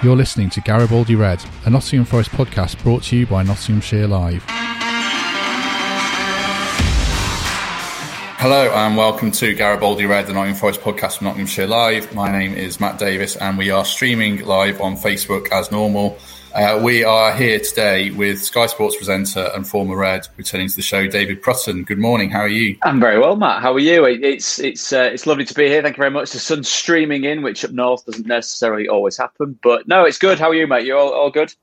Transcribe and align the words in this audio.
You're 0.00 0.14
listening 0.14 0.48
to 0.50 0.60
Garibaldi 0.60 1.16
Red, 1.16 1.44
a 1.66 1.70
Nottingham 1.70 2.04
Forest 2.04 2.30
podcast 2.30 2.80
brought 2.84 3.02
to 3.04 3.16
you 3.16 3.26
by 3.26 3.42
Nottinghamshire 3.42 4.06
Live. 4.06 4.44
Hello 8.38 8.72
and 8.72 8.96
welcome 8.96 9.32
to 9.32 9.52
Garibaldi 9.54 10.06
Red, 10.06 10.28
the 10.28 10.34
Nottingham 10.34 10.56
Forest 10.56 10.82
podcast 10.82 11.18
from 11.18 11.24
Nottinghamshire 11.24 11.66
Live. 11.66 12.14
My 12.14 12.30
name 12.30 12.54
is 12.54 12.78
Matt 12.78 13.00
Davis 13.00 13.34
and 13.34 13.58
we 13.58 13.70
are 13.70 13.84
streaming 13.84 14.44
live 14.44 14.80
on 14.80 14.94
Facebook 14.94 15.50
as 15.50 15.72
normal. 15.72 16.16
Uh, 16.54 16.80
we 16.82 17.04
are 17.04 17.36
here 17.36 17.60
today 17.60 18.10
with 18.10 18.42
Sky 18.42 18.66
Sports 18.66 18.96
presenter 18.96 19.50
and 19.54 19.68
former 19.68 19.96
Red 19.96 20.26
returning 20.36 20.68
to 20.68 20.76
the 20.76 20.82
show, 20.82 21.06
David 21.06 21.42
Prutton. 21.42 21.84
Good 21.84 21.98
morning. 21.98 22.30
How 22.30 22.40
are 22.40 22.48
you? 22.48 22.76
I'm 22.82 23.00
very 23.00 23.18
well, 23.18 23.36
Matt. 23.36 23.60
How 23.60 23.74
are 23.74 23.78
you? 23.78 24.06
It's 24.06 24.58
it's 24.58 24.92
uh, 24.92 25.10
it's 25.12 25.26
lovely 25.26 25.44
to 25.44 25.54
be 25.54 25.66
here. 25.66 25.82
Thank 25.82 25.96
you 25.96 26.00
very 26.00 26.10
much. 26.10 26.30
The 26.30 26.38
sun's 26.38 26.68
streaming 26.68 27.24
in, 27.24 27.42
which 27.42 27.64
up 27.64 27.72
north 27.72 28.06
doesn't 28.06 28.26
necessarily 28.26 28.88
always 28.88 29.16
happen, 29.16 29.58
but 29.62 29.86
no, 29.86 30.04
it's 30.04 30.18
good. 30.18 30.38
How 30.38 30.48
are 30.48 30.54
you, 30.54 30.66
mate? 30.66 30.86
You 30.86 30.96
all 30.96 31.12
all 31.12 31.30
good? 31.30 31.54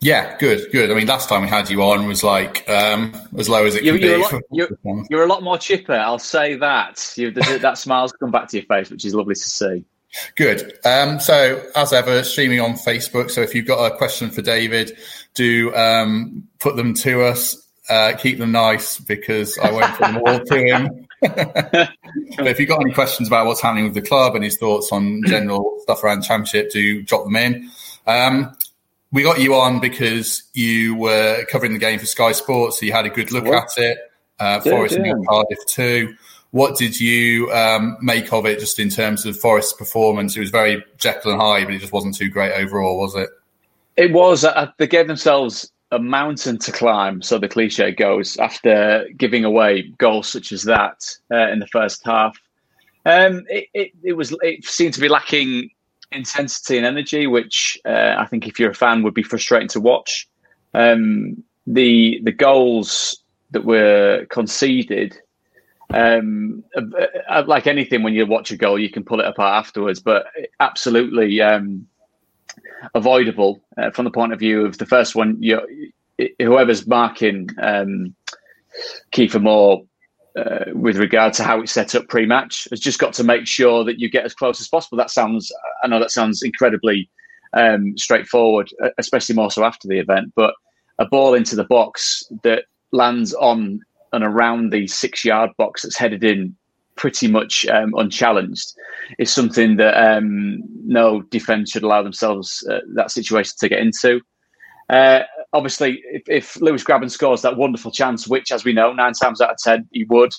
Yeah, 0.00 0.36
good, 0.36 0.70
good. 0.70 0.90
I 0.90 0.94
mean, 0.94 1.06
last 1.06 1.30
time 1.30 1.42
we 1.42 1.48
had 1.48 1.70
you 1.70 1.82
on 1.82 2.06
was 2.06 2.22
like 2.22 2.68
um, 2.68 3.14
as 3.38 3.48
low 3.48 3.64
as 3.64 3.74
it 3.74 3.84
you, 3.84 3.94
you're, 3.94 4.00
be. 4.00 4.12
a 4.12 4.18
lot, 4.18 4.42
you're, 4.50 4.68
you're, 5.08 5.24
a 5.24 5.26
lot 5.26 5.42
more 5.42 5.56
chipper. 5.56 5.94
I'll 5.94 6.18
say 6.18 6.56
that. 6.56 7.14
You, 7.16 7.30
that 7.30 7.78
smile's 7.78 8.12
come 8.12 8.30
back 8.30 8.48
to 8.48 8.58
your 8.58 8.66
face, 8.66 8.90
which 8.90 9.06
is 9.06 9.14
lovely 9.14 9.34
to 9.34 9.40
see. 9.40 9.84
Good. 10.36 10.78
Um, 10.84 11.20
so, 11.20 11.62
as 11.74 11.92
ever, 11.92 12.22
streaming 12.24 12.60
on 12.60 12.74
Facebook. 12.74 13.30
So, 13.30 13.40
if 13.40 13.54
you've 13.54 13.66
got 13.66 13.92
a 13.92 13.96
question 13.96 14.30
for 14.30 14.42
David, 14.42 14.96
do 15.34 15.74
um, 15.74 16.48
put 16.58 16.76
them 16.76 16.94
to 16.94 17.22
us. 17.22 17.60
Uh, 17.88 18.14
keep 18.16 18.38
them 18.38 18.52
nice 18.52 18.98
because 18.98 19.58
I 19.58 19.70
won't 19.70 19.92
put 19.94 20.06
them 20.06 20.16
all 20.16 20.40
to 20.40 20.58
him. 20.58 21.06
but 21.20 22.46
if 22.46 22.58
you've 22.58 22.68
got 22.68 22.80
any 22.80 22.92
questions 22.92 23.28
about 23.28 23.46
what's 23.46 23.60
happening 23.60 23.84
with 23.84 23.94
the 23.94 24.02
club 24.02 24.34
and 24.34 24.44
his 24.44 24.56
thoughts 24.56 24.90
on 24.90 25.22
general 25.26 25.78
stuff 25.82 26.02
around 26.02 26.22
championship, 26.22 26.70
do 26.70 27.02
drop 27.02 27.24
them 27.24 27.36
in. 27.36 27.70
Um, 28.06 28.56
we 29.12 29.22
got 29.22 29.40
you 29.40 29.54
on 29.54 29.80
because 29.80 30.42
you 30.54 30.96
were 30.96 31.44
covering 31.50 31.72
the 31.72 31.78
game 31.78 31.98
for 31.98 32.06
Sky 32.06 32.32
Sports, 32.32 32.80
so 32.80 32.86
you 32.86 32.92
had 32.92 33.06
a 33.06 33.10
good 33.10 33.30
look 33.32 33.44
what? 33.44 33.70
at 33.78 33.78
it. 33.78 33.98
Uh, 34.38 34.60
Forest 34.60 34.96
yeah, 34.98 35.06
yeah. 35.06 35.14
Cardiff 35.28 35.58
too. 35.66 36.16
What 36.54 36.78
did 36.78 37.00
you 37.00 37.50
um, 37.50 37.96
make 38.00 38.32
of 38.32 38.46
it, 38.46 38.60
just 38.60 38.78
in 38.78 38.88
terms 38.88 39.26
of 39.26 39.36
Forest's 39.36 39.72
performance? 39.72 40.36
It 40.36 40.40
was 40.40 40.50
very 40.50 40.84
Jekyll 40.98 41.32
and 41.32 41.40
Hyde, 41.40 41.64
but 41.64 41.74
it 41.74 41.80
just 41.80 41.92
wasn't 41.92 42.14
too 42.14 42.28
great 42.28 42.52
overall, 42.52 42.96
was 42.96 43.16
it? 43.16 43.28
It 43.96 44.12
was. 44.12 44.44
Uh, 44.44 44.70
they 44.78 44.86
gave 44.86 45.08
themselves 45.08 45.72
a 45.90 45.98
mountain 45.98 46.58
to 46.58 46.70
climb, 46.70 47.22
so 47.22 47.38
the 47.38 47.48
cliche 47.48 47.90
goes, 47.90 48.36
after 48.36 49.04
giving 49.16 49.44
away 49.44 49.92
goals 49.98 50.28
such 50.28 50.52
as 50.52 50.62
that 50.62 51.04
uh, 51.32 51.50
in 51.50 51.58
the 51.58 51.66
first 51.66 52.04
half. 52.04 52.40
Um, 53.04 53.42
it, 53.48 53.66
it, 53.74 53.90
it, 54.04 54.12
was. 54.12 54.32
It 54.40 54.64
seemed 54.64 54.94
to 54.94 55.00
be 55.00 55.08
lacking 55.08 55.70
intensity 56.12 56.76
and 56.76 56.86
energy, 56.86 57.26
which 57.26 57.80
uh, 57.84 58.14
I 58.16 58.26
think, 58.26 58.46
if 58.46 58.60
you're 58.60 58.70
a 58.70 58.76
fan, 58.76 59.02
would 59.02 59.14
be 59.14 59.24
frustrating 59.24 59.70
to 59.70 59.80
watch. 59.80 60.28
Um, 60.72 61.42
the 61.66 62.20
the 62.22 62.30
goals 62.30 63.24
that 63.50 63.64
were 63.64 64.26
conceded 64.30 65.18
um, 65.94 66.64
uh, 66.76 66.82
uh, 67.30 67.44
like 67.46 67.66
anything, 67.66 68.02
when 68.02 68.14
you 68.14 68.26
watch 68.26 68.50
a 68.50 68.56
goal, 68.56 68.78
you 68.78 68.90
can 68.90 69.04
pull 69.04 69.20
it 69.20 69.26
apart 69.26 69.64
afterwards, 69.64 70.00
but 70.00 70.26
absolutely 70.58 71.40
um, 71.40 71.86
avoidable 72.94 73.62
uh, 73.78 73.90
from 73.90 74.04
the 74.04 74.10
point 74.10 74.32
of 74.32 74.38
view 74.38 74.66
of 74.66 74.78
the 74.78 74.86
first 74.86 75.14
one. 75.14 75.40
Whoever's 76.40 76.86
marking 76.86 77.48
um, 77.62 78.14
Kiefer 79.12 79.40
Moore 79.40 79.84
uh, 80.36 80.64
with 80.72 80.96
regard 80.96 81.32
to 81.34 81.44
how 81.44 81.60
it's 81.60 81.72
set 81.72 81.94
up 81.94 82.08
pre-match 82.08 82.66
has 82.70 82.80
just 82.80 82.98
got 82.98 83.12
to 83.14 83.24
make 83.24 83.46
sure 83.46 83.84
that 83.84 84.00
you 84.00 84.10
get 84.10 84.24
as 84.24 84.34
close 84.34 84.60
as 84.60 84.68
possible. 84.68 84.98
That 84.98 85.10
sounds, 85.10 85.52
I 85.82 85.86
know 85.86 86.00
that 86.00 86.10
sounds 86.10 86.42
incredibly 86.42 87.08
um, 87.52 87.96
straightforward, 87.96 88.68
especially 88.98 89.36
more 89.36 89.50
so 89.50 89.64
after 89.64 89.86
the 89.86 90.00
event, 90.00 90.32
but 90.34 90.54
a 90.98 91.06
ball 91.06 91.34
into 91.34 91.54
the 91.54 91.64
box 91.64 92.24
that 92.42 92.64
lands 92.90 93.32
on 93.34 93.80
and 94.14 94.24
around 94.24 94.72
the 94.72 94.86
six 94.86 95.24
yard 95.24 95.50
box 95.58 95.82
that's 95.82 95.96
headed 95.96 96.24
in 96.24 96.56
pretty 96.96 97.26
much 97.26 97.66
um, 97.66 97.92
unchallenged 97.96 98.72
is 99.18 99.32
something 99.32 99.76
that 99.76 99.94
um, 99.96 100.60
no 100.84 101.22
defence 101.22 101.70
should 101.70 101.82
allow 101.82 102.02
themselves 102.02 102.66
uh, 102.70 102.78
that 102.94 103.10
situation 103.10 103.52
to 103.58 103.68
get 103.68 103.80
into. 103.80 104.20
Uh, 104.88 105.20
obviously, 105.52 106.02
if, 106.04 106.22
if, 106.28 106.60
Lewis 106.60 106.84
Grabban 106.84 107.10
scores 107.10 107.42
that 107.42 107.56
wonderful 107.56 107.90
chance, 107.90 108.28
which, 108.28 108.52
as 108.52 108.64
we 108.64 108.72
know, 108.72 108.92
nine 108.92 109.12
times 109.14 109.40
out 109.40 109.50
of 109.50 109.56
ten 109.58 109.88
he 109.92 110.04
would, 110.04 110.32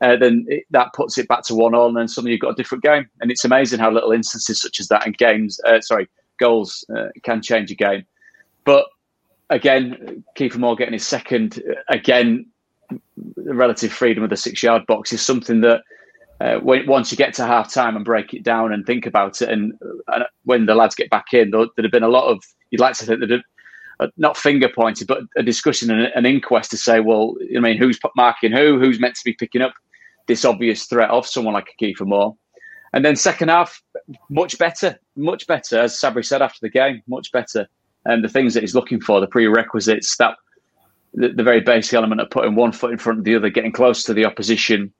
uh, 0.00 0.16
then 0.16 0.46
it, 0.48 0.64
that 0.70 0.92
puts 0.94 1.18
it 1.18 1.28
back 1.28 1.42
to 1.44 1.54
one 1.54 1.74
all, 1.74 1.88
and 1.88 1.96
then 1.96 2.08
suddenly 2.08 2.32
you've 2.32 2.40
got 2.40 2.50
a 2.50 2.54
different 2.54 2.82
game. 2.82 3.06
And 3.20 3.30
it's 3.30 3.44
amazing 3.44 3.78
how 3.78 3.90
little 3.90 4.12
instances 4.12 4.60
such 4.60 4.80
as 4.80 4.88
that 4.88 5.06
in 5.06 5.12
games, 5.12 5.60
uh, 5.66 5.80
sorry, 5.80 6.08
goals 6.38 6.84
uh, 6.96 7.08
can 7.22 7.42
change 7.42 7.70
a 7.70 7.74
game. 7.74 8.04
But 8.64 8.86
again, 9.50 10.24
Kiefer 10.36 10.56
Moore 10.56 10.76
getting 10.76 10.94
his 10.94 11.06
second 11.06 11.62
uh, 11.68 11.74
again 11.88 12.46
the 13.36 13.54
relative 13.54 13.92
freedom 13.92 14.22
of 14.24 14.30
the 14.30 14.36
six 14.36 14.62
yard 14.62 14.86
box 14.86 15.12
is 15.12 15.22
something 15.22 15.60
that 15.60 15.82
uh, 16.40 16.56
when, 16.60 16.86
once 16.86 17.10
you 17.10 17.18
get 17.18 17.34
to 17.34 17.46
half 17.46 17.72
time 17.72 17.96
and 17.96 18.04
break 18.04 18.32
it 18.32 18.42
down 18.42 18.72
and 18.72 18.86
think 18.86 19.06
about 19.06 19.42
it, 19.42 19.48
and, 19.48 19.74
and 20.08 20.24
when 20.44 20.66
the 20.66 20.74
lads 20.74 20.94
get 20.94 21.10
back 21.10 21.26
in, 21.32 21.50
there'd 21.50 21.68
have 21.76 21.92
been 21.92 22.02
a 22.02 22.08
lot 22.08 22.30
of 22.30 22.42
you'd 22.70 22.80
like 22.80 22.96
to 22.96 23.04
think 23.04 23.20
that 23.20 23.42
uh, 24.00 24.08
not 24.16 24.36
finger 24.36 24.68
pointed, 24.68 25.06
but 25.06 25.22
a 25.36 25.42
discussion 25.42 25.90
and 25.90 26.10
an 26.14 26.24
inquest 26.24 26.70
to 26.70 26.76
say, 26.76 27.00
well, 27.00 27.34
I 27.54 27.60
mean, 27.60 27.76
who's 27.76 27.98
marking 28.16 28.52
who, 28.52 28.78
who's 28.78 28.98
meant 28.98 29.14
to 29.16 29.24
be 29.24 29.34
picking 29.34 29.60
up 29.60 29.74
this 30.26 30.44
obvious 30.44 30.86
threat 30.86 31.10
of 31.10 31.26
someone 31.26 31.54
like 31.54 31.68
a 31.78 31.84
Kiefer 31.84 32.06
Moore. 32.06 32.36
And 32.92 33.04
then 33.04 33.16
second 33.16 33.48
half, 33.48 33.82
much 34.30 34.58
better, 34.58 34.98
much 35.16 35.46
better, 35.46 35.80
as 35.80 35.94
Sabri 35.94 36.24
said 36.24 36.42
after 36.42 36.58
the 36.62 36.70
game, 36.70 37.02
much 37.06 37.30
better. 37.30 37.68
And 38.04 38.24
the 38.24 38.28
things 38.28 38.54
that 38.54 38.62
he's 38.62 38.74
looking 38.74 39.00
for, 39.00 39.20
the 39.20 39.26
prerequisites, 39.26 40.16
that 40.16 40.36
the, 41.14 41.28
the, 41.30 41.42
very 41.42 41.60
basic 41.60 41.94
element 41.94 42.20
of 42.20 42.30
putting 42.30 42.54
one 42.54 42.72
foot 42.72 42.92
in 42.92 42.98
front 42.98 43.18
of 43.18 43.24
the 43.24 43.34
other, 43.34 43.50
getting 43.50 43.72
close 43.72 44.02
to 44.04 44.14
the 44.14 44.24
opposition, 44.24 44.92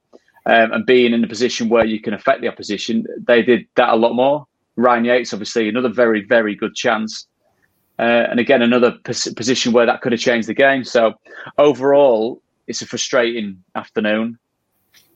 um, 0.47 0.73
and 0.73 0.87
being 0.87 1.13
in 1.13 1.23
a 1.23 1.29
position 1.29 1.69
where 1.69 1.85
you 1.85 2.01
can 2.01 2.15
affect 2.15 2.41
the 2.41 2.49
opposition. 2.49 3.05
They 3.27 3.43
did 3.43 3.67
that 3.77 3.91
a 3.91 3.97
lot 3.97 4.15
more. 4.15 4.47
Ryan 4.77 5.05
Yates, 5.05 5.33
obviously, 5.33 5.69
another 5.69 5.89
very, 5.89 6.25
very 6.25 6.55
good 6.55 6.75
chance. 6.75 7.27
Uh, 7.99 8.27
and 8.31 8.41
again, 8.41 8.63
another 8.63 8.97
pos- 9.05 9.33
position 9.35 9.73
where 9.73 9.87
that 9.87 10.01
could 10.01 10.13
have 10.13 10.21
changed 10.21 10.49
the 10.49 10.55
game. 10.55 10.85
So, 10.85 11.15
overall, 11.59 12.41
it's 12.67 12.81
a 12.81 12.87
frustrating 12.87 13.63
afternoon. 13.75 14.39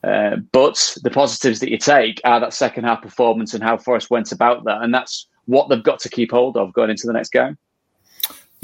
Uh, 0.03 0.37
but 0.53 0.97
the 1.03 1.11
positives 1.11 1.61
that 1.61 1.71
you 1.71 1.79
take 1.79 2.21
are 2.25 2.39
that 2.41 2.53
second 2.53 2.85
half 2.85 3.01
performance 3.01 3.55
and 3.55 3.63
how 3.63 3.79
Forest 3.79 4.11
went 4.11 4.33
about 4.33 4.65
that. 4.65 4.83
And 4.83 4.93
that's 4.93 5.29
what 5.47 5.69
they've 5.69 5.83
got 5.83 5.99
to 6.01 6.11
keep 6.11 6.31
hold 6.31 6.59
of 6.59 6.75
going 6.75 6.91
into 6.91 7.07
the 7.07 7.13
next 7.15 7.33
game. 7.33 7.57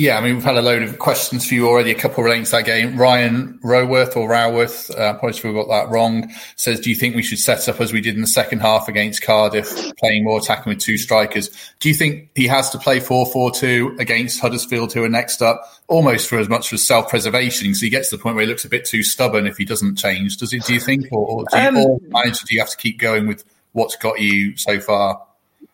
Yeah, 0.00 0.16
I 0.16 0.22
mean, 0.22 0.36
we've 0.36 0.44
had 0.44 0.56
a 0.56 0.62
load 0.62 0.82
of 0.82 0.98
questions 0.98 1.46
for 1.46 1.52
you 1.52 1.68
already, 1.68 1.90
a 1.90 1.94
couple 1.94 2.24
relating 2.24 2.46
to 2.46 2.50
that 2.52 2.64
game. 2.64 2.96
Ryan 2.96 3.60
Roworth 3.62 4.16
or 4.16 4.30
Roworth, 4.30 4.90
uh, 4.98 5.12
apologies 5.14 5.40
if 5.40 5.44
we 5.44 5.52
got 5.52 5.68
that 5.68 5.90
wrong, 5.90 6.32
says, 6.56 6.80
Do 6.80 6.88
you 6.88 6.96
think 6.96 7.14
we 7.14 7.22
should 7.22 7.38
set 7.38 7.68
up 7.68 7.82
as 7.82 7.92
we 7.92 8.00
did 8.00 8.14
in 8.14 8.22
the 8.22 8.26
second 8.26 8.60
half 8.60 8.88
against 8.88 9.20
Cardiff, 9.20 9.94
playing 9.98 10.24
more 10.24 10.38
attacking 10.38 10.70
with 10.70 10.78
two 10.78 10.96
strikers? 10.96 11.50
Do 11.80 11.90
you 11.90 11.94
think 11.94 12.30
he 12.34 12.46
has 12.46 12.70
to 12.70 12.78
play 12.78 12.98
4 12.98 13.26
4 13.26 13.50
2 13.50 13.96
against 13.98 14.40
Huddersfield, 14.40 14.90
who 14.94 15.04
are 15.04 15.08
next 15.10 15.42
up, 15.42 15.70
almost 15.86 16.30
for 16.30 16.38
as 16.38 16.48
much 16.48 16.72
as 16.72 16.86
self 16.86 17.10
preservation? 17.10 17.74
So 17.74 17.84
he 17.84 17.90
gets 17.90 18.08
to 18.08 18.16
the 18.16 18.22
point 18.22 18.36
where 18.36 18.46
he 18.46 18.48
looks 18.48 18.64
a 18.64 18.70
bit 18.70 18.86
too 18.86 19.02
stubborn 19.02 19.46
if 19.46 19.58
he 19.58 19.66
doesn't 19.66 19.96
change. 19.96 20.38
Does 20.38 20.54
it, 20.54 20.64
do 20.64 20.72
you 20.72 20.80
think? 20.80 21.08
Or, 21.12 21.28
or 21.28 21.44
do 21.52 21.58
you, 21.58 21.68
um, 21.68 21.76
or 21.76 21.98
manager, 22.08 22.46
do 22.46 22.54
you 22.54 22.60
have 22.60 22.70
to 22.70 22.78
keep 22.78 22.98
going 22.98 23.26
with 23.26 23.44
what's 23.72 23.96
got 23.96 24.18
you 24.18 24.56
so 24.56 24.80
far? 24.80 25.22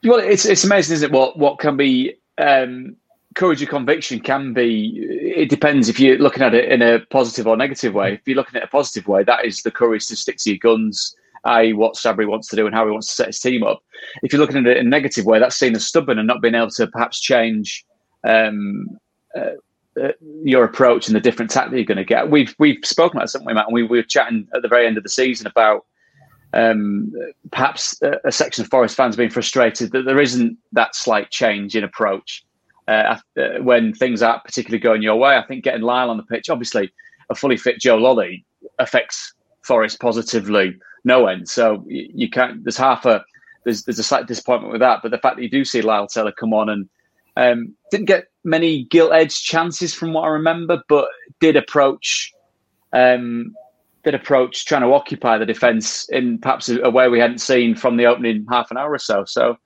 Well, 0.03 0.19
it's, 0.19 0.47
it's 0.47 0.65
amazing, 0.65 0.95
isn't 0.95 1.13
it? 1.13 1.17
What, 1.17 1.39
what 1.39 1.61
can 1.61 1.77
be. 1.77 2.17
Um, 2.39 2.97
courage 3.37 3.63
of 3.63 3.69
conviction 3.69 4.19
can 4.19 4.53
be 4.53 4.99
it 4.99 5.49
depends 5.49 5.89
if 5.89 6.01
you're 6.01 6.19
looking 6.19 6.43
at 6.43 6.55
it 6.55 6.71
in 6.71 6.83
a 6.83 7.01
positive 7.11 7.47
or 7.47 7.57
negative 7.57 7.95
way. 7.95 8.15
If 8.15 8.23
you're 8.27 8.37
looking 8.37 8.57
at 8.57 8.63
it 8.63 8.69
a 8.69 8.71
positive 8.71 9.07
way 9.07 9.23
that 9.25 9.45
is 9.45 9.63
the 9.63 9.71
courage 9.71 10.07
to 10.09 10.17
stick 10.17 10.39
to 10.39 10.51
your 10.51 10.59
guns 10.59 11.15
i.e. 11.47 11.73
what 11.73 11.95
sabri 11.95 12.27
wants 12.27 12.49
to 12.49 12.57
do 12.57 12.67
and 12.67 12.75
how 12.75 12.85
he 12.85 12.91
wants 12.91 13.07
to 13.09 13.15
set 13.15 13.29
his 13.29 13.41
team 13.41 13.63
up. 13.63 13.81
If 14.23 14.33
you're 14.33 14.41
looking 14.41 14.59
at 14.59 14.67
it 14.67 14.79
in 14.79 14.87
a 14.87 14.91
negative 14.91 15.25
way 15.25 15.39
that's 15.39 15.57
seen 15.57 15.75
as 15.77 15.87
stubborn 15.87 16.19
and 16.19 16.27
not 16.27 16.43
being 16.43 16.55
able 16.55 16.71
to 16.71 16.87
perhaps 16.89 17.21
change 17.21 17.85
um, 18.25 18.99
uh, 19.37 19.53
uh, 20.01 20.13
your 20.43 20.65
approach 20.65 21.07
and 21.07 21.17
the 21.17 21.21
different 21.21 21.51
tack 21.51 21.71
that 21.71 21.77
you're 21.77 21.87
going 21.87 21.97
to 21.97 22.05
get. 22.05 22.31
We've 22.31 22.55
we've 22.59 22.85
spoken 22.85 23.19
about 23.19 23.31
something 23.31 23.55
Matt, 23.55 23.67
and 23.67 23.75
we, 23.75 23.83
we 23.83 23.99
were 23.99 24.03
chatting 24.03 24.49
at 24.55 24.63
the 24.63 24.69
very 24.69 24.87
end 24.87 24.97
of 24.97 25.03
the 25.03 25.09
season 25.09 25.47
about 25.47 25.87
um, 26.53 27.13
perhaps 27.51 28.01
a, 28.03 28.19
a, 28.25 28.33
section 28.33 28.65
of 28.65 28.71
Forest 28.71 28.97
fans 28.97 29.17
being 29.17 29.31
frustrated 29.31 29.93
that 29.93 30.05
there 30.05 30.21
isn't 30.21 30.57
that 30.73 30.95
slight 30.95 31.31
change 31.31 31.77
in 31.77 31.85
approach 31.85 32.45
uh, 32.89 33.19
uh, 33.37 33.49
when 33.61 33.93
things 33.93 34.23
aren't 34.23 34.45
particularly 34.45 34.81
going 34.81 35.03
your 35.03 35.17
way. 35.17 35.37
I 35.37 35.45
think 35.47 35.65
getting 35.65 35.83
Lyle 35.83 36.11
on 36.11 36.17
the 36.17 36.23
pitch, 36.23 36.49
obviously, 36.49 36.93
a 37.31 37.35
fully 37.35 37.57
fit 37.57 37.81
Joe 37.81 37.99
Lolley 37.99 38.45
affects 38.79 39.35
Forest 39.63 40.01
positively 40.01 40.79
no 41.05 41.27
end. 41.27 41.49
So 41.49 41.85
you, 41.89 42.31
can't. 42.31 42.63
There's 42.65 42.77
half 42.77 43.05
a 43.05 43.25
there's 43.65 43.85
there's 43.85 43.99
a 43.99 44.05
slight 44.05 44.27
disappointment 44.27 44.73
with 44.73 44.81
that. 44.81 45.01
But 45.03 45.11
the 45.11 45.19
fact 45.19 45.37
that 45.37 45.43
you 45.43 45.51
do 45.51 45.65
see 45.65 45.83
Lyle 45.83 46.07
Taylor 46.07 46.33
come 46.33 46.55
on 46.55 46.69
and 46.69 46.89
um, 47.37 47.75
didn't 47.91 48.07
get 48.07 48.29
many 48.45 48.85
gilt 48.85 49.13
edged 49.13 49.43
chances 49.43 49.93
from 49.93 50.13
what 50.13 50.23
I 50.23 50.29
remember, 50.29 50.83
but 50.89 51.09
did 51.41 51.57
approach 51.57 52.33
um, 52.93 53.55
did 54.05 54.15
approach 54.15 54.67
trying 54.67 54.83
to 54.83 54.93
occupy 54.93 55.37
the 55.37 55.47
defence 55.47 56.09
in 56.09 56.39
perhaps 56.39 56.69
a, 56.69 56.81
a, 56.83 56.91
way 56.91 57.09
we 57.09 57.19
hadn't 57.19 57.41
seen 57.41 57.75
from 57.75 57.97
the 57.97 58.07
opening 58.07 58.47
half 58.49 58.71
an 58.71 58.77
hour 58.77 58.93
or 58.93 58.99
so. 58.99 59.25
So 59.25 59.59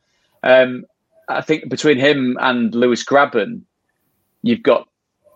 um, 0.43 0.85
I 1.31 1.41
think 1.41 1.69
between 1.69 1.99
him 1.99 2.37
and 2.41 2.75
Lewis 2.75 3.05
Grabban, 3.05 3.63
you've 4.43 4.63
got 4.63 4.89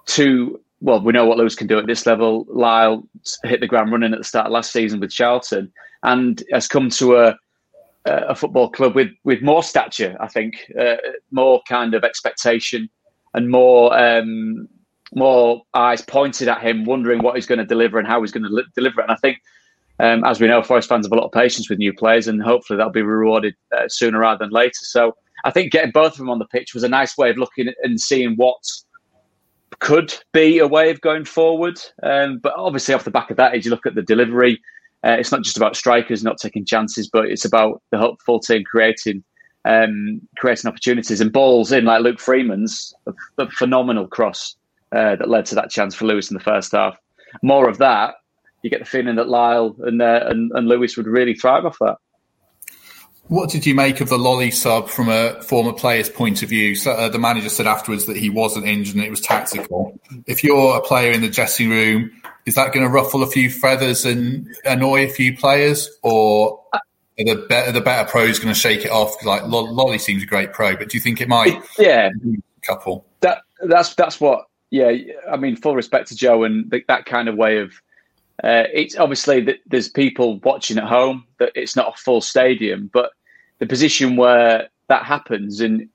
two. 0.07 0.61
Well, 0.81 1.01
we 1.01 1.13
know 1.13 1.25
what 1.25 1.39
Lewis 1.39 1.55
can 1.55 1.67
do 1.67 1.79
at 1.79 1.87
this 1.87 2.05
level. 2.05 2.47
Lyle 2.49 3.09
hit 3.45 3.61
the 3.61 3.67
ground 3.67 3.91
running 3.91 4.13
at 4.13 4.19
the 4.19 4.25
start 4.25 4.47
of 4.47 4.53
last 4.53 4.73
season 4.73 5.01
with 5.01 5.11
Charlton 5.11 5.73
and 6.03 6.43
has 6.53 6.69
come 6.69 6.91
to 6.91 7.17
a 7.17 7.37
a 8.07 8.35
football 8.35 8.71
club 8.71 8.95
with 8.95 9.11
with 9.25 9.43
more 9.43 9.63
stature. 9.63 10.17
I 10.21 10.29
think 10.29 10.71
uh, 10.79 10.97
more 11.31 11.63
kind 11.69 11.95
of 11.95 12.05
expectation 12.05 12.91
and 13.33 13.51
more 13.51 13.97
um, 13.99 14.69
more 15.15 15.63
eyes 15.75 16.03
pointed 16.03 16.49
at 16.49 16.63
him, 16.63 16.85
wondering 16.85 17.23
what 17.23 17.35
he's 17.35 17.47
going 17.47 17.59
to 17.61 17.65
deliver 17.65 17.99
and 17.99 18.07
how 18.07 18.21
he's 18.21 18.33
going 18.33 18.45
to 18.45 18.51
li- 18.51 18.65
deliver 18.75 19.01
it. 19.01 19.05
And 19.05 19.13
I 19.13 19.17
think, 19.17 19.39
um, 20.01 20.25
as 20.25 20.41
we 20.41 20.49
know, 20.49 20.63
Forest 20.63 20.89
fans 20.89 21.07
have 21.07 21.13
a 21.13 21.17
lot 21.17 21.27
of 21.27 21.33
patience 21.33 21.71
with 21.71 21.79
new 21.79 21.95
players, 21.95 22.29
and 22.29 22.43
hopefully 22.43 22.77
that'll 22.77 22.93
be 22.93 23.03
rewarded 23.03 23.55
uh, 23.77 23.89
sooner 23.89 24.19
rather 24.19 24.45
than 24.45 24.53
later. 24.53 24.73
So 24.83 25.17
I 25.45 25.51
think 25.51 25.73
getting 25.73 25.93
both 25.93 26.13
of 26.13 26.19
them 26.19 26.31
on 26.31 26.39
the 26.39 26.47
pitch 26.47 26.75
was 26.75 26.83
a 26.83 26.89
nice 26.89 27.17
way 27.17 27.31
of 27.31 27.37
looking 27.37 27.73
and 27.83 28.01
seeing 28.01 28.35
what 28.37 28.63
could 29.79 30.15
be 30.33 30.59
a 30.59 30.67
way 30.67 30.91
of 30.91 31.01
going 31.01 31.25
forward. 31.25 31.79
Um, 32.03 32.39
but 32.39 32.55
obviously, 32.57 32.95
off 32.95 33.05
the 33.05 33.11
back 33.11 33.31
of 33.31 33.37
that, 33.37 33.55
as 33.55 33.65
you 33.65 33.71
look 33.71 33.87
at 33.87 33.95
the 33.95 34.03
delivery, 34.03 34.61
uh, 35.05 35.17
it's 35.19 35.31
not 35.31 35.43
just 35.43 35.57
about 35.57 35.77
strikers 35.77 36.25
not 36.25 36.39
taking 36.39 36.65
chances, 36.65 37.09
but 37.09 37.27
it's 37.27 37.45
about 37.45 37.83
the 37.91 38.17
full 38.25 38.41
team 38.41 38.65
creating 38.65 39.23
um, 39.67 40.21
creating 40.37 40.69
opportunities 40.69 41.21
and 41.21 41.33
balls 41.33 41.73
in 41.73 41.85
like 41.85 42.03
Luke 42.03 42.21
Freeman's 42.21 42.93
a, 43.07 43.13
a 43.39 43.51
phenomenal 43.51 44.07
cross 44.07 44.57
uh, 44.93 45.17
that 45.17 45.29
led 45.29 45.47
to 45.47 45.55
that 45.55 45.71
chance 45.71 45.95
for 45.95 46.05
Lewis 46.05 46.31
in 46.31 46.37
the 46.37 46.43
first 46.43 46.73
half. 46.73 46.97
More 47.43 47.69
of 47.69 47.79
that, 47.79 48.15
you 48.63 48.71
get 48.71 48.81
the 48.81 48.87
feeling 48.87 49.17
that 49.17 49.29
Lyle 49.29 49.75
and, 49.81 50.01
uh, 50.01 50.25
and, 50.27 50.53
and 50.55 50.69
Lewis 50.69 50.97
would 50.97 51.07
really 51.07 51.35
thrive 51.35 51.65
off 51.65 51.79
that. 51.81 51.97
What 53.29 53.51
did 53.51 53.65
you 53.65 53.75
make 53.75 54.01
of 54.01 54.11
the 54.11 54.19
Lolley 54.19 54.53
sub 54.53 54.89
from 54.89 55.09
a 55.09 55.41
former 55.43 55.73
player's 55.73 56.11
point 56.11 56.43
of 56.43 56.51
view? 56.51 56.75
So, 56.75 56.93
uh, 56.93 57.09
the 57.09 57.19
manager 57.19 57.49
said 57.49 57.67
afterwards 57.67 58.05
that 58.07 58.17
he 58.17 58.29
wasn't 58.29 58.67
injured 58.67 58.97
and 58.97 59.05
it 59.05 59.11
was 59.11 59.21
tactical. 59.21 59.99
If 60.27 60.45
you're 60.45 60.77
a 60.77 60.83
player 60.83 61.11
in 61.11 61.23
the 61.23 61.31
dressing 61.31 61.71
room, 61.71 62.11
is 62.45 62.55
that 62.57 62.73
going 62.73 62.85
to 62.85 62.93
ruffle 62.93 63.23
a 63.23 63.27
few 63.27 63.51
feathers 63.51 64.05
and 64.05 64.47
annoy 64.65 65.05
a 65.05 65.09
few 65.09 65.37
players, 65.37 65.91
or 66.03 66.61
are 66.75 66.81
the 67.17 67.47
better 67.49 67.73
the 67.73 67.81
better 67.81 68.09
pros 68.09 68.39
going 68.39 68.53
to 68.53 68.59
shake 68.59 68.85
it 68.85 68.91
off? 68.91 69.25
Like 69.25 69.43
Lolley 69.43 69.99
seems 69.99 70.23
a 70.23 70.27
great 70.27 70.53
pro, 70.53 70.77
but 70.77 70.91
do 70.91 70.97
you 70.97 71.01
think 71.01 71.21
it 71.21 71.29
might? 71.29 71.63
Yeah, 71.79 72.11
couple. 72.63 73.07
That 73.21 73.43
that's 73.63 73.95
that's 73.95 74.21
what 74.21 74.47
yeah, 74.71 74.93
I 75.31 75.37
mean, 75.37 75.55
full 75.57 75.77
respect 75.77 76.09
to 76.09 76.17
Joe 76.17 76.43
and 76.43 76.69
that 76.89 77.07
kind 77.07 77.29
of 77.29 77.37
way 77.37 77.59
of. 77.59 77.73
Uh, 78.43 78.65
it's 78.73 78.97
obviously 78.97 79.41
that 79.41 79.57
there's 79.67 79.89
people 79.89 80.41
watching 80.41 80.79
at 80.79 80.85
home 80.85 81.25
that 81.39 81.53
it's 81.55 81.77
not 81.77 81.95
a 81.95 81.99
full 81.99 82.21
stadium, 82.21 82.91
but 82.93 83.13
the 83.61 83.67
position 83.67 84.17
where 84.17 84.69
that 84.89 85.05
happens, 85.05 85.61
and 85.61 85.89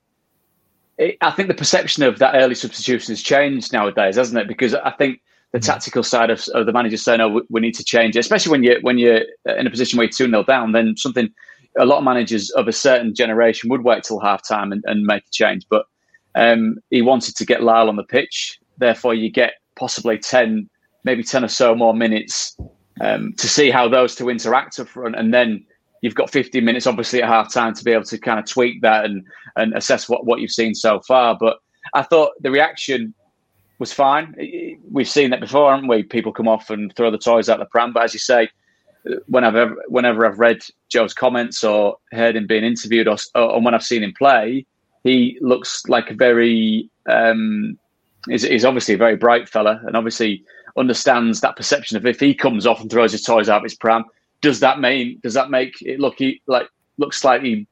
it, 0.98 1.18
I 1.22 1.32
think 1.32 1.50
the 1.50 1.54
perception 1.54 2.04
of 2.04 2.20
that 2.20 2.36
early 2.36 2.56
substitution 2.56 3.12
has 3.12 3.22
changed 3.22 3.74
nowadays, 3.74 4.16
hasn't 4.16 4.40
it? 4.40 4.48
Because 4.48 4.74
I 4.74 4.92
think 4.92 5.22
the 5.52 5.60
mm. 5.60 5.66
tactical 5.66 6.02
side 6.02 6.30
of, 6.30 6.48
of 6.54 6.66
the 6.66 6.72
manager 6.72 6.98
saying, 6.98 7.20
"Oh, 7.20 7.30
we, 7.30 7.42
we 7.50 7.62
need 7.62 7.76
to 7.76 7.84
change," 7.84 8.16
it. 8.16 8.20
especially 8.20 8.52
when 8.52 8.64
you 8.64 8.78
when 8.82 8.98
you're 8.98 9.24
in 9.46 9.68
a 9.68 9.70
position 9.70 9.98
where 9.98 10.06
you're 10.06 10.12
two 10.12 10.30
0 10.30 10.44
down, 10.44 10.72
then 10.72 10.96
something 10.96 11.30
a 11.78 11.86
lot 11.86 11.98
of 11.98 12.04
managers 12.04 12.50
of 12.52 12.68
a 12.68 12.74
certain 12.74 13.14
generation 13.14 13.70
would 13.70 13.84
wait 13.84 14.04
till 14.04 14.20
half 14.20 14.48
time 14.48 14.72
and, 14.72 14.84
and 14.86 15.06
make 15.06 15.24
a 15.26 15.32
change, 15.32 15.66
but. 15.70 15.86
Um, 16.36 16.78
he 16.92 17.02
wanted 17.02 17.36
to 17.38 17.46
get 17.46 17.64
Lyle 17.64 17.90
on 17.90 17.96
the 17.96 18.04
pitch. 18.04 18.60
Therefore, 18.78 19.16
you 19.16 19.32
get 19.32 19.56
possibly 19.76 20.18
10, 20.18 20.70
maybe 21.04 21.24
10 21.24 21.46
or 21.46 21.48
so 21.48 21.76
more 21.76 21.94
minutes 21.94 22.58
um, 23.02 23.34
to 23.34 23.48
see 23.48 23.70
how 23.70 23.88
those 23.88 24.16
two 24.16 24.30
interact 24.30 24.80
up 24.80 24.88
front. 24.88 25.16
And 25.16 25.34
then 25.34 25.66
you've 26.02 26.16
got 26.16 26.30
15 26.30 26.64
minutes, 26.64 26.88
obviously, 26.88 27.22
at 27.22 27.30
half 27.30 27.54
time 27.54 27.74
to 27.76 27.84
be 27.84 27.92
able 27.92 28.04
to 28.06 28.18
kind 28.18 28.40
of 28.40 28.46
tweak 28.46 28.82
that 28.82 29.06
and, 29.06 29.26
and 29.56 29.74
assess 29.74 30.10
what, 30.10 30.26
what 30.26 30.40
you've 30.40 30.52
seen 30.52 30.76
so 30.76 31.00
far. 31.02 31.38
But 31.40 31.58
I 31.94 32.04
thought 32.04 32.32
the 32.42 32.52
reaction 32.52 33.14
was 33.80 33.94
fine. 33.94 34.36
We've 34.92 35.10
seen 35.10 35.30
that 35.32 35.40
before, 35.40 35.72
haven't 35.72 35.88
we? 35.88 36.04
People 36.04 36.34
come 36.34 36.48
off 36.48 36.70
and 36.70 36.94
throw 36.96 37.10
the 37.12 37.18
toys 37.18 37.50
out 37.50 37.60
the 37.60 37.66
pram. 37.66 37.94
But 37.94 38.04
as 38.04 38.14
you 38.14 38.20
say, 38.20 38.50
whenever 39.28 39.76
whenever 39.88 40.26
I've 40.26 40.40
read 40.40 40.60
Joe's 40.90 41.14
comments 41.14 41.64
or 41.64 41.98
heard 42.12 42.36
him 42.36 42.48
being 42.48 42.64
interviewed, 42.64 43.08
or, 43.08 43.18
or 43.36 43.62
when 43.62 43.74
I've 43.74 43.84
seen 43.84 44.04
him 44.04 44.14
play, 44.18 44.66
he 45.04 45.38
looks 45.42 45.88
like 45.88 46.12
a 46.12 46.16
very 46.16 46.90
um, 47.10 47.80
is, 48.32 48.44
is 48.44 48.66
obviously 48.66 48.94
a 48.94 48.98
very 48.98 49.16
bright 49.16 49.48
fella 49.48 49.82
and 49.86 49.96
obviously 49.96 50.44
understands 50.78 51.42
that 51.42 51.56
perception 51.56 51.98
of 51.98 52.06
if 52.06 52.20
he 52.20 52.34
comes 52.34 52.66
off 52.66 52.82
and 52.82 52.90
throws 52.90 53.12
his 53.12 53.24
toys 53.24 53.50
out 53.50 53.58
of 53.58 53.64
his 53.64 53.76
pram, 53.76 54.06
does 54.42 54.60
that 54.62 54.80
mean 54.80 55.20
does 55.22 55.34
that 55.34 55.50
make 55.50 55.82
it 55.82 56.00
look 56.00 56.18
like 56.48 56.68
look 56.98 57.14
slightly 57.14 57.68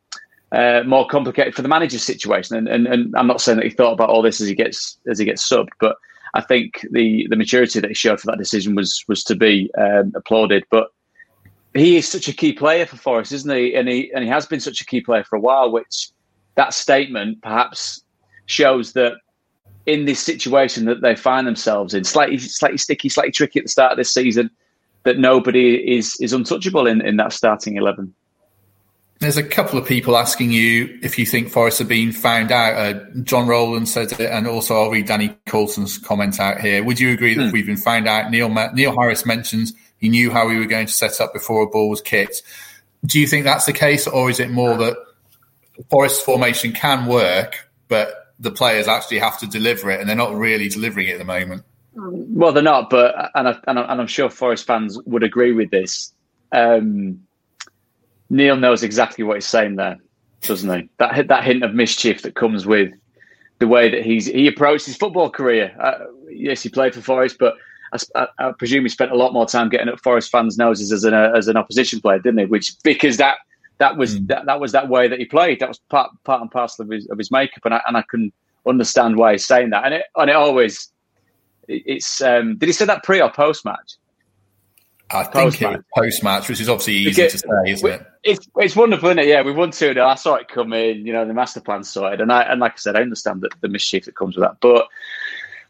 uh, 0.51 0.83
more 0.85 1.07
complicated 1.07 1.55
for 1.55 1.61
the 1.61 1.67
manager's 1.67 2.03
situation? 2.03 2.57
And, 2.57 2.67
and 2.67 2.87
and 2.87 3.15
I'm 3.15 3.27
not 3.27 3.41
saying 3.41 3.57
that 3.57 3.65
he 3.65 3.71
thought 3.71 3.93
about 3.93 4.09
all 4.09 4.21
this 4.21 4.41
as 4.41 4.47
he 4.47 4.55
gets 4.55 4.97
as 5.09 5.19
he 5.19 5.25
gets 5.25 5.47
subbed, 5.47 5.69
but 5.79 5.95
I 6.33 6.41
think 6.41 6.85
the 6.91 7.27
the 7.29 7.35
maturity 7.35 7.79
that 7.79 7.89
he 7.89 7.93
showed 7.93 8.19
for 8.19 8.27
that 8.27 8.37
decision 8.37 8.75
was 8.75 9.03
was 9.07 9.23
to 9.25 9.35
be 9.35 9.71
um, 9.77 10.11
applauded. 10.15 10.65
But 10.69 10.89
he 11.73 11.97
is 11.97 12.07
such 12.07 12.27
a 12.27 12.33
key 12.33 12.53
player 12.53 12.85
for 12.85 12.97
Forest, 12.97 13.31
isn't 13.31 13.55
he? 13.55 13.75
And 13.75 13.87
he 13.87 14.11
and 14.13 14.23
he 14.23 14.29
has 14.29 14.45
been 14.45 14.59
such 14.59 14.81
a 14.81 14.85
key 14.85 15.01
player 15.01 15.23
for 15.23 15.35
a 15.35 15.41
while, 15.41 15.71
which 15.71 16.09
that 16.55 16.73
statement 16.73 17.41
perhaps 17.41 18.03
shows 18.47 18.93
that 18.93 19.13
in 19.87 20.05
this 20.05 20.19
situation 20.19 20.85
that 20.85 21.01
they 21.01 21.15
find 21.15 21.47
themselves 21.47 21.93
in, 21.93 22.03
slightly 22.03 22.37
slightly 22.37 22.77
sticky, 22.77 23.09
slightly 23.09 23.31
tricky 23.31 23.59
at 23.59 23.65
the 23.65 23.69
start 23.69 23.93
of 23.93 23.97
this 23.97 24.13
season, 24.13 24.51
that 25.03 25.17
nobody 25.17 25.97
is 25.97 26.15
is 26.19 26.33
untouchable 26.33 26.85
in, 26.85 27.03
in 27.03 27.17
that 27.17 27.33
starting 27.33 27.77
eleven. 27.77 28.13
There's 29.19 29.37
a 29.37 29.43
couple 29.43 29.79
of 29.79 29.87
people 29.87 30.15
asking 30.15 30.51
you 30.51 30.99
if 31.01 31.17
you 31.17 31.25
think 31.25 31.49
Forest 31.49 31.79
have 31.79 31.87
been 31.87 32.11
found 32.11 32.51
out. 32.51 32.75
Uh, 32.75 32.99
John 33.23 33.47
Rowland 33.47 33.89
said 33.89 34.11
it, 34.11 34.29
and 34.29 34.45
also 34.45 34.75
I'll 34.75 34.91
read 34.91 35.07
Danny 35.07 35.35
Coulson's 35.47 35.97
comment 35.97 36.39
out 36.39 36.59
here. 36.59 36.83
Would 36.83 36.99
you 36.99 37.11
agree 37.11 37.33
that 37.33 37.47
hmm. 37.47 37.51
we've 37.51 37.65
been 37.65 37.77
found 37.77 38.07
out? 38.07 38.29
Neil 38.29 38.49
Neil 38.73 38.95
Harris 38.95 39.25
mentions 39.25 39.73
he 39.97 40.09
knew 40.09 40.29
how 40.29 40.47
we 40.47 40.59
were 40.59 40.65
going 40.65 40.85
to 40.85 40.93
set 40.93 41.19
up 41.19 41.33
before 41.33 41.63
a 41.63 41.67
ball 41.67 41.89
was 41.89 42.01
kicked. 42.01 42.43
Do 43.05 43.19
you 43.19 43.25
think 43.25 43.45
that's 43.45 43.65
the 43.65 43.73
case, 43.73 44.05
or 44.05 44.29
is 44.29 44.39
it 44.39 44.51
more 44.51 44.77
that 44.77 44.97
Forest 45.89 46.25
formation 46.25 46.73
can 46.73 47.05
work, 47.05 47.69
but 47.87 48.26
the 48.39 48.51
players 48.51 48.87
actually 48.87 49.19
have 49.19 49.39
to 49.39 49.47
deliver 49.47 49.89
it, 49.89 49.99
and 49.99 50.07
they're 50.07 50.15
not 50.15 50.35
really 50.35 50.69
delivering 50.69 51.07
it 51.07 51.13
at 51.13 51.19
the 51.19 51.25
moment. 51.25 51.63
Well, 51.93 52.53
they're 52.53 52.61
not, 52.61 52.89
but 52.89 53.31
and, 53.33 53.47
I, 53.47 53.57
and, 53.65 53.79
I'm 53.79 54.07
sure 54.07 54.29
Forest 54.29 54.67
fans 54.67 54.99
would 55.05 55.23
agree 55.23 55.51
with 55.51 55.71
this. 55.71 56.13
Um, 56.51 57.23
Neil 58.29 58.55
knows 58.55 58.83
exactly 58.83 59.23
what 59.23 59.37
he's 59.37 59.47
saying 59.47 59.77
there, 59.77 59.97
doesn't 60.41 60.79
he? 60.79 60.89
That 60.97 61.27
that 61.27 61.43
hint 61.43 61.63
of 61.63 61.73
mischief 61.73 62.21
that 62.21 62.35
comes 62.35 62.67
with 62.67 62.93
the 63.59 63.67
way 63.67 63.89
that 63.89 64.03
he's 64.03 64.27
he 64.27 64.47
approached 64.47 64.85
his 64.85 64.95
football 64.95 65.31
career. 65.31 65.75
Uh, 65.79 66.05
yes, 66.29 66.61
he 66.61 66.69
played 66.69 66.93
for 66.93 67.01
Forest, 67.01 67.37
but 67.39 67.55
I, 68.15 68.27
I, 68.37 68.51
presume 68.51 68.83
he 68.83 68.89
spent 68.89 69.11
a 69.11 69.15
lot 69.15 69.33
more 69.33 69.47
time 69.47 69.69
getting 69.69 69.87
at 69.87 69.99
Forest 70.01 70.31
fans' 70.31 70.57
noses 70.57 70.91
as 70.91 71.03
an 71.03 71.13
uh, 71.13 71.31
as 71.35 71.47
an 71.47 71.57
opposition 71.57 71.99
player, 71.99 72.19
didn't 72.19 72.39
he? 72.39 72.45
Which 72.45 72.73
because 72.83 73.17
that 73.17 73.37
that 73.79 73.97
was 73.97 74.19
mm. 74.19 74.27
that, 74.27 74.45
that 74.45 74.59
was 74.59 74.71
that 74.71 74.89
way 74.89 75.07
that 75.07 75.19
he 75.19 75.25
played. 75.25 75.59
That 75.59 75.69
was 75.69 75.79
part 75.89 76.11
part 76.23 76.41
and 76.41 76.51
parcel 76.51 76.85
of 76.85 76.91
his 76.91 77.07
of 77.07 77.17
his 77.17 77.31
makeup, 77.31 77.65
and 77.65 77.73
I 77.73 77.81
and 77.87 77.97
I 77.97 78.03
can 78.03 78.31
understand 78.67 79.17
why 79.17 79.33
he's 79.33 79.45
saying 79.45 79.71
that. 79.71 79.85
And 79.85 79.93
it 79.93 80.05
and 80.15 80.29
it 80.29 80.35
always 80.35 80.91
it's 81.67 82.21
um, 82.21 82.57
did 82.57 82.67
he 82.67 82.73
say 82.73 82.85
that 82.85 83.03
pre 83.03 83.21
or 83.21 83.31
post 83.31 83.65
match? 83.65 83.95
I 85.09 85.23
think 85.23 85.61
it 85.61 85.85
post 85.95 86.21
match, 86.21 86.49
which 86.49 86.59
is 86.59 86.67
obviously 86.67 86.95
easy 86.95 87.21
because, 87.21 87.31
to 87.33 87.37
say, 87.39 87.71
isn't 87.71 87.89
it? 87.89 88.07
It's 88.23 88.47
it's 88.57 88.75
wonderful, 88.75 89.09
isn't 89.09 89.19
it? 89.19 89.27
Yeah, 89.27 89.41
we 89.41 89.53
won 89.53 89.71
two. 89.71 89.95
I 89.99 90.15
saw 90.15 90.35
it 90.35 90.49
come 90.49 90.73
in. 90.73 91.05
You 91.05 91.13
know, 91.13 91.25
the 91.25 91.33
master 91.33 91.61
plan 91.61 91.83
sorted, 91.83 92.19
and 92.19 92.31
I 92.31 92.41
and 92.41 92.59
like 92.59 92.73
I 92.73 92.77
said, 92.77 92.95
I 92.97 93.01
understand 93.01 93.41
that 93.41 93.53
the 93.61 93.69
mischief 93.69 94.05
that 94.05 94.15
comes 94.15 94.35
with 94.35 94.43
that. 94.43 94.57
But 94.59 94.87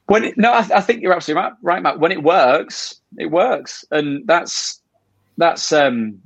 when 0.07 0.23
it, 0.23 0.37
no, 0.37 0.53
I, 0.53 0.67
I, 0.73 0.81
think 0.81 1.01
you're 1.01 1.13
absolutely 1.13 1.43
right, 1.43 1.53
right, 1.61 1.83
Matt. 1.83 1.99
When 1.99 2.11
it 2.11 2.23
works, 2.23 2.99
it 3.17 3.27
works, 3.27 3.85
and 3.91 4.25
that's 4.25 4.81
that's 5.37 5.71
um, 5.71 6.19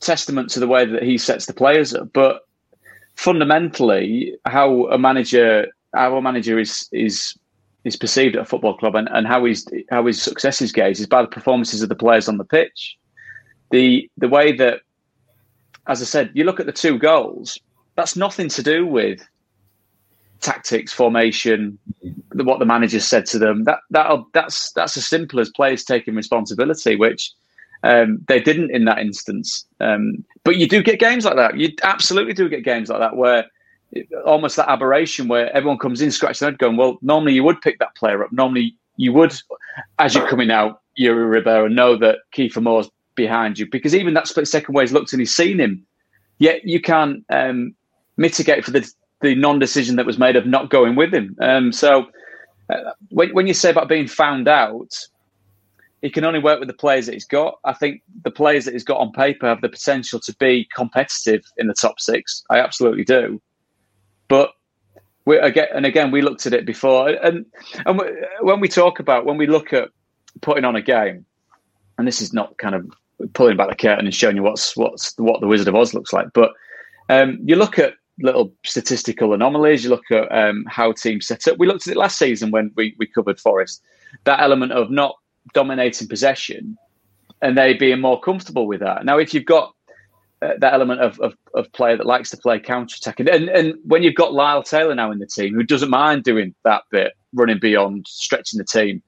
testament 0.00 0.50
to 0.50 0.60
the 0.60 0.68
way 0.68 0.84
that 0.84 1.02
he 1.02 1.18
sets 1.18 1.46
the 1.46 1.54
players 1.54 1.94
up. 1.94 2.12
But 2.12 2.42
fundamentally, 3.14 4.36
how 4.46 4.86
a 4.86 4.98
manager, 4.98 5.68
how 5.94 6.16
a 6.16 6.22
manager 6.22 6.58
is 6.58 6.88
is 6.92 7.36
is 7.84 7.96
perceived 7.96 8.36
at 8.36 8.42
a 8.42 8.44
football 8.44 8.76
club 8.76 8.94
and, 8.94 9.08
and 9.12 9.26
how 9.26 9.44
his 9.44 9.66
how 9.90 10.06
his 10.06 10.20
success 10.20 10.60
is 10.60 10.72
gauged 10.72 11.00
is 11.00 11.06
by 11.06 11.22
the 11.22 11.28
performances 11.28 11.82
of 11.82 11.88
the 11.88 11.94
players 11.94 12.28
on 12.28 12.38
the 12.38 12.44
pitch. 12.44 12.96
The 13.70 14.10
the 14.16 14.28
way 14.28 14.52
that 14.56 14.80
as 15.86 16.02
I 16.02 16.04
said, 16.04 16.30
you 16.34 16.44
look 16.44 16.60
at 16.60 16.66
the 16.66 16.72
two 16.72 16.98
goals. 16.98 17.58
That's 17.96 18.16
nothing 18.16 18.48
to 18.50 18.62
do 18.62 18.86
with 18.86 19.26
tactics, 20.40 20.92
formation, 20.92 21.78
what 22.32 22.58
the 22.58 22.64
manager 22.64 23.00
said 23.00 23.26
to 23.26 23.38
them. 23.38 23.64
That 23.64 23.80
that 23.90 24.24
that's 24.32 24.72
that's 24.72 24.96
as 24.96 25.06
simple 25.06 25.40
as 25.40 25.50
players 25.50 25.84
taking 25.84 26.14
responsibility, 26.14 26.96
which 26.96 27.32
um, 27.82 28.24
they 28.28 28.40
didn't 28.40 28.70
in 28.70 28.84
that 28.84 28.98
instance. 28.98 29.64
Um, 29.80 30.24
but 30.44 30.56
you 30.56 30.68
do 30.68 30.82
get 30.82 31.00
games 31.00 31.24
like 31.24 31.36
that. 31.36 31.56
You 31.56 31.70
absolutely 31.82 32.34
do 32.34 32.48
get 32.48 32.64
games 32.64 32.88
like 32.88 33.00
that 33.00 33.16
where 33.16 33.46
it, 33.92 34.08
almost 34.26 34.56
that 34.56 34.68
aberration 34.68 35.28
where 35.28 35.54
everyone 35.54 35.78
comes 35.78 36.00
in 36.00 36.10
scratching 36.10 36.44
their 36.44 36.52
head, 36.52 36.58
going, 36.58 36.76
"Well, 36.76 36.98
normally 37.02 37.34
you 37.34 37.44
would 37.44 37.60
pick 37.60 37.78
that 37.78 37.94
player 37.94 38.22
up. 38.22 38.32
Normally 38.32 38.76
you 38.96 39.12
would, 39.12 39.34
as 39.98 40.14
you're 40.14 40.28
coming 40.28 40.50
out, 40.50 40.82
Yuri 40.96 41.24
Ribeiro, 41.24 41.68
know 41.68 41.96
that 41.96 42.18
Kiefer 42.34 42.62
Moore's 42.62 42.90
behind 43.14 43.58
you 43.58 43.68
because 43.68 43.94
even 43.94 44.14
that 44.14 44.28
split 44.28 44.48
second 44.48 44.74
where 44.74 44.84
he's 44.84 44.92
looked 44.92 45.12
and 45.12 45.20
he's 45.20 45.34
seen 45.34 45.58
him, 45.58 45.84
yet 46.38 46.64
you 46.64 46.80
can't 46.80 47.24
um, 47.30 47.74
mitigate 48.16 48.64
for 48.64 48.70
the 48.70 48.90
the 49.20 49.34
non-decision 49.34 49.96
that 49.96 50.06
was 50.06 50.18
made 50.18 50.36
of 50.36 50.46
not 50.46 50.70
going 50.70 50.96
with 50.96 51.12
him. 51.12 51.36
Um, 51.40 51.72
so 51.72 52.06
uh, 52.70 52.92
when, 53.10 53.30
when 53.34 53.46
you 53.46 53.54
say 53.54 53.70
about 53.70 53.88
being 53.88 54.06
found 54.06 54.48
out, 54.48 54.96
he 56.02 56.10
can 56.10 56.24
only 56.24 56.40
work 56.40 56.58
with 56.58 56.68
the 56.68 56.74
players 56.74 57.06
that 57.06 57.12
he's 57.12 57.26
got. 57.26 57.58
I 57.64 57.72
think 57.72 58.02
the 58.24 58.30
players 58.30 58.64
that 58.64 58.72
he's 58.72 58.84
got 58.84 58.98
on 58.98 59.12
paper 59.12 59.46
have 59.46 59.60
the 59.60 59.68
potential 59.68 60.18
to 60.20 60.34
be 60.38 60.68
competitive 60.74 61.42
in 61.58 61.66
the 61.66 61.74
top 61.74 62.00
six. 62.00 62.42
I 62.50 62.58
absolutely 62.58 63.04
do. 63.04 63.40
But 64.28 64.52
we 65.26 65.38
again 65.38 65.68
and 65.74 65.84
again 65.84 66.10
we 66.10 66.22
looked 66.22 66.46
at 66.46 66.54
it 66.54 66.64
before, 66.64 67.08
and 67.08 67.44
and 67.84 68.00
when 68.40 68.60
we 68.60 68.68
talk 68.68 69.00
about 69.00 69.26
when 69.26 69.36
we 69.36 69.46
look 69.46 69.72
at 69.72 69.90
putting 70.40 70.64
on 70.64 70.76
a 70.76 70.82
game, 70.82 71.26
and 71.98 72.06
this 72.06 72.22
is 72.22 72.32
not 72.32 72.56
kind 72.58 72.74
of 72.74 72.90
pulling 73.34 73.56
back 73.56 73.68
the 73.68 73.76
curtain 73.76 74.06
and 74.06 74.14
showing 74.14 74.36
you 74.36 74.42
what's 74.42 74.76
what's 74.76 75.14
what 75.18 75.40
the 75.40 75.46
Wizard 75.46 75.68
of 75.68 75.74
Oz 75.74 75.92
looks 75.92 76.12
like, 76.12 76.28
but 76.32 76.52
um, 77.10 77.38
you 77.44 77.56
look 77.56 77.78
at 77.78 77.94
little 78.22 78.52
statistical 78.64 79.32
anomalies. 79.32 79.84
You 79.84 79.90
look 79.90 80.10
at 80.10 80.30
um, 80.30 80.64
how 80.68 80.92
teams 80.92 81.26
set 81.26 81.46
up. 81.48 81.58
We 81.58 81.66
looked 81.66 81.86
at 81.86 81.92
it 81.92 81.96
last 81.96 82.18
season 82.18 82.50
when 82.50 82.70
we, 82.76 82.94
we 82.98 83.06
covered 83.06 83.40
Forest. 83.40 83.82
That 84.24 84.40
element 84.40 84.72
of 84.72 84.90
not 84.90 85.16
dominating 85.52 86.08
possession 86.08 86.76
and 87.42 87.56
they 87.56 87.74
being 87.74 88.00
more 88.00 88.20
comfortable 88.20 88.66
with 88.66 88.80
that. 88.80 89.04
Now, 89.04 89.18
if 89.18 89.32
you've 89.32 89.46
got 89.46 89.74
uh, 90.42 90.54
that 90.58 90.74
element 90.74 91.00
of, 91.00 91.18
of, 91.20 91.34
of 91.54 91.72
player 91.72 91.96
that 91.96 92.06
likes 92.06 92.30
to 92.30 92.36
play 92.36 92.58
counter 92.58 92.96
attacking, 92.98 93.28
and, 93.28 93.48
and 93.48 93.74
when 93.84 94.02
you've 94.02 94.14
got 94.14 94.32
Lyle 94.32 94.62
Taylor 94.62 94.94
now 94.94 95.10
in 95.10 95.18
the 95.18 95.26
team 95.26 95.54
who 95.54 95.62
doesn't 95.62 95.90
mind 95.90 96.24
doing 96.24 96.54
that 96.64 96.82
bit, 96.90 97.12
running 97.32 97.58
beyond, 97.58 98.06
stretching 98.08 98.58
the 98.58 98.64
team, 98.64 99.02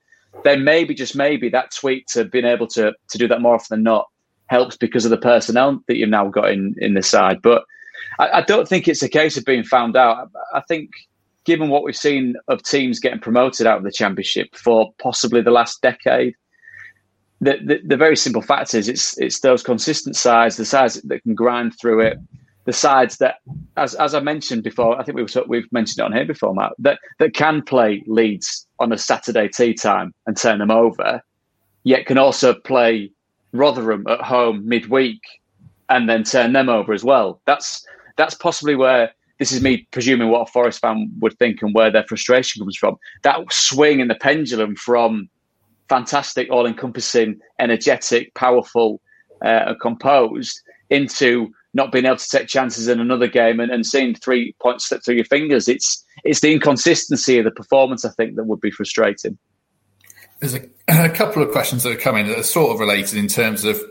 then 0.45 0.65
maybe 0.65 0.95
just 0.95 1.15
maybe 1.15 1.49
that 1.51 1.75
tweak 1.75 2.07
to 2.07 2.25
being 2.25 2.45
able 2.45 2.67
to 2.67 2.93
to 3.11 3.19
do 3.19 3.29
that 3.29 3.41
more 3.41 3.55
often 3.55 3.77
than 3.77 3.83
not 3.83 4.07
helps 4.47 4.77
because 4.77 5.05
of 5.05 5.11
the 5.11 5.19
personnel 5.19 5.83
that 5.89 5.97
you've 5.97 6.09
now 6.09 6.29
got 6.29 6.51
in 6.51 6.75
in 6.79 6.95
the 6.95 7.03
side. 7.03 7.41
But 7.43 7.65
I, 8.19 8.39
I 8.39 8.41
don't 8.43 8.67
think 8.67 8.89
it's 8.89 9.03
a 9.03 9.09
case 9.09 9.37
of 9.37 9.45
being 9.45 9.65
found 9.65 9.97
out. 9.97 10.31
I, 10.53 10.59
I 10.59 10.63
think 10.63 10.91
given 11.45 11.69
what 11.69 11.85
we've 11.85 11.97
seen 11.97 12.35
of 12.49 12.63
teams 12.63 13.01
getting 13.01 13.21
promoted 13.21 13.67
out 13.67 13.79
of 13.79 13.85
the 13.85 13.91
championship 13.91 14.55
for 14.55 14.93
possibly 14.99 15.41
the 15.41 15.51
last 15.51 15.83
decade, 15.83 16.35
the, 17.41 17.59
the, 17.65 17.81
the, 17.85 17.97
very 17.97 18.17
simple 18.17 18.43
fact 18.43 18.73
is 18.73 18.89
it's 18.89 19.19
it's 19.19 19.41
those 19.41 19.65
consistent 19.65 20.15
sides, 20.15 20.57
the 20.57 20.65
sides 20.65 21.03
that 21.03 21.23
can 21.25 21.35
grind 21.35 21.73
through 21.81 22.01
it, 22.01 22.19
the 22.67 22.73
sides 22.73 23.17
that, 23.19 23.37
as 23.77 23.95
as 23.97 24.15
I 24.15 24.21
mentioned 24.21 24.63
before, 24.63 24.99
I 24.99 25.03
think 25.03 25.17
we've 25.17 25.37
we've 25.49 25.73
mentioned 25.73 25.99
it 25.99 26.05
on 26.05 26.13
here 26.13 26.25
before, 26.25 26.55
Matt, 26.55 26.73
that 26.79 27.01
that 27.19 27.35
can 27.35 27.63
play 27.63 28.05
Leeds 28.07 28.67
on 28.79 28.93
a 28.93 28.99
Saturday 28.99 29.49
tea 29.49 29.75
time 29.75 30.15
and 30.27 30.37
turn 30.37 30.61
them 30.61 30.71
over, 30.71 31.21
yet 31.83 32.07
can 32.07 32.19
also 32.19 32.55
play 32.55 33.11
Rotherham 33.53 34.07
at 34.07 34.21
home 34.21 34.67
midweek 34.67 35.21
and 35.89 36.09
then 36.09 36.23
turn 36.23 36.53
them 36.53 36.69
over 36.69 36.93
as 36.93 37.03
well. 37.03 37.41
That's 37.45 37.85
that's 38.17 38.35
possibly 38.35 38.77
where 38.77 39.13
this 39.43 39.51
is 39.51 39.61
me 39.61 39.89
presuming 39.91 40.29
what 40.29 40.49
a 40.49 40.53
Forest 40.53 40.81
fan 40.81 41.11
would 41.19 41.37
think 41.37 41.63
and 41.63 41.75
where 41.75 41.91
their 41.91 42.05
frustration 42.05 42.61
comes 42.61 42.77
from. 42.77 42.97
That 43.25 43.41
swing 43.53 43.99
in 43.99 44.07
the 44.07 44.15
pendulum 44.15 44.77
from 44.77 45.29
fantastic, 45.89 46.49
all 46.49 46.65
encompassing, 46.65 47.41
energetic, 47.59 48.33
powerful, 48.35 49.01
uh, 49.45 49.75
composed 49.83 50.63
into 50.91 51.53
not 51.75 51.91
being 51.91 52.05
able 52.05 52.19
to 52.19 52.29
take 52.29 52.47
chances 52.47 52.87
in 52.87 53.01
another 53.01 53.27
game 53.27 53.59
and, 53.59 53.73
and 53.73 53.85
seeing 53.85 54.15
three 54.15 54.55
points 54.63 54.89
slip 54.89 55.05
through 55.05 55.17
your 55.17 55.25
fingers. 55.25 55.67
It's 55.67 56.05
it's 56.23 56.39
the 56.39 56.53
inconsistency 56.53 57.39
of 57.39 57.45
the 57.45 57.51
performance, 57.51 58.05
I 58.05 58.11
think, 58.11 58.37
that 58.37 58.45
would 58.45 58.61
be 58.61 58.71
frustrating. 58.71 59.37
There's 60.39 60.55
a, 60.55 60.69
a 60.87 61.09
couple 61.09 61.43
of 61.43 61.51
questions 61.51 61.83
that 61.83 61.91
are 61.91 62.01
coming 62.01 62.29
that 62.29 62.39
are 62.39 62.45
sort 62.45 62.75
of 62.75 62.79
related 62.79 63.19
in 63.19 63.27
terms 63.27 63.65
of 63.65 63.83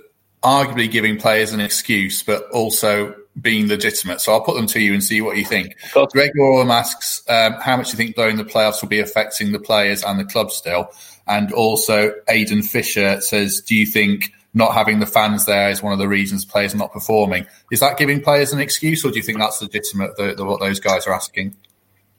arguably 0.43 0.89
giving 0.89 1.17
players 1.17 1.51
an 1.51 1.59
excuse, 1.59 2.23
but 2.23 2.49
also 2.51 3.15
being 3.39 3.67
legitimate. 3.67 4.19
So 4.19 4.33
I'll 4.33 4.41
put 4.41 4.55
them 4.55 4.67
to 4.67 4.79
you 4.79 4.93
and 4.93 5.03
see 5.03 5.21
what 5.21 5.37
you 5.37 5.45
think. 5.45 5.75
Greg 6.11 6.31
Orham 6.37 6.71
asks, 6.71 7.23
um, 7.29 7.53
how 7.53 7.77
much 7.77 7.87
do 7.87 7.91
you 7.91 7.97
think 7.97 8.15
blowing 8.15 8.37
the 8.37 8.43
playoffs 8.43 8.81
will 8.81 8.89
be 8.89 8.99
affecting 8.99 9.51
the 9.51 9.59
players 9.59 10.03
and 10.03 10.19
the 10.19 10.25
club 10.25 10.51
still? 10.51 10.89
And 11.27 11.51
also, 11.53 12.13
Aidan 12.27 12.63
Fisher 12.63 13.21
says, 13.21 13.61
do 13.61 13.75
you 13.75 13.85
think 13.85 14.33
not 14.53 14.73
having 14.73 14.99
the 14.99 15.05
fans 15.05 15.45
there 15.45 15.69
is 15.69 15.81
one 15.81 15.93
of 15.93 15.99
the 15.99 16.09
reasons 16.09 16.43
players 16.43 16.73
are 16.73 16.77
not 16.77 16.91
performing? 16.91 17.47
Is 17.71 17.79
that 17.79 17.97
giving 17.97 18.21
players 18.21 18.51
an 18.51 18.59
excuse, 18.59 19.05
or 19.05 19.11
do 19.11 19.17
you 19.17 19.23
think 19.23 19.37
that's 19.37 19.61
legitimate, 19.61 20.17
the, 20.17 20.33
the, 20.35 20.43
what 20.43 20.59
those 20.59 20.79
guys 20.79 21.07
are 21.07 21.13
asking? 21.13 21.55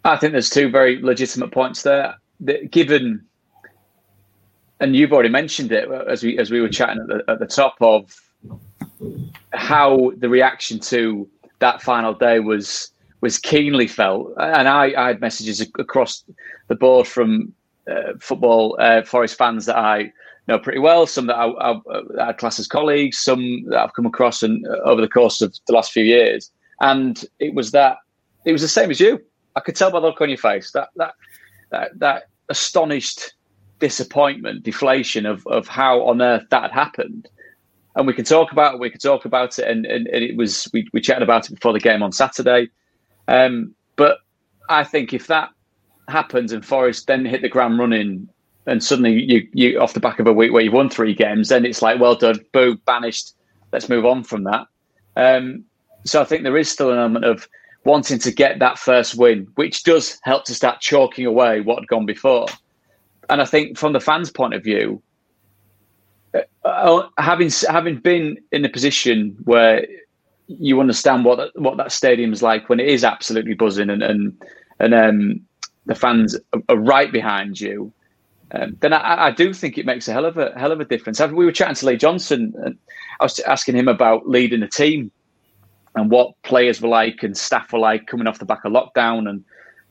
I 0.04 0.16
think 0.16 0.32
there's 0.32 0.50
two 0.50 0.70
very 0.70 1.00
legitimate 1.02 1.52
points 1.52 1.82
there. 1.82 2.16
given, 2.70 3.26
and 4.80 4.96
you've 4.96 5.12
already 5.12 5.28
mentioned 5.28 5.72
it 5.72 5.88
as 6.08 6.22
we 6.22 6.38
as 6.38 6.50
we 6.50 6.60
were 6.60 6.68
chatting 6.68 7.02
at 7.02 7.08
the, 7.08 7.32
at 7.32 7.38
the 7.38 7.46
top 7.46 7.76
of 7.80 8.18
how 9.52 10.12
the 10.16 10.28
reaction 10.28 10.78
to 10.80 11.28
that 11.58 11.82
final 11.82 12.14
day 12.14 12.40
was 12.40 12.92
was 13.20 13.38
keenly 13.38 13.86
felt, 13.86 14.32
and 14.38 14.68
I, 14.68 14.92
I 14.96 15.06
had 15.08 15.20
messages 15.20 15.60
across 15.60 16.24
the 16.66 16.74
board 16.74 17.06
from 17.06 17.52
uh, 17.88 18.14
football 18.20 18.76
uh, 18.80 19.02
Forest 19.02 19.38
fans 19.38 19.66
that 19.66 19.76
I 19.76 20.12
know 20.48 20.58
pretty 20.58 20.80
well, 20.80 21.06
some 21.06 21.26
that 21.26 21.36
I, 21.36 21.46
I, 21.46 21.80
I, 22.20 22.26
had 22.26 22.38
class 22.38 22.58
as 22.58 22.66
colleagues, 22.66 23.18
some 23.18 23.64
that 23.68 23.78
I've 23.78 23.94
come 23.94 24.06
across 24.06 24.42
and 24.42 24.66
uh, 24.66 24.78
over 24.84 25.00
the 25.00 25.08
course 25.08 25.40
of 25.40 25.54
the 25.68 25.72
last 25.72 25.92
few 25.92 26.04
years, 26.04 26.50
and 26.80 27.24
it 27.38 27.54
was 27.54 27.70
that 27.70 27.98
it 28.44 28.52
was 28.52 28.62
the 28.62 28.68
same 28.68 28.90
as 28.90 28.98
you. 28.98 29.20
I 29.54 29.60
could 29.60 29.76
tell 29.76 29.92
by 29.92 30.00
the 30.00 30.06
look 30.06 30.20
on 30.20 30.28
your 30.28 30.38
face 30.38 30.72
that 30.72 30.88
that 30.96 31.14
that, 31.70 31.98
that 31.98 32.22
astonished 32.48 33.34
disappointment, 33.78 34.64
deflation 34.64 35.26
of 35.26 35.46
of 35.46 35.68
how 35.68 36.02
on 36.02 36.20
earth 36.20 36.44
that 36.50 36.62
had 36.62 36.72
happened 36.72 37.28
and 37.94 38.06
we 38.06 38.14
can 38.14 38.24
talk 38.24 38.52
about 38.52 38.74
it. 38.74 38.80
We 38.80 38.90
could 38.90 39.00
talk 39.00 39.24
about 39.24 39.58
it, 39.58 39.68
and, 39.68 39.84
and, 39.86 40.06
and, 40.06 40.24
it 40.24 40.36
was 40.36 40.68
we 40.72 40.88
we 40.92 41.00
chatted 41.00 41.22
about 41.22 41.46
it 41.46 41.54
before 41.54 41.72
the 41.72 41.80
game 41.80 42.02
on 42.02 42.12
Saturday. 42.12 42.68
Um, 43.28 43.74
but 43.96 44.18
I 44.68 44.84
think 44.84 45.12
if 45.12 45.26
that 45.26 45.50
happens 46.08 46.52
and 46.52 46.64
Forest 46.64 47.06
then 47.06 47.24
hit 47.24 47.42
the 47.42 47.48
ground 47.48 47.78
running, 47.78 48.28
and 48.66 48.82
suddenly 48.82 49.22
you 49.22 49.46
you 49.52 49.80
off 49.80 49.94
the 49.94 50.00
back 50.00 50.18
of 50.18 50.26
a 50.26 50.32
week 50.32 50.52
where 50.52 50.62
you've 50.62 50.72
won 50.72 50.88
three 50.88 51.14
games, 51.14 51.48
then 51.48 51.64
it's 51.64 51.82
like 51.82 52.00
well 52.00 52.14
done, 52.14 52.40
boo, 52.52 52.76
banished. 52.86 53.34
Let's 53.72 53.88
move 53.88 54.04
on 54.04 54.24
from 54.24 54.44
that. 54.44 54.66
Um, 55.16 55.64
so 56.04 56.20
I 56.20 56.24
think 56.24 56.42
there 56.42 56.56
is 56.56 56.70
still 56.70 56.90
an 56.90 56.98
element 56.98 57.24
of 57.24 57.48
wanting 57.84 58.18
to 58.20 58.30
get 58.30 58.58
that 58.58 58.78
first 58.78 59.16
win, 59.16 59.48
which 59.54 59.82
does 59.82 60.18
help 60.22 60.44
to 60.44 60.54
start 60.54 60.80
chalking 60.80 61.26
away 61.26 61.60
what 61.60 61.80
had 61.80 61.88
gone 61.88 62.06
before. 62.06 62.46
And 63.28 63.40
I 63.40 63.44
think 63.44 63.78
from 63.78 63.92
the 63.92 64.00
fans' 64.00 64.30
point 64.30 64.54
of 64.54 64.62
view, 64.62 65.02
uh, 66.64 67.08
having 67.18 67.50
having 67.68 67.98
been 67.98 68.38
in 68.52 68.64
a 68.64 68.68
position 68.68 69.36
where 69.44 69.86
you 70.46 70.80
understand 70.80 71.24
what 71.24 71.50
what 71.60 71.76
that 71.76 71.92
stadium 71.92 72.32
is 72.32 72.42
like 72.42 72.68
when 72.68 72.80
it 72.80 72.88
is 72.88 73.04
absolutely 73.04 73.54
buzzing 73.54 73.90
and 73.90 74.02
and 74.02 74.42
and 74.78 74.94
um, 74.94 75.40
the 75.86 75.94
fans 75.94 76.38
are 76.68 76.76
right 76.76 77.12
behind 77.12 77.60
you, 77.60 77.92
um, 78.52 78.76
then 78.80 78.92
I, 78.92 79.26
I, 79.26 79.30
do 79.30 79.52
think 79.52 79.78
it 79.78 79.86
makes 79.86 80.08
a 80.08 80.12
hell 80.12 80.24
of 80.24 80.36
a 80.38 80.52
hell 80.58 80.72
of 80.72 80.80
a 80.80 80.84
difference. 80.84 81.20
We 81.20 81.44
were 81.44 81.52
chatting 81.52 81.74
to 81.76 81.86
Lee 81.86 81.96
Johnson, 81.96 82.54
and 82.64 82.78
I 83.20 83.24
was 83.24 83.38
asking 83.40 83.76
him 83.76 83.88
about 83.88 84.28
leading 84.28 84.62
a 84.62 84.68
team 84.68 85.10
and 85.94 86.10
what 86.10 86.40
players 86.42 86.80
were 86.80 86.88
like 86.88 87.22
and 87.22 87.36
staff 87.36 87.72
were 87.72 87.78
like 87.78 88.06
coming 88.06 88.26
off 88.26 88.38
the 88.38 88.44
back 88.44 88.64
of 88.64 88.72
lockdown 88.72 89.28
and 89.28 89.44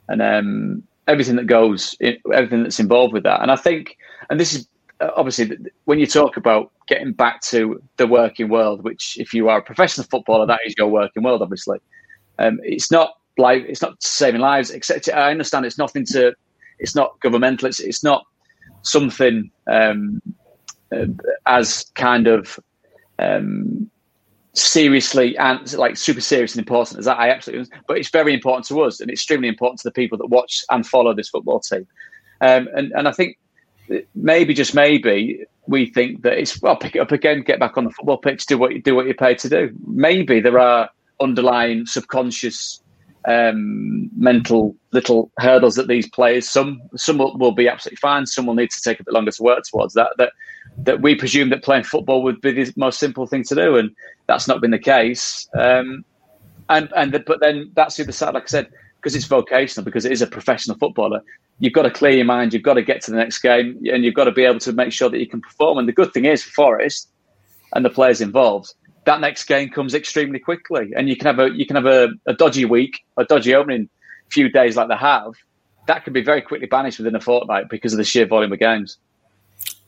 and 0.07 0.21
um, 0.21 0.83
everything 1.07 1.35
that 1.37 1.47
goes, 1.47 1.95
everything 2.01 2.63
that's 2.63 2.79
involved 2.79 3.13
with 3.13 3.23
that. 3.23 3.41
And 3.41 3.51
I 3.51 3.55
think, 3.55 3.97
and 4.29 4.39
this 4.39 4.53
is 4.53 4.67
obviously 5.15 5.57
when 5.85 5.99
you 5.99 6.05
talk 6.05 6.37
about 6.37 6.71
getting 6.87 7.13
back 7.13 7.41
to 7.41 7.81
the 7.97 8.07
working 8.07 8.49
world, 8.49 8.83
which 8.83 9.17
if 9.19 9.33
you 9.33 9.49
are 9.49 9.59
a 9.59 9.61
professional 9.61 10.05
footballer, 10.07 10.45
that 10.45 10.59
is 10.65 10.73
your 10.77 10.87
working 10.87 11.23
world. 11.23 11.41
Obviously, 11.41 11.79
um, 12.39 12.59
it's 12.63 12.91
not 12.91 13.17
like 13.37 13.63
it's 13.67 13.81
not 13.81 14.01
saving 14.01 14.41
lives. 14.41 14.71
Except 14.71 15.09
I 15.09 15.31
understand 15.31 15.65
it's 15.65 15.77
nothing 15.77 16.05
to, 16.07 16.33
it's 16.79 16.95
not 16.95 17.19
governmental. 17.21 17.67
It's 17.67 17.79
it's 17.79 18.03
not 18.03 18.25
something 18.83 19.51
um, 19.67 20.21
uh, 20.91 21.05
as 21.45 21.85
kind 21.95 22.27
of 22.27 22.59
um, 23.19 23.89
seriously 24.53 25.37
and 25.37 25.71
like 25.73 25.95
super 25.95 26.21
serious 26.21 26.53
and 26.53 26.59
important 26.59 26.99
as 26.99 27.05
that. 27.05 27.17
I 27.17 27.29
absolutely, 27.29 27.71
but 27.87 27.97
it's 27.97 28.09
very 28.09 28.33
important 28.33 28.67
to 28.67 28.81
us 28.81 28.99
and 28.99 29.09
extremely 29.09 29.47
important 29.47 29.79
to 29.81 29.87
the 29.87 29.93
people 29.93 30.17
that 30.17 30.27
watch 30.27 30.63
and 30.69 30.85
follow 30.85 31.13
this 31.13 31.29
football 31.29 31.59
team. 31.59 31.87
Um, 32.41 32.67
and 32.75 32.91
and 32.93 33.07
I 33.07 33.11
think 33.11 33.37
maybe 34.15 34.53
just 34.53 34.73
maybe 34.73 35.45
we 35.67 35.87
think 35.87 36.23
that 36.23 36.37
it's 36.37 36.61
well 36.61 36.75
pick 36.75 36.95
it 36.95 36.99
up 36.99 37.11
again, 37.11 37.41
get 37.41 37.59
back 37.59 37.77
on 37.77 37.85
the 37.85 37.91
football 37.91 38.17
pitch, 38.17 38.45
do 38.45 38.57
what 38.57 38.73
you 38.73 38.81
do 38.81 38.95
what 38.95 39.05
you're 39.05 39.13
paid 39.13 39.39
to 39.39 39.49
do. 39.49 39.71
Maybe 39.85 40.39
there 40.39 40.59
are 40.59 40.89
underlying 41.19 41.85
subconscious 41.85 42.81
um, 43.25 44.09
mental 44.17 44.75
little 44.91 45.31
hurdles 45.37 45.75
that 45.75 45.87
these 45.87 46.09
players 46.09 46.49
some 46.49 46.81
some 46.95 47.19
will, 47.19 47.37
will, 47.37 47.51
be 47.51 47.67
absolutely 47.67 47.97
fine, 47.97 48.25
some 48.25 48.45
will 48.45 48.55
need 48.55 48.71
to 48.71 48.81
take 48.81 48.99
a 48.99 49.03
bit 49.03 49.13
longer 49.13 49.31
to 49.31 49.43
work 49.43 49.63
towards 49.63 49.93
that. 49.93 50.09
That 50.17 50.31
that 50.77 51.01
we 51.01 51.15
presume 51.15 51.49
that 51.49 51.63
playing 51.63 51.83
football 51.83 52.23
would 52.23 52.41
be 52.41 52.51
the 52.51 52.73
most 52.75 52.99
simple 52.99 53.27
thing 53.27 53.43
to 53.43 53.55
do, 53.55 53.77
and 53.77 53.91
that's 54.27 54.47
not 54.47 54.61
been 54.61 54.71
the 54.71 54.79
case. 54.79 55.47
Um, 55.57 56.03
and 56.69 56.91
and 56.95 57.13
the, 57.13 57.19
but 57.19 57.39
then 57.39 57.71
that's 57.75 57.97
the 57.97 58.03
other 58.03 58.11
side, 58.11 58.33
like 58.33 58.43
I 58.43 58.47
said, 58.47 58.69
because 59.01 59.15
it's 59.15 59.25
vocational, 59.25 59.83
because 59.83 60.05
it 60.05 60.11
is 60.11 60.21
a 60.21 60.27
professional 60.27 60.77
footballer. 60.77 61.21
You've 61.57 61.73
got 61.73 61.83
to 61.83 61.91
clear 61.91 62.11
your 62.11 62.25
mind. 62.25 62.53
You've 62.53 62.61
got 62.61 62.75
to 62.75 62.83
get 62.83 63.01
to 63.01 63.11
the 63.11 63.17
next 63.17 63.39
game, 63.39 63.81
and 63.91 64.05
you've 64.05 64.13
got 64.13 64.25
to 64.25 64.31
be 64.31 64.43
able 64.45 64.59
to 64.59 64.73
make 64.73 64.93
sure 64.93 65.09
that 65.09 65.19
you 65.19 65.27
can 65.27 65.41
perform. 65.41 65.79
And 65.79 65.87
the 65.87 65.93
good 65.93 66.13
thing 66.13 66.25
is 66.25 66.43
for 66.43 66.51
Forest 66.51 67.09
and 67.73 67.83
the 67.83 67.89
players 67.89 68.21
involved, 68.21 68.73
that 69.05 69.19
next 69.19 69.45
game 69.45 69.69
comes 69.69 69.95
extremely 69.95 70.39
quickly, 70.39 70.91
and 70.95 71.09
you 71.09 71.15
can 71.15 71.25
have 71.25 71.39
a 71.39 71.49
you 71.51 71.65
can 71.65 71.75
have 71.75 71.85
a, 71.85 72.09
a 72.27 72.33
dodgy 72.33 72.65
week, 72.65 73.03
a 73.17 73.25
dodgy 73.25 73.55
opening 73.55 73.89
few 74.29 74.49
days 74.49 74.77
like 74.77 74.87
they 74.87 74.95
have. 74.95 75.33
That 75.87 76.03
can 76.03 76.13
be 76.13 76.21
very 76.21 76.41
quickly 76.41 76.67
banished 76.67 76.99
within 76.99 77.15
a 77.15 77.19
fortnight 77.19 77.69
because 77.69 77.93
of 77.93 77.97
the 77.97 78.03
sheer 78.03 78.25
volume 78.27 78.53
of 78.53 78.59
games. 78.59 78.97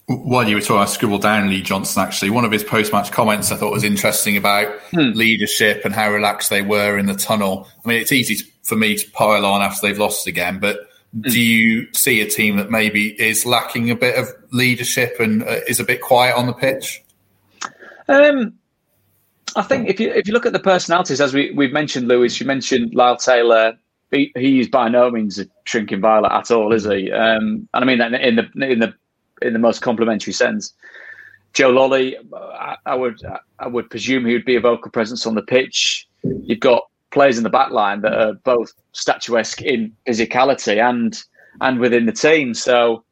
While 0.07 0.49
you 0.49 0.55
were 0.55 0.61
talking, 0.61 0.81
I 0.81 0.85
scribbled 0.85 1.21
down 1.21 1.49
Lee 1.49 1.61
Johnson. 1.61 2.03
Actually, 2.03 2.31
one 2.31 2.43
of 2.43 2.51
his 2.51 2.63
post-match 2.63 3.11
comments 3.11 3.51
I 3.51 3.55
thought 3.55 3.71
was 3.71 3.85
interesting 3.85 4.35
about 4.35 4.67
hmm. 4.91 5.11
leadership 5.13 5.85
and 5.85 5.93
how 5.93 6.11
relaxed 6.11 6.49
they 6.49 6.61
were 6.61 6.97
in 6.97 7.05
the 7.05 7.13
tunnel. 7.13 7.67
I 7.85 7.89
mean, 7.89 8.01
it's 8.01 8.11
easy 8.11 8.45
for 8.63 8.75
me 8.75 8.97
to 8.97 9.11
pile 9.11 9.45
on 9.45 9.61
after 9.61 9.87
they've 9.87 9.97
lost 9.97 10.27
again, 10.27 10.59
but 10.59 10.89
hmm. 11.13 11.21
do 11.21 11.39
you 11.39 11.87
see 11.93 12.19
a 12.19 12.29
team 12.29 12.57
that 12.57 12.69
maybe 12.69 13.09
is 13.21 13.45
lacking 13.45 13.91
a 13.91 13.95
bit 13.95 14.17
of 14.17 14.27
leadership 14.51 15.15
and 15.19 15.43
uh, 15.43 15.59
is 15.67 15.79
a 15.79 15.85
bit 15.85 16.01
quiet 16.01 16.35
on 16.35 16.47
the 16.47 16.53
pitch? 16.53 17.01
Um, 18.09 18.55
I 19.55 19.61
think 19.61 19.87
if 19.87 20.01
you 20.01 20.11
if 20.11 20.27
you 20.27 20.33
look 20.33 20.45
at 20.45 20.53
the 20.53 20.59
personalities, 20.59 21.21
as 21.21 21.33
we 21.33 21.51
we've 21.51 21.71
mentioned, 21.71 22.09
Lewis, 22.09 22.39
you 22.39 22.45
mentioned 22.45 22.93
Lyle 22.93 23.17
Taylor. 23.17 23.77
He, 24.11 24.31
he's 24.35 24.67
by 24.67 24.89
no 24.89 25.09
means 25.09 25.39
a 25.39 25.47
shrinking 25.63 26.01
violet 26.01 26.31
at 26.31 26.51
all, 26.51 26.71
is 26.71 26.83
he? 26.83 27.11
Um, 27.11 27.67
and 27.73 27.83
I 27.83 27.85
mean 27.85 27.97
that 27.97 28.13
in 28.13 28.35
the 28.35 28.69
in 28.69 28.79
the 28.79 28.93
in 29.43 29.53
the 29.53 29.59
most 29.59 29.81
complimentary 29.81 30.33
sense. 30.33 30.73
Joe 31.53 31.71
Lolley, 31.71 32.15
I, 32.33 32.77
I, 32.85 32.95
would 32.95 33.21
I 33.59 33.67
would 33.67 33.89
presume 33.89 34.25
he 34.25 34.33
would 34.33 34.45
be 34.45 34.55
a 34.55 34.61
vocal 34.61 34.91
presence 34.91 35.27
on 35.27 35.35
the 35.35 35.43
pitch. 35.43 36.07
You've 36.23 36.59
got 36.59 36.87
players 37.11 37.37
in 37.37 37.43
the 37.43 37.49
back 37.49 37.69
line 37.69 38.01
that 38.01 38.13
are 38.13 38.33
both 38.33 38.73
statuesque 38.93 39.61
in 39.61 39.95
physicality 40.07 40.81
and 40.81 41.21
and 41.61 41.79
within 41.79 42.07
the 42.07 42.11
team. 42.11 42.53
So 42.55 43.03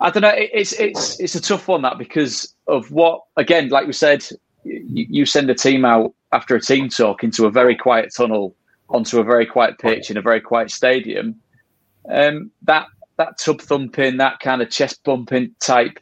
I 0.00 0.10
don't 0.10 0.22
know. 0.22 0.32
It's 0.34 0.72
it's 0.74 1.18
it's 1.20 1.34
a 1.34 1.40
tough 1.40 1.68
one 1.68 1.82
that 1.82 1.98
because 1.98 2.54
of 2.68 2.90
what 2.90 3.22
again, 3.36 3.68
like 3.68 3.86
we 3.86 3.92
said, 3.92 4.24
you, 4.62 5.06
you 5.10 5.26
send 5.26 5.50
a 5.50 5.54
team 5.54 5.84
out 5.84 6.14
after 6.32 6.54
a 6.54 6.60
team 6.60 6.88
talk 6.88 7.24
into 7.24 7.46
a 7.46 7.50
very 7.50 7.76
quiet 7.76 8.12
tunnel 8.16 8.54
onto 8.88 9.18
a 9.18 9.24
very 9.24 9.46
quiet 9.46 9.78
pitch 9.78 10.10
in 10.10 10.16
a 10.16 10.22
very 10.22 10.40
quiet 10.40 10.70
stadium. 10.70 11.40
Um, 12.08 12.50
that 12.62 12.86
that 13.16 13.38
tub 13.38 13.60
thumping, 13.60 14.16
that 14.18 14.40
kind 14.40 14.62
of 14.62 14.70
chest 14.70 15.02
bumping 15.04 15.54
type 15.60 15.98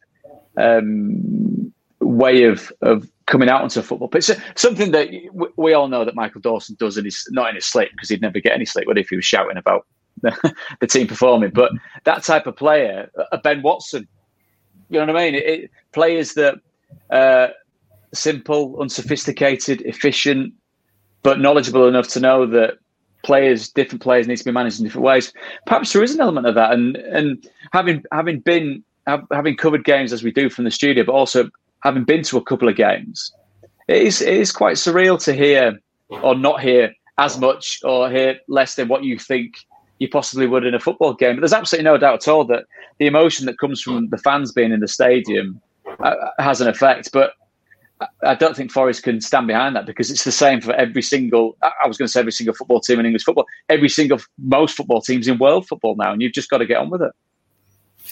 um, 0.57 1.73
way 2.00 2.45
of 2.45 2.73
of 2.83 3.09
coming 3.26 3.49
out 3.49 3.62
onto 3.62 3.81
a 3.81 3.83
football 3.83 4.09
pitch. 4.09 4.31
Something 4.57 4.90
that 4.92 5.09
we 5.57 5.73
all 5.73 5.88
know 5.88 6.04
that 6.04 6.14
Michael 6.14 6.40
Dawson 6.40 6.76
does, 6.78 6.97
and 6.97 7.07
he's 7.07 7.26
not 7.31 7.49
in 7.49 7.54
his 7.54 7.66
sleep 7.66 7.90
because 7.92 8.09
he'd 8.09 8.21
never 8.21 8.40
get 8.40 8.52
any 8.52 8.64
sleep. 8.64 8.87
What 8.87 8.99
if 8.99 9.09
he 9.09 9.16
was 9.16 9.25
shouting 9.25 9.57
about 9.57 9.87
the, 10.21 10.54
the 10.81 10.87
team 10.87 11.07
performing? 11.07 11.50
But 11.50 11.73
that 12.04 12.23
type 12.23 12.47
of 12.47 12.57
player, 12.57 13.11
a 13.31 13.38
Ben 13.38 13.62
Watson, 13.62 14.09
you 14.88 14.99
know 14.99 15.07
what 15.12 15.16
I 15.16 15.25
mean? 15.25 15.35
It, 15.35 15.45
it, 15.47 15.71
players 15.92 16.35
that 16.35 16.57
uh, 17.11 17.49
simple, 18.12 18.81
unsophisticated, 18.81 19.83
efficient, 19.83 20.52
but 21.23 21.40
knowledgeable 21.40 21.87
enough 21.87 22.09
to 22.09 22.21
know 22.21 22.47
that 22.47 22.75
players, 23.23 23.69
different 23.69 24.02
players, 24.02 24.26
need 24.26 24.37
to 24.37 24.45
be 24.45 24.52
managed 24.52 24.79
in 24.79 24.85
different 24.85 25.05
ways. 25.05 25.33
Perhaps 25.67 25.93
there 25.93 26.02
is 26.02 26.14
an 26.14 26.21
element 26.21 26.47
of 26.47 26.55
that, 26.55 26.73
and 26.73 26.97
and 26.97 27.49
having 27.73 28.03
having 28.12 28.40
been 28.40 28.83
having 29.07 29.57
covered 29.57 29.85
games 29.85 30.12
as 30.12 30.23
we 30.23 30.31
do 30.31 30.49
from 30.49 30.64
the 30.64 30.70
studio, 30.70 31.05
but 31.05 31.12
also 31.12 31.51
having 31.83 32.05
been 32.05 32.23
to 32.23 32.37
a 32.37 32.44
couple 32.44 32.68
of 32.68 32.77
games, 32.77 33.33
it 33.88 34.03
is 34.03 34.23
it 34.23 34.35
is 34.35 34.53
quite 34.53 34.77
surreal 34.77 35.23
to 35.25 35.33
hear 35.33 35.79
or 36.23 36.35
not 36.35 36.61
hear 36.61 36.92
as 37.18 37.38
much 37.38 37.81
or 37.85 38.11
hear 38.11 38.37
less 38.49 38.75
than 38.75 38.88
what 38.88 39.05
you 39.05 39.18
think 39.18 39.55
you 39.99 40.09
possibly 40.09 40.47
would 40.47 40.64
in 40.64 40.75
a 40.75 40.81
football 40.81 41.14
game. 41.14 41.37
But 41.37 41.40
there's 41.42 41.53
absolutely 41.53 41.85
no 41.85 41.97
doubt 41.97 42.27
at 42.27 42.29
all 42.29 42.44
that 42.47 42.64
the 42.99 43.07
emotion 43.07 43.47
that 43.47 43.59
comes 43.59 43.81
from 43.81 44.09
the 44.09 44.18
fans 44.18 44.53
being 44.53 44.73
in 44.73 44.81
the 44.81 44.88
stadium 44.88 45.61
uh, 46.01 46.14
has 46.38 46.61
an 46.61 46.68
effect. 46.68 47.11
But 47.12 47.33
I 48.23 48.35
don't 48.35 48.57
think 48.57 48.71
Forest 48.71 49.03
can 49.03 49.21
stand 49.21 49.47
behind 49.47 49.77
that 49.77 49.87
because 49.87 50.11
it's 50.11 50.25
the 50.25 50.33
same 50.33 50.61
for 50.61 50.73
every 50.73 51.03
single. 51.03 51.57
I 51.62 51.87
was 51.87 51.99
going 51.99 52.07
to 52.07 52.12
say 52.12 52.21
every 52.21 52.33
single 52.33 52.55
football 52.55 52.81
team 52.81 53.01
in 53.01 53.07
English 53.07 53.25
football, 53.25 53.47
every 53.69 53.88
single 53.88 54.21
most 54.38 54.77
football 54.77 55.01
teams 55.01 55.29
in 55.29 55.38
world 55.38 55.67
football 55.67 55.97
now, 55.97 56.12
and 56.12 56.23
you've 56.23 56.33
just 56.33 56.51
got 56.51 56.59
to 56.59 56.67
get 56.67 56.79
on 56.79 56.91
with 56.91 57.03
it. 57.03 57.12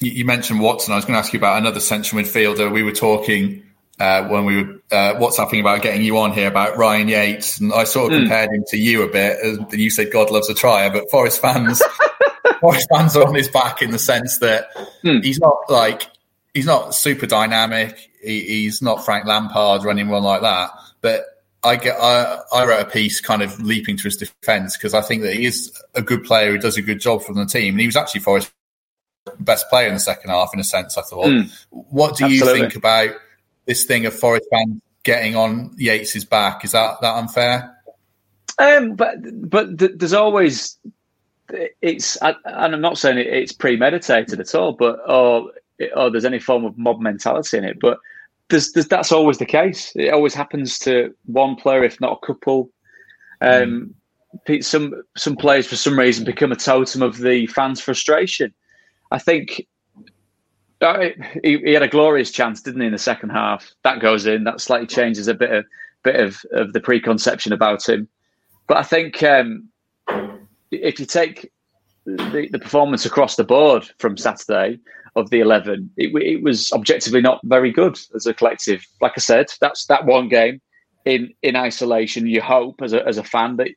You 0.00 0.24
mentioned 0.24 0.61
Watson. 0.61 0.92
I 0.92 0.96
was 0.96 1.05
going 1.05 1.14
to 1.14 1.18
ask 1.18 1.33
you 1.33 1.38
about 1.38 1.59
another 1.59 1.81
central 1.81 2.22
midfielder. 2.22 2.72
We 2.72 2.83
were 2.83 2.92
talking 2.92 3.62
uh, 4.00 4.26
when 4.29 4.46
we 4.46 4.62
were 4.62 4.81
uh, 4.90 5.14
WhatsApping 5.14 5.61
about 5.61 5.83
getting 5.83 6.03
you 6.03 6.16
on 6.18 6.33
here 6.33 6.48
about 6.48 6.79
Ryan 6.79 7.09
Yates, 7.09 7.61
and 7.61 7.72
I 7.72 7.85
sort 7.85 8.12
of 8.12 8.18
mm. 8.18 8.22
compared 8.22 8.50
him 8.50 8.64
to 8.68 8.79
you 8.79 9.03
a 9.03 9.09
bit. 9.09 9.38
And 9.42 9.70
you 9.72 9.90
said 9.90 10.11
God 10.11 10.31
loves 10.31 10.48
a 10.48 10.55
trier, 10.55 10.90
but 10.90 11.11
Forest 11.11 11.42
fans, 11.42 11.83
Forest 12.61 12.88
fans 12.90 13.16
are 13.16 13.26
on 13.26 13.35
his 13.35 13.48
back 13.48 13.83
in 13.83 13.90
the 13.90 13.98
sense 13.98 14.38
that 14.38 14.74
mm. 15.05 15.22
he's 15.22 15.38
not 15.38 15.57
like 15.68 16.07
he's 16.55 16.66
not 16.66 16.94
super 16.94 17.26
dynamic. 17.26 18.10
He, 18.22 18.40
he's 18.40 18.83
not 18.83 19.04
Frank 19.04 19.26
Lampard 19.26 19.85
or 19.85 19.90
anyone 19.90 20.22
like 20.22 20.42
that. 20.42 20.70
But 21.00 21.24
I 21.62 21.76
get 21.76 21.96
I, 22.00 22.38
I 22.52 22.66
wrote 22.66 22.80
a 22.80 22.90
piece 22.90 23.20
kind 23.20 23.42
of 23.42 23.61
leaping 23.61 23.96
to 23.96 24.04
his 24.04 24.16
defence 24.16 24.76
because 24.76 24.94
I 24.94 25.02
think 25.02 25.22
that 25.22 25.35
he 25.35 25.44
is 25.46 25.72
a 25.94 26.02
good 26.02 26.24
player 26.24 26.52
who 26.52 26.59
does 26.59 26.76
a 26.76 26.83
good 26.83 27.00
job 27.00 27.22
for 27.22 27.35
the 27.35 27.46
team, 27.46 27.74
and 27.74 27.80
he 27.80 27.87
was 27.87 27.96
actually 27.96 28.20
Forest's 28.20 28.52
best 29.38 29.68
player 29.68 29.88
in 29.88 29.94
the 29.94 30.00
second 30.00 30.30
half 30.30 30.50
in 30.54 30.61
a 30.61 30.64
sense. 30.64 30.96
I 30.96 31.02
thought. 31.02 31.26
Mm. 31.26 31.50
What 31.70 32.16
do 32.16 32.24
Absolutely. 32.24 32.37
you 32.37 32.64
think 32.64 32.76
about 32.76 33.11
this 33.66 33.85
thing 33.85 34.06
of 34.06 34.14
Forest 34.14 34.46
fans 34.50 34.80
getting 35.02 35.37
on 35.37 35.76
Yates's 35.76 36.24
back? 36.24 36.64
Is 36.64 36.72
that 36.72 37.00
that 37.02 37.16
unfair? 37.16 37.76
Um, 38.59 38.94
but 38.94 39.16
but 39.48 39.78
th- 39.78 39.92
there's 39.96 40.12
always 40.12 40.78
it's 41.83 42.16
and 42.16 42.37
I'm 42.44 42.80
not 42.80 42.98
saying 42.98 43.18
it's 43.18 43.52
premeditated 43.52 44.40
at 44.40 44.54
all, 44.54 44.72
but 44.72 44.98
or 45.06 45.52
or 45.94 46.11
there's 46.11 46.24
any 46.24 46.38
form 46.38 46.64
of 46.64 46.78
mob 46.78 47.00
mentality 47.00 47.59
in 47.59 47.64
it. 47.64 47.78
But 47.80 47.98
there's, 48.50 48.72
there's, 48.72 48.88
that's 48.88 49.12
always 49.12 49.38
the 49.38 49.46
case. 49.46 49.92
It 49.96 50.12
always 50.12 50.34
happens 50.34 50.78
to 50.80 51.14
one 51.26 51.56
player, 51.56 51.82
if 51.82 52.00
not 52.00 52.18
a 52.22 52.26
couple. 52.26 52.70
Um, 53.40 53.94
mm. 54.48 54.62
Some 54.62 54.94
some 55.16 55.34
players, 55.34 55.66
for 55.66 55.74
some 55.74 55.98
reason, 55.98 56.24
become 56.24 56.52
a 56.52 56.56
totem 56.56 57.02
of 57.02 57.18
the 57.18 57.46
fans' 57.48 57.80
frustration. 57.80 58.54
I 59.10 59.18
think 59.18 59.66
uh, 60.80 61.08
he, 61.42 61.58
he, 61.58 61.72
had 61.72 61.82
a 61.82 61.88
glorious 61.88 62.30
chance, 62.30 62.62
didn't 62.62 62.80
he, 62.80 62.86
in 62.86 62.92
the 62.92 62.98
second 62.98 63.30
half? 63.30 63.72
That 63.82 64.00
goes 64.00 64.26
in. 64.26 64.44
That 64.44 64.60
slightly 64.60 64.86
changes 64.86 65.26
a 65.26 65.34
bit 65.34 65.50
of 65.50 65.64
bit 66.04 66.16
of, 66.16 66.40
of 66.52 66.72
the 66.72 66.80
preconception 66.80 67.52
about 67.52 67.88
him. 67.88 68.08
But 68.66 68.76
I 68.76 68.82
think 68.84 69.22
um, 69.22 69.68
if 70.70 71.00
you 71.00 71.06
take 71.06 71.50
the, 72.04 72.48
the 72.50 72.58
performance 72.58 73.04
across 73.04 73.36
the 73.36 73.44
board 73.44 73.90
from 73.98 74.16
Saturday, 74.16 74.78
of 75.16 75.31
the 75.31 75.40
11. 75.40 75.90
It, 75.96 76.14
it, 76.23 76.42
was 76.42 76.73
objectively 76.73 77.20
not 77.20 77.40
very 77.44 77.70
good 77.73 77.99
as 78.14 78.27
a 78.27 78.35
collective. 78.35 78.87
Like 79.01 79.12
I 79.16 79.20
said, 79.20 79.46
that's 79.61 79.87
that 79.87 80.07
one 80.07 80.29
game 80.29 80.61
in 81.05 81.33
in 81.42 81.57
isolation. 81.57 82.27
You 82.27 82.40
hope 82.40 82.81
as 82.83 82.92
a, 82.92 83.07
as 83.07 83.18
a 83.18 83.25
fan 83.25 83.57
that 83.57 83.70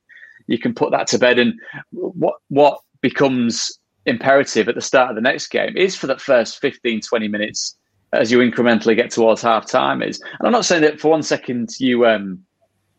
you 0.48 0.60
can 0.60 0.74
put 0.74 0.91
that 0.91 1.08
to 1.08 1.19
bed. 1.19 1.39
And 1.39 1.54
what 1.91 2.36
what 2.50 2.80
becomes 3.02 3.80
imperative 4.06 4.67
at 4.67 4.76
the 4.76 4.82
start 4.82 5.10
of 5.10 5.15
the 5.15 5.22
next 5.22 5.48
game 5.48 5.78
is 5.78 5.96
for 5.96 6.08
that 6.08 6.19
first 6.19 6.60
15, 6.60 7.02
20 7.02 7.28
minutes 7.30 7.78
as 8.12 8.32
you 8.32 8.39
incrementally 8.39 8.96
get 8.96 9.12
towards 9.12 9.41
half 9.41 9.65
time 9.65 10.02
is. 10.02 10.22
And 10.39 10.48
I'm 10.48 10.52
not 10.52 10.65
saying 10.65 10.82
that 10.84 11.00
for 11.00 11.10
one 11.10 11.24
second 11.24 11.69
you 11.80 12.06
um 12.06 12.43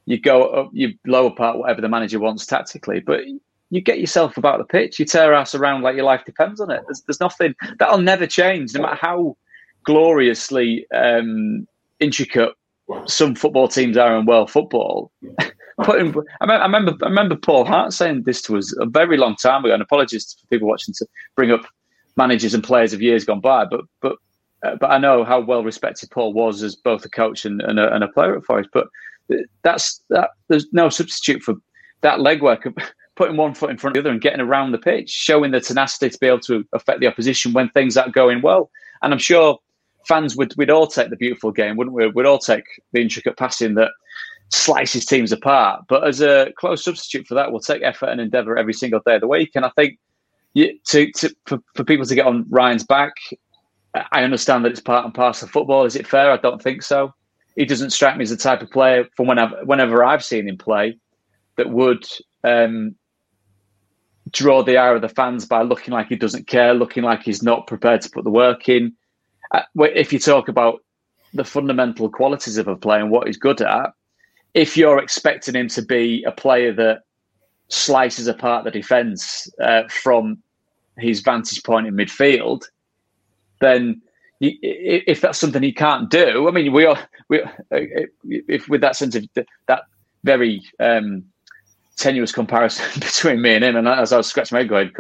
you 0.06 0.20
go 0.20 0.48
up, 0.48 0.70
you 0.72 0.94
blow 1.04 1.26
apart 1.26 1.58
whatever 1.58 1.80
the 1.80 1.88
manager 1.88 2.18
wants 2.18 2.44
tactically, 2.46 3.00
but 3.00 3.20
you 3.74 3.80
get 3.80 3.98
yourself 3.98 4.36
about 4.36 4.58
the 4.58 4.64
pitch, 4.64 5.00
you 5.00 5.04
tear 5.04 5.34
ass 5.34 5.52
around 5.52 5.82
like 5.82 5.96
your 5.96 6.04
life 6.04 6.24
depends 6.24 6.60
on 6.60 6.70
it. 6.70 6.80
There's, 6.86 7.02
there's 7.02 7.18
nothing 7.18 7.56
that'll 7.80 7.98
never 7.98 8.24
change, 8.24 8.72
no 8.72 8.82
matter 8.82 8.94
how 8.94 9.36
gloriously 9.82 10.86
um, 10.94 11.66
intricate 11.98 12.52
some 13.06 13.34
football 13.34 13.66
teams 13.66 13.96
are 13.96 14.16
in 14.16 14.26
world 14.26 14.48
football. 14.48 15.10
Putting, 15.82 16.14
I, 16.40 16.44
I, 16.44 16.62
remember, 16.62 16.94
I 17.02 17.08
remember 17.08 17.34
Paul 17.34 17.64
Hart 17.64 17.92
saying 17.92 18.22
this 18.22 18.40
to 18.42 18.56
us 18.56 18.72
a 18.78 18.86
very 18.86 19.16
long 19.16 19.34
time 19.34 19.64
ago. 19.64 19.74
And 19.74 19.82
apologies 19.82 20.36
for 20.40 20.46
people 20.46 20.68
watching 20.68 20.94
to 20.98 21.06
bring 21.34 21.50
up 21.50 21.62
managers 22.16 22.54
and 22.54 22.62
players 22.62 22.92
of 22.92 23.02
years 23.02 23.24
gone 23.24 23.40
by, 23.40 23.64
but 23.64 23.80
but 24.00 24.18
uh, 24.64 24.76
but 24.80 24.92
I 24.92 24.98
know 24.98 25.24
how 25.24 25.40
well 25.40 25.64
respected 25.64 26.12
Paul 26.12 26.32
was 26.32 26.62
as 26.62 26.76
both 26.76 27.04
a 27.04 27.08
coach 27.08 27.44
and, 27.44 27.60
and, 27.60 27.80
a, 27.80 27.92
and 27.92 28.04
a 28.04 28.08
player 28.08 28.36
at 28.36 28.44
Forest. 28.44 28.70
But 28.72 28.86
that's 29.64 30.00
that. 30.10 30.30
There's 30.46 30.72
no 30.72 30.90
substitute 30.90 31.42
for 31.42 31.56
that 32.02 32.20
legwork 32.20 32.72
putting 33.16 33.36
one 33.36 33.54
foot 33.54 33.70
in 33.70 33.78
front 33.78 33.96
of 33.96 34.02
the 34.02 34.08
other 34.08 34.12
and 34.12 34.20
getting 34.20 34.40
around 34.40 34.72
the 34.72 34.78
pitch, 34.78 35.10
showing 35.10 35.50
the 35.50 35.60
tenacity 35.60 36.10
to 36.10 36.18
be 36.18 36.26
able 36.26 36.40
to 36.40 36.64
affect 36.72 37.00
the 37.00 37.06
opposition 37.06 37.52
when 37.52 37.68
things 37.70 37.96
aren't 37.96 38.14
going 38.14 38.42
well. 38.42 38.70
And 39.02 39.12
I'm 39.12 39.18
sure 39.18 39.58
fans 40.06 40.36
would 40.36 40.54
we'd 40.56 40.70
all 40.70 40.86
take 40.86 41.10
the 41.10 41.16
beautiful 41.16 41.52
game, 41.52 41.76
wouldn't 41.76 41.94
we? 41.94 42.08
We'd 42.08 42.26
all 42.26 42.38
take 42.38 42.64
the 42.92 43.00
intricate 43.00 43.36
passing 43.36 43.74
that 43.74 43.90
slices 44.50 45.04
teams 45.06 45.32
apart. 45.32 45.84
But 45.88 46.06
as 46.06 46.20
a 46.20 46.52
close 46.58 46.84
substitute 46.84 47.26
for 47.26 47.34
that, 47.34 47.50
we'll 47.50 47.60
take 47.60 47.82
effort 47.82 48.06
and 48.06 48.20
endeavour 48.20 48.56
every 48.56 48.74
single 48.74 49.00
day 49.04 49.16
of 49.16 49.20
the 49.20 49.28
week. 49.28 49.52
And 49.54 49.64
I 49.64 49.70
think 49.70 49.98
you, 50.54 50.78
to, 50.86 51.10
to 51.12 51.34
for, 51.46 51.58
for 51.74 51.84
people 51.84 52.06
to 52.06 52.14
get 52.14 52.26
on 52.26 52.46
Ryan's 52.48 52.84
back, 52.84 53.14
I 54.12 54.22
understand 54.24 54.64
that 54.64 54.72
it's 54.72 54.80
part 54.80 55.04
and 55.04 55.14
parcel 55.14 55.46
of 55.46 55.52
football. 55.52 55.84
Is 55.84 55.96
it 55.96 56.06
fair? 56.06 56.30
I 56.30 56.36
don't 56.36 56.62
think 56.62 56.82
so. 56.82 57.14
He 57.56 57.64
doesn't 57.64 57.90
strike 57.90 58.16
me 58.16 58.24
as 58.24 58.30
the 58.30 58.36
type 58.36 58.62
of 58.62 58.70
player 58.70 59.06
from 59.16 59.28
whenever 59.28 59.64
whenever 59.64 60.04
I've 60.04 60.24
seen 60.24 60.48
him 60.48 60.58
play 60.58 60.98
that 61.56 61.70
would 61.70 62.04
um, 62.42 62.96
draw 64.34 64.62
the 64.62 64.76
ire 64.76 64.96
of 64.96 65.02
the 65.02 65.08
fans 65.08 65.46
by 65.46 65.62
looking 65.62 65.94
like 65.94 66.08
he 66.08 66.16
doesn't 66.16 66.46
care, 66.46 66.74
looking 66.74 67.02
like 67.02 67.22
he's 67.22 67.42
not 67.42 67.66
prepared 67.66 68.02
to 68.02 68.10
put 68.10 68.24
the 68.24 68.30
work 68.30 68.68
in. 68.68 68.92
Uh, 69.52 69.62
if 69.94 70.12
you 70.12 70.18
talk 70.18 70.48
about 70.48 70.82
the 71.32 71.44
fundamental 71.44 72.10
qualities 72.10 72.58
of 72.58 72.68
a 72.68 72.76
player 72.76 73.00
and 73.00 73.10
what 73.10 73.26
he's 73.26 73.36
good 73.36 73.60
at, 73.60 73.92
if 74.52 74.76
you're 74.76 74.98
expecting 74.98 75.54
him 75.54 75.68
to 75.68 75.82
be 75.82 76.22
a 76.24 76.32
player 76.32 76.72
that 76.72 77.02
slices 77.68 78.26
apart 78.26 78.64
the 78.64 78.70
defence 78.70 79.48
uh, 79.60 79.82
from 79.88 80.38
his 80.98 81.20
vantage 81.20 81.62
point 81.64 81.86
in 81.86 81.94
midfield, 81.94 82.62
then 83.60 84.00
if 84.40 85.20
that's 85.20 85.38
something 85.38 85.62
he 85.62 85.72
can't 85.72 86.10
do, 86.10 86.48
I 86.48 86.50
mean, 86.50 86.72
we 86.72 86.84
are 86.84 86.98
we 87.28 87.42
if 88.22 88.68
with 88.68 88.80
that 88.82 88.96
sense 88.96 89.14
of 89.14 89.24
that 89.66 89.82
very 90.24 90.62
um, 90.80 91.24
tenuous 91.96 92.32
comparison 92.32 92.84
between 93.00 93.42
me 93.42 93.54
and 93.54 93.64
him, 93.64 93.76
and 93.76 93.88
as 93.88 94.12
I 94.12 94.16
was 94.16 94.26
scratching 94.26 94.56
my 94.56 94.60
head 94.62 94.68
going, 94.68 94.90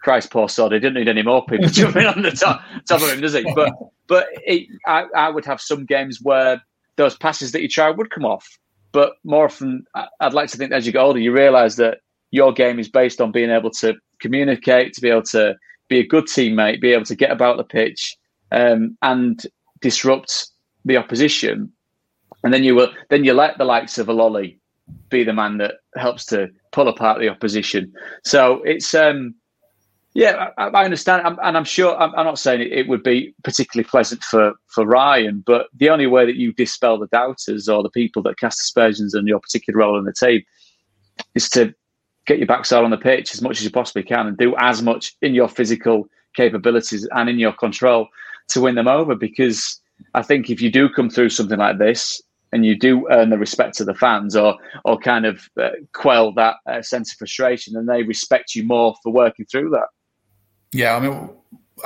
Christ, 0.00 0.30
poor 0.30 0.48
sod, 0.48 0.72
he 0.72 0.78
didn't 0.78 0.94
need 0.94 1.08
any 1.08 1.22
more 1.22 1.44
people 1.46 1.68
jumping 1.70 2.06
on 2.06 2.22
the 2.22 2.30
top, 2.30 2.62
top 2.88 3.02
of 3.02 3.10
him, 3.10 3.20
does 3.20 3.34
he? 3.34 3.44
But 3.54 3.72
but 4.06 4.28
it, 4.44 4.68
I, 4.86 5.04
I 5.16 5.28
would 5.30 5.44
have 5.46 5.60
some 5.60 5.86
games 5.86 6.20
where 6.22 6.62
those 6.96 7.16
passes 7.16 7.52
that 7.52 7.62
you 7.62 7.68
try 7.68 7.90
would 7.90 8.10
come 8.10 8.24
off, 8.24 8.46
but 8.92 9.14
more 9.24 9.46
often, 9.46 9.84
I'd 10.20 10.34
like 10.34 10.50
to 10.50 10.56
think 10.56 10.72
as 10.72 10.86
you 10.86 10.92
get 10.92 11.00
older, 11.00 11.18
you 11.18 11.32
realise 11.32 11.76
that 11.76 11.98
your 12.30 12.52
game 12.52 12.78
is 12.78 12.88
based 12.88 13.20
on 13.20 13.32
being 13.32 13.50
able 13.50 13.70
to 13.70 13.94
communicate, 14.20 14.92
to 14.94 15.00
be 15.00 15.08
able 15.08 15.22
to 15.22 15.56
be 15.88 15.98
a 15.98 16.06
good 16.06 16.24
teammate, 16.24 16.80
be 16.80 16.92
able 16.92 17.04
to 17.04 17.16
get 17.16 17.30
about 17.30 17.56
the 17.56 17.64
pitch, 17.64 18.16
um, 18.52 18.96
and 19.02 19.46
disrupt 19.80 20.48
the 20.84 20.96
opposition. 20.96 21.72
And 22.42 22.52
then 22.52 22.62
you 22.62 22.74
will 22.74 22.92
then 23.10 23.24
you 23.24 23.32
let 23.32 23.56
the 23.58 23.64
likes 23.64 23.98
of 23.98 24.08
a 24.08 24.12
Lolley 24.12 24.58
be 25.08 25.24
the 25.24 25.32
man 25.32 25.58
that 25.58 25.76
helps 25.96 26.24
to 26.26 26.50
pull 26.72 26.88
apart 26.88 27.20
the 27.20 27.28
opposition. 27.28 27.92
So 28.24 28.62
it's 28.64 28.94
um, 28.94 29.34
yeah, 30.14 30.50
I, 30.56 30.68
I 30.68 30.84
understand, 30.84 31.26
I'm, 31.26 31.38
and 31.42 31.56
I'm 31.56 31.64
sure 31.64 31.96
I'm, 31.96 32.14
I'm 32.14 32.24
not 32.24 32.38
saying 32.38 32.60
it, 32.60 32.72
it, 32.72 32.88
would 32.88 33.02
be 33.02 33.34
particularly 33.42 33.88
pleasant 33.88 34.22
for 34.22 34.54
for 34.68 34.86
Ryan, 34.86 35.42
but 35.44 35.66
the 35.76 35.90
only 35.90 36.06
way 36.06 36.24
that 36.24 36.36
you 36.36 36.52
dispel 36.52 36.98
the 36.98 37.08
doubters 37.08 37.68
or 37.68 37.82
the 37.82 37.90
people 37.90 38.22
that 38.22 38.38
cast 38.38 38.60
aspersions 38.60 39.14
on 39.14 39.26
your 39.26 39.40
particular 39.40 39.78
role 39.78 39.98
in 39.98 40.04
the 40.04 40.12
team 40.12 40.42
is 41.34 41.50
to 41.50 41.74
get 42.26 42.38
your 42.38 42.46
backside 42.46 42.84
on 42.84 42.90
the 42.90 42.96
pitch 42.96 43.34
as 43.34 43.42
much 43.42 43.58
as 43.58 43.64
you 43.64 43.70
possibly 43.70 44.04
can 44.04 44.26
and 44.26 44.38
do 44.38 44.54
as 44.56 44.82
much 44.82 45.16
in 45.20 45.34
your 45.34 45.48
physical 45.48 46.08
capabilities 46.34 47.06
and 47.12 47.28
in 47.28 47.38
your 47.38 47.52
control 47.52 48.08
to 48.48 48.60
win 48.60 48.76
them 48.76 48.88
over. 48.88 49.16
Because 49.16 49.80
I 50.14 50.22
think 50.22 50.48
if 50.48 50.62
you 50.62 50.70
do 50.70 50.88
come 50.88 51.10
through 51.10 51.30
something 51.30 51.58
like 51.58 51.78
this 51.78 52.22
and 52.54 52.64
you 52.64 52.78
do 52.78 53.06
earn 53.10 53.30
the 53.30 53.38
respect 53.38 53.80
of 53.80 53.86
the 53.86 53.94
fans 53.94 54.36
or 54.36 54.56
or 54.84 54.96
kind 54.96 55.26
of 55.26 55.50
uh, 55.60 55.70
quell 55.92 56.32
that 56.34 56.56
uh, 56.66 56.80
sense 56.80 57.12
of 57.12 57.18
frustration, 57.18 57.76
and 57.76 57.88
they 57.88 58.04
respect 58.04 58.54
you 58.54 58.64
more 58.64 58.94
for 59.02 59.12
working 59.12 59.44
through 59.44 59.70
that. 59.70 59.88
Yeah, 60.72 60.96
I 60.96 61.00
mean, 61.00 61.30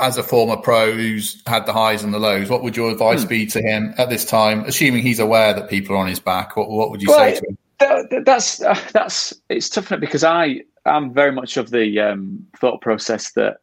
as 0.00 0.18
a 0.18 0.22
former 0.22 0.58
pro 0.58 0.92
who's 0.92 1.42
had 1.46 1.64
the 1.64 1.72
highs 1.72 2.04
and 2.04 2.12
the 2.12 2.18
lows, 2.18 2.50
what 2.50 2.62
would 2.62 2.76
your 2.76 2.90
advice 2.90 3.22
hmm. 3.22 3.28
be 3.28 3.46
to 3.46 3.62
him 3.62 3.94
at 3.96 4.10
this 4.10 4.26
time, 4.26 4.64
assuming 4.66 5.02
he's 5.02 5.18
aware 5.18 5.54
that 5.54 5.70
people 5.70 5.96
are 5.96 5.98
on 5.98 6.06
his 6.06 6.20
back? 6.20 6.56
What, 6.56 6.68
what 6.70 6.90
would 6.90 7.00
you 7.00 7.08
well, 7.08 7.18
say 7.18 7.40
to 7.40 7.46
him? 7.48 7.58
That, 7.78 8.24
that's 8.26 8.60
uh, 8.60 8.78
that's 8.92 9.32
it's 9.48 9.70
tough 9.70 9.90
because 9.98 10.22
I 10.22 10.60
am 10.84 11.14
very 11.14 11.32
much 11.32 11.56
of 11.56 11.70
the 11.70 11.98
um, 11.98 12.46
thought 12.58 12.82
process 12.82 13.32
that 13.32 13.56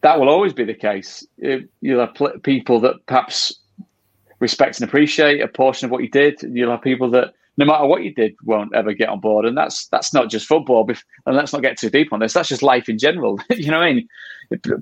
that 0.00 0.18
will 0.18 0.28
always 0.28 0.52
be 0.52 0.64
the 0.64 0.74
case. 0.74 1.24
You'll 1.80 2.00
have 2.00 2.42
people 2.42 2.80
that 2.80 2.94
perhaps 3.06 3.60
respect 4.40 4.80
and 4.80 4.88
appreciate 4.88 5.40
a 5.40 5.48
portion 5.48 5.86
of 5.86 5.90
what 5.90 6.02
you 6.02 6.08
did. 6.08 6.42
You'll 6.42 6.70
have 6.70 6.82
people 6.82 7.10
that, 7.10 7.34
no 7.56 7.64
matter 7.64 7.86
what 7.86 8.04
you 8.04 8.12
did, 8.12 8.36
won't 8.44 8.74
ever 8.74 8.92
get 8.92 9.08
on 9.08 9.20
board. 9.20 9.46
And 9.46 9.56
that's 9.56 9.86
that's 9.88 10.12
not 10.12 10.28
just 10.28 10.46
football. 10.46 10.86
And 11.24 11.36
let's 11.36 11.52
not 11.52 11.62
get 11.62 11.78
too 11.78 11.90
deep 11.90 12.12
on 12.12 12.20
this. 12.20 12.32
That's 12.32 12.48
just 12.48 12.62
life 12.62 12.88
in 12.88 12.98
general. 12.98 13.40
you 13.50 13.70
know 13.70 13.78
what 13.78 13.86
I 13.86 13.92
mean? 13.94 14.08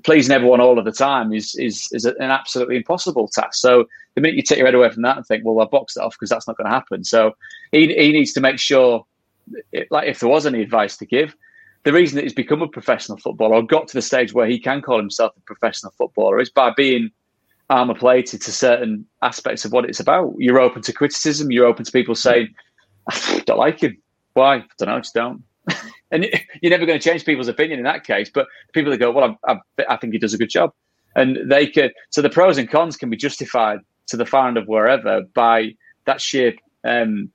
Pleasing 0.03 0.35
everyone 0.35 0.61
all 0.61 0.77
of 0.77 0.85
the 0.85 0.91
time 0.91 1.33
is 1.33 1.55
is 1.55 1.87
is 1.91 2.05
an 2.05 2.15
absolutely 2.19 2.75
impossible 2.77 3.27
task. 3.27 3.55
So 3.55 3.85
the 4.15 4.21
minute 4.21 4.35
you 4.35 4.43
take 4.43 4.57
your 4.57 4.67
head 4.67 4.75
away 4.75 4.89
from 4.89 5.03
that 5.03 5.17
and 5.17 5.25
think, 5.25 5.45
well, 5.45 5.59
I'll 5.59 5.67
box 5.67 5.93
that 5.93 6.03
off 6.03 6.15
because 6.15 6.29
that's 6.29 6.47
not 6.47 6.57
going 6.57 6.69
to 6.69 6.75
happen. 6.75 7.03
So 7.03 7.31
he 7.71 7.87
he 7.93 8.11
needs 8.11 8.33
to 8.33 8.41
make 8.41 8.59
sure, 8.59 9.05
like, 9.89 10.07
if 10.07 10.19
there 10.19 10.29
was 10.29 10.45
any 10.45 10.61
advice 10.61 10.97
to 10.97 11.05
give, 11.05 11.35
the 11.83 11.93
reason 11.93 12.17
that 12.17 12.23
he's 12.23 12.33
become 12.33 12.61
a 12.61 12.67
professional 12.67 13.17
footballer 13.17 13.55
or 13.55 13.63
got 13.63 13.87
to 13.87 13.93
the 13.93 14.01
stage 14.01 14.33
where 14.33 14.47
he 14.47 14.59
can 14.59 14.81
call 14.81 14.97
himself 14.97 15.31
a 15.37 15.41
professional 15.41 15.93
footballer 15.97 16.39
is 16.41 16.49
by 16.49 16.71
being 16.75 17.11
armor 17.69 17.95
plated 17.95 18.41
to 18.41 18.51
certain 18.51 19.05
aspects 19.21 19.65
of 19.65 19.71
what 19.71 19.85
it's 19.85 19.99
about. 19.99 20.33
You're 20.37 20.59
open 20.59 20.81
to 20.83 20.93
criticism. 20.93 21.51
You're 21.51 21.65
open 21.65 21.85
to 21.85 21.91
people 21.91 22.15
saying, 22.15 22.53
I 23.09 23.43
don't 23.45 23.59
like 23.59 23.81
him. 23.81 23.97
Why? 24.33 24.57
I 24.57 24.65
don't 24.77 24.89
know. 24.89 24.95
I 24.95 24.99
just 24.99 25.13
don't. 25.13 25.43
and 26.11 26.25
you're 26.61 26.69
never 26.69 26.85
going 26.85 26.99
to 26.99 27.03
change 27.03 27.25
people's 27.25 27.47
opinion 27.47 27.79
in 27.79 27.85
that 27.85 28.03
case. 28.03 28.29
But 28.33 28.47
people 28.73 28.91
that 28.91 28.97
go, 28.97 29.11
well, 29.11 29.37
I, 29.47 29.53
I, 29.53 29.85
I, 29.89 29.97
think 29.97 30.13
he 30.13 30.19
does 30.19 30.33
a 30.33 30.37
good 30.37 30.49
job, 30.49 30.73
and 31.15 31.37
they 31.49 31.67
could. 31.67 31.93
So 32.11 32.21
the 32.21 32.29
pros 32.29 32.57
and 32.57 32.69
cons 32.69 32.97
can 32.97 33.09
be 33.09 33.17
justified 33.17 33.79
to 34.07 34.17
the 34.17 34.25
far 34.25 34.47
end 34.47 34.57
of 34.57 34.67
wherever 34.67 35.21
by 35.33 35.71
that 36.05 36.21
sheer, 36.21 36.53
um, 36.83 37.31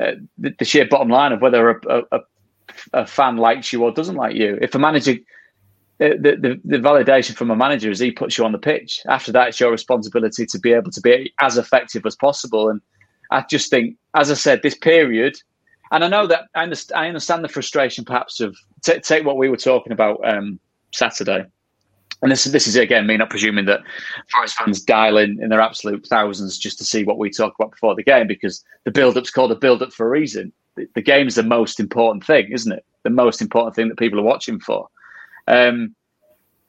uh, 0.00 0.12
the, 0.36 0.54
the, 0.58 0.64
sheer 0.64 0.86
bottom 0.86 1.08
line 1.08 1.32
of 1.32 1.40
whether 1.40 1.70
a, 1.70 2.02
a, 2.12 2.20
a 2.92 3.06
fan 3.06 3.36
likes 3.36 3.72
you 3.72 3.82
or 3.82 3.90
doesn't 3.92 4.16
like 4.16 4.36
you. 4.36 4.58
If 4.60 4.74
a 4.74 4.78
manager 4.78 5.14
the, 6.00 6.36
the, 6.40 6.60
the, 6.64 6.78
validation 6.78 7.34
from 7.34 7.50
a 7.50 7.56
manager 7.56 7.90
is 7.90 7.98
he 7.98 8.10
puts 8.10 8.38
you 8.38 8.44
on 8.44 8.52
the 8.52 8.58
pitch. 8.58 9.02
After 9.06 9.32
that, 9.32 9.48
it's 9.48 9.60
your 9.60 9.70
responsibility 9.70 10.46
to 10.46 10.58
be 10.58 10.72
able 10.72 10.90
to 10.92 11.00
be 11.00 11.32
as 11.40 11.58
effective 11.58 12.06
as 12.06 12.16
possible. 12.16 12.70
And 12.70 12.80
I 13.30 13.44
just 13.50 13.68
think, 13.68 13.96
as 14.14 14.30
I 14.30 14.34
said, 14.34 14.62
this 14.62 14.74
period, 14.74 15.36
and 15.92 16.02
I 16.02 16.08
know 16.08 16.26
that 16.26 16.44
I 16.54 16.62
understand, 16.62 16.98
I 16.98 17.08
understand 17.08 17.44
the 17.44 17.48
frustration 17.48 18.06
perhaps 18.06 18.40
of 18.40 18.56
t- 18.82 18.98
take 19.00 19.26
what 19.26 19.36
we 19.36 19.50
were 19.50 19.58
talking 19.58 19.92
about 19.92 20.26
um, 20.26 20.58
Saturday. 20.92 21.44
And 22.22 22.32
this, 22.32 22.44
this 22.44 22.66
is 22.66 22.76
again 22.76 23.06
me 23.06 23.18
not 23.18 23.30
presuming 23.30 23.66
that 23.66 23.80
Forest 24.32 24.56
fans 24.56 24.82
dial 24.82 25.18
in 25.18 25.42
in 25.42 25.50
their 25.50 25.60
absolute 25.60 26.06
thousands 26.06 26.56
just 26.56 26.78
to 26.78 26.84
see 26.84 27.04
what 27.04 27.18
we 27.18 27.30
talk 27.30 27.54
about 27.58 27.72
before 27.72 27.94
the 27.94 28.02
game 28.02 28.26
because 28.26 28.64
the 28.84 28.90
build-up's 28.90 29.30
called 29.30 29.52
a 29.52 29.56
build-up 29.56 29.92
for 29.92 30.06
a 30.06 30.10
reason. 30.10 30.52
The, 30.76 30.86
the 30.94 31.02
game's 31.02 31.34
the 31.34 31.42
most 31.42 31.80
important 31.80 32.24
thing, 32.24 32.52
isn't 32.52 32.72
it? 32.72 32.84
The 33.02 33.10
most 33.10 33.42
important 33.42 33.74
thing 33.74 33.88
that 33.88 33.98
people 33.98 34.18
are 34.18 34.24
watching 34.24 34.60
for. 34.60 34.88
Um, 35.46 35.94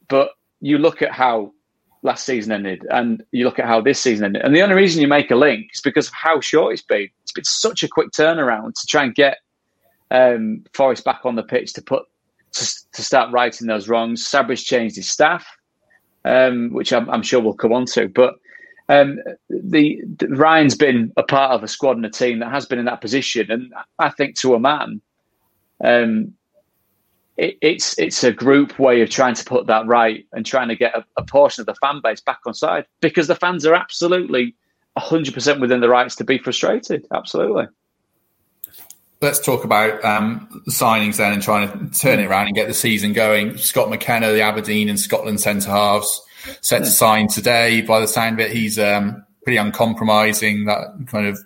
but 0.08 0.32
you 0.60 0.78
look 0.78 1.02
at 1.02 1.12
how 1.12 1.54
last 2.04 2.26
season 2.26 2.52
ended 2.52 2.86
and 2.90 3.24
you 3.32 3.46
look 3.46 3.60
at 3.60 3.66
how 3.66 3.82
this 3.82 4.00
season 4.00 4.26
ended. 4.26 4.42
And 4.44 4.56
the 4.56 4.62
only 4.62 4.76
reason 4.76 5.02
you 5.02 5.08
make 5.08 5.32
a 5.32 5.36
link 5.36 5.70
is 5.74 5.82
because 5.82 6.08
of 6.08 6.14
how 6.14 6.42
short 6.42 6.74
it's 6.74 6.82
been. 6.82 7.10
It's 7.24 7.32
been 7.32 7.44
such 7.44 7.84
a 7.84 7.88
quick 7.88 8.12
turnaround 8.12 8.80
to 8.80 8.88
try 8.88 9.04
and 9.04 9.14
get 9.14 9.38
um, 10.10 10.64
Forest 10.74 11.06
back 11.06 11.22
on 11.26 11.36
the 11.36 11.44
pitch 11.44 11.74
to 11.74 11.82
put 11.82 12.04
to, 12.54 12.70
to 12.94 13.02
start 13.02 13.32
righting 13.32 13.68
those 13.68 13.88
wrongs. 13.88 14.28
Sabri's 14.28 14.64
changed 14.64 14.98
his 14.98 15.10
staff, 15.10 15.46
um, 16.26 16.72
which 16.72 16.92
I'm, 16.92 17.10
I'm, 17.10 17.24
sure 17.24 17.40
we'll 17.40 17.54
come 17.54 17.72
on 17.72 17.86
to. 17.88 18.10
But 18.10 18.36
um, 18.90 19.20
the, 19.50 20.02
the, 20.18 20.28
Ryan's 20.28 20.76
been 20.76 21.14
a 21.16 21.24
part 21.24 21.52
of 21.52 21.64
a 21.64 21.68
squad 21.68 21.96
and 21.96 22.06
a 22.06 22.10
team 22.10 22.40
that 22.40 22.52
has 22.52 22.66
been 22.66 22.80
in 22.80 22.86
that 22.86 23.00
position, 23.00 23.50
and 23.50 23.74
I 24.00 24.10
think 24.10 24.36
to 24.40 24.54
a 24.54 24.60
man, 24.60 25.02
um, 25.82 26.34
it, 27.42 27.58
it's 27.60 27.98
it's 27.98 28.24
a 28.24 28.32
group 28.32 28.78
way 28.78 29.02
of 29.02 29.10
trying 29.10 29.34
to 29.34 29.44
put 29.44 29.66
that 29.66 29.88
right 29.88 30.26
and 30.32 30.46
trying 30.46 30.68
to 30.68 30.76
get 30.76 30.96
a, 30.96 31.04
a 31.18 31.24
portion 31.24 31.62
of 31.62 31.66
the 31.66 31.76
fan 31.76 32.00
base 32.02 32.22
back 32.22 32.40
on 32.46 32.54
side 32.54 32.86
because 33.02 33.28
the 33.28 33.36
fans 33.36 33.66
are 33.66 33.74
absolutely 33.74 34.56
100% 34.98 35.60
within 35.60 35.80
the 35.80 35.90
rights 35.90 36.16
to 36.18 36.24
be 36.24 36.38
frustrated. 36.38 37.08
Absolutely. 37.12 37.66
Let's 39.22 39.40
talk 39.40 39.64
about 39.64 40.04
um, 40.06 40.64
signings 40.70 41.18
then 41.18 41.34
and 41.34 41.42
trying 41.42 41.90
to 41.90 42.00
turn 42.00 42.20
it 42.20 42.26
around 42.26 42.48
and 42.48 42.56
get 42.56 42.68
the 42.68 42.74
season 42.74 43.14
going. 43.14 43.58
Scott 43.58 43.90
McKenna, 43.90 44.32
the 44.32 44.42
Aberdeen 44.42 44.90
and 44.90 45.00
Scotland 45.00 45.40
centre 45.40 45.70
halves, 45.70 46.22
set 46.62 46.80
to 46.80 46.90
sign 46.90 47.28
today. 47.28 47.82
By 47.82 48.02
the 48.02 48.08
sound 48.08 48.40
of 48.40 48.46
it, 48.48 48.52
he's 48.52 48.78
um, 48.78 49.26
pretty 49.44 49.58
uncompromising, 49.58 50.66
that 50.66 51.08
kind 51.08 51.28
of 51.28 51.40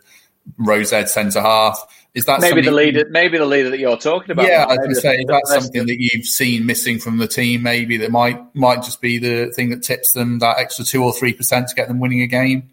rose 0.57 0.91
ed 0.91 1.09
centre 1.09 1.41
half. 1.41 1.85
Is 2.15 2.23
that 2.25 2.39
maybe 2.39 2.61
the 2.61 2.71
leader? 2.71 3.05
Maybe 3.09 3.37
the 3.37 3.45
leader 3.45 3.69
that 3.69 3.79
you're 3.79 3.97
talking 3.97 4.31
about. 4.31 4.47
Yeah, 4.47 4.65
I 4.69 4.77
was 4.77 4.87
to 4.87 5.01
say 5.01 5.25
that's 5.27 5.53
something 5.53 5.85
that 5.85 5.97
you've 5.99 6.25
seen 6.25 6.65
missing 6.65 6.97
from 6.97 7.17
the 7.17 7.27
team. 7.27 7.61
Maybe 7.61 7.97
that 7.97 8.09
might 8.09 8.39
might 8.55 8.83
just 8.83 9.01
be 9.01 9.19
the 9.19 9.51
thing 9.51 9.69
that 9.71 9.83
tips 9.83 10.13
them 10.13 10.39
that 10.39 10.57
extra 10.57 10.85
two 10.85 11.03
or 11.03 11.11
three 11.11 11.33
percent 11.33 11.67
to 11.67 11.75
get 11.75 11.89
them 11.89 11.99
winning 11.99 12.21
a 12.21 12.27
game. 12.27 12.71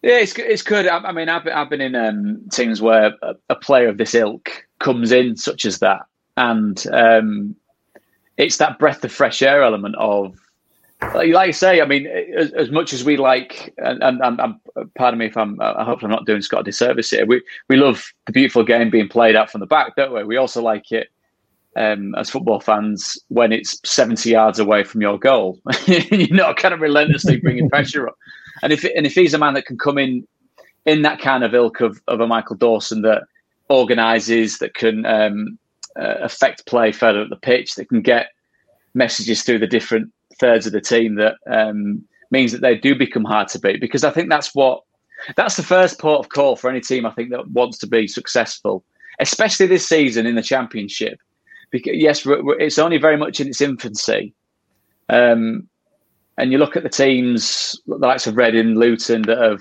Yeah, 0.00 0.18
it's 0.20 0.38
it's 0.38 0.62
good. 0.62 0.88
I, 0.88 0.98
I 0.98 1.12
mean, 1.12 1.28
I've 1.28 1.44
been, 1.44 1.52
I've 1.52 1.68
been 1.68 1.82
in 1.82 1.94
um, 1.94 2.48
teams 2.50 2.80
where 2.80 3.12
a, 3.20 3.34
a, 3.50 3.56
player 3.56 3.88
of 3.88 3.98
this 3.98 4.14
ilk 4.14 4.66
comes 4.78 5.12
in, 5.12 5.36
such 5.36 5.66
as 5.66 5.80
that, 5.80 6.06
and 6.38 6.82
um, 6.90 7.56
it's 8.38 8.56
that 8.56 8.78
breath 8.78 9.04
of 9.04 9.12
fresh 9.12 9.42
air 9.42 9.62
element 9.62 9.96
of 9.96 10.34
like 11.00 11.34
I 11.34 11.50
say, 11.52 11.80
I 11.80 11.86
mean, 11.86 12.06
as, 12.06 12.52
as 12.52 12.70
much 12.70 12.92
as 12.92 13.04
we 13.04 13.16
like, 13.16 13.72
and, 13.78 14.02
and, 14.02 14.40
and, 14.40 14.54
pardon 14.94 15.18
me 15.18 15.26
if 15.26 15.36
I'm, 15.36 15.60
I 15.60 15.84
hope 15.84 16.02
I'm 16.02 16.10
not 16.10 16.26
doing 16.26 16.42
Scott 16.42 16.60
a 16.60 16.64
disservice 16.64 17.10
here. 17.10 17.24
We 17.24 17.42
we 17.68 17.76
love 17.76 18.12
the 18.26 18.32
beautiful 18.32 18.64
game 18.64 18.90
being 18.90 19.08
played 19.08 19.36
out 19.36 19.50
from 19.50 19.60
the 19.60 19.66
back, 19.66 19.94
don't 19.96 20.12
we? 20.12 20.24
We 20.24 20.36
also 20.36 20.60
like 20.60 20.90
it 20.90 21.08
um, 21.76 22.14
as 22.16 22.30
football 22.30 22.60
fans 22.60 23.16
when 23.28 23.52
it's 23.52 23.80
70 23.88 24.28
yards 24.30 24.58
away 24.58 24.82
from 24.82 25.00
your 25.00 25.18
goal. 25.18 25.60
You're 25.86 26.34
not 26.34 26.56
kind 26.56 26.74
of 26.74 26.80
relentlessly 26.80 27.36
bringing 27.36 27.70
pressure 27.70 28.08
up. 28.08 28.16
And 28.62 28.72
if 28.72 28.84
and 28.84 29.06
if 29.06 29.14
he's 29.14 29.34
a 29.34 29.38
man 29.38 29.54
that 29.54 29.66
can 29.66 29.78
come 29.78 29.98
in 29.98 30.26
in 30.84 31.02
that 31.02 31.20
kind 31.20 31.44
of 31.44 31.54
ilk 31.54 31.80
of, 31.80 32.00
of 32.08 32.20
a 32.20 32.26
Michael 32.26 32.56
Dawson 32.56 33.02
that 33.02 33.22
organises, 33.68 34.58
that 34.58 34.74
can 34.74 35.06
um, 35.06 35.58
uh, 35.96 36.16
affect 36.22 36.66
play 36.66 36.90
further 36.90 37.22
up 37.22 37.28
the 37.28 37.36
pitch, 37.36 37.76
that 37.76 37.88
can 37.88 38.02
get 38.02 38.30
messages 38.94 39.42
through 39.42 39.58
the 39.58 39.66
different 39.66 40.10
thirds 40.38 40.66
of 40.66 40.72
the 40.72 40.80
team 40.80 41.16
that 41.16 41.36
um, 41.50 42.04
means 42.30 42.52
that 42.52 42.60
they 42.60 42.76
do 42.76 42.94
become 42.94 43.24
hard 43.24 43.48
to 43.48 43.58
beat. 43.58 43.80
Because 43.80 44.04
I 44.04 44.10
think 44.10 44.28
that's 44.28 44.54
what 44.54 44.82
that's 45.36 45.56
the 45.56 45.62
first 45.62 45.98
port 45.98 46.20
of 46.20 46.28
call 46.30 46.56
for 46.56 46.70
any 46.70 46.80
team. 46.80 47.06
I 47.06 47.10
think 47.12 47.30
that 47.30 47.50
wants 47.50 47.78
to 47.78 47.86
be 47.86 48.06
successful, 48.06 48.84
especially 49.20 49.66
this 49.66 49.88
season 49.88 50.26
in 50.26 50.34
the 50.34 50.42
championship. 50.42 51.18
Because 51.70 51.94
yes, 51.96 52.22
it's 52.26 52.78
only 52.78 52.98
very 52.98 53.16
much 53.16 53.40
in 53.40 53.48
its 53.48 53.60
infancy. 53.60 54.34
Um, 55.08 55.68
and 56.38 56.52
you 56.52 56.58
look 56.58 56.76
at 56.76 56.82
the 56.82 56.88
teams, 56.88 57.78
the 57.86 57.96
likes 57.96 58.26
of 58.26 58.36
Reading, 58.36 58.76
Luton, 58.76 59.22
that 59.22 59.38
have 59.38 59.60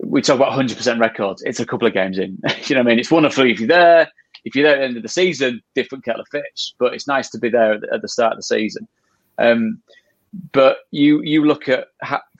we 0.00 0.22
talk 0.22 0.36
about 0.36 0.52
100% 0.52 1.00
records. 1.00 1.42
It's 1.42 1.60
a 1.60 1.66
couple 1.66 1.86
of 1.86 1.94
games 1.94 2.18
in. 2.18 2.38
you 2.64 2.74
know 2.74 2.80
what 2.80 2.86
I 2.86 2.90
mean? 2.90 2.98
It's 2.98 3.10
wonderful 3.10 3.44
if 3.44 3.58
you're 3.58 3.68
there. 3.68 4.08
If 4.44 4.54
you're 4.54 4.64
there 4.64 4.76
at 4.76 4.78
the 4.78 4.84
end 4.84 4.96
of 4.96 5.02
the 5.02 5.08
season, 5.08 5.60
different 5.74 6.04
kettle 6.04 6.22
of 6.22 6.28
fish. 6.28 6.72
But 6.78 6.94
it's 6.94 7.08
nice 7.08 7.28
to 7.30 7.38
be 7.38 7.48
there 7.48 7.74
at 7.74 7.80
the, 7.80 7.92
at 7.92 8.02
the 8.02 8.08
start 8.08 8.32
of 8.32 8.38
the 8.38 8.42
season. 8.44 8.86
Um, 9.38 9.80
but 10.52 10.78
you 10.90 11.22
you 11.22 11.44
look 11.44 11.68
at 11.68 11.88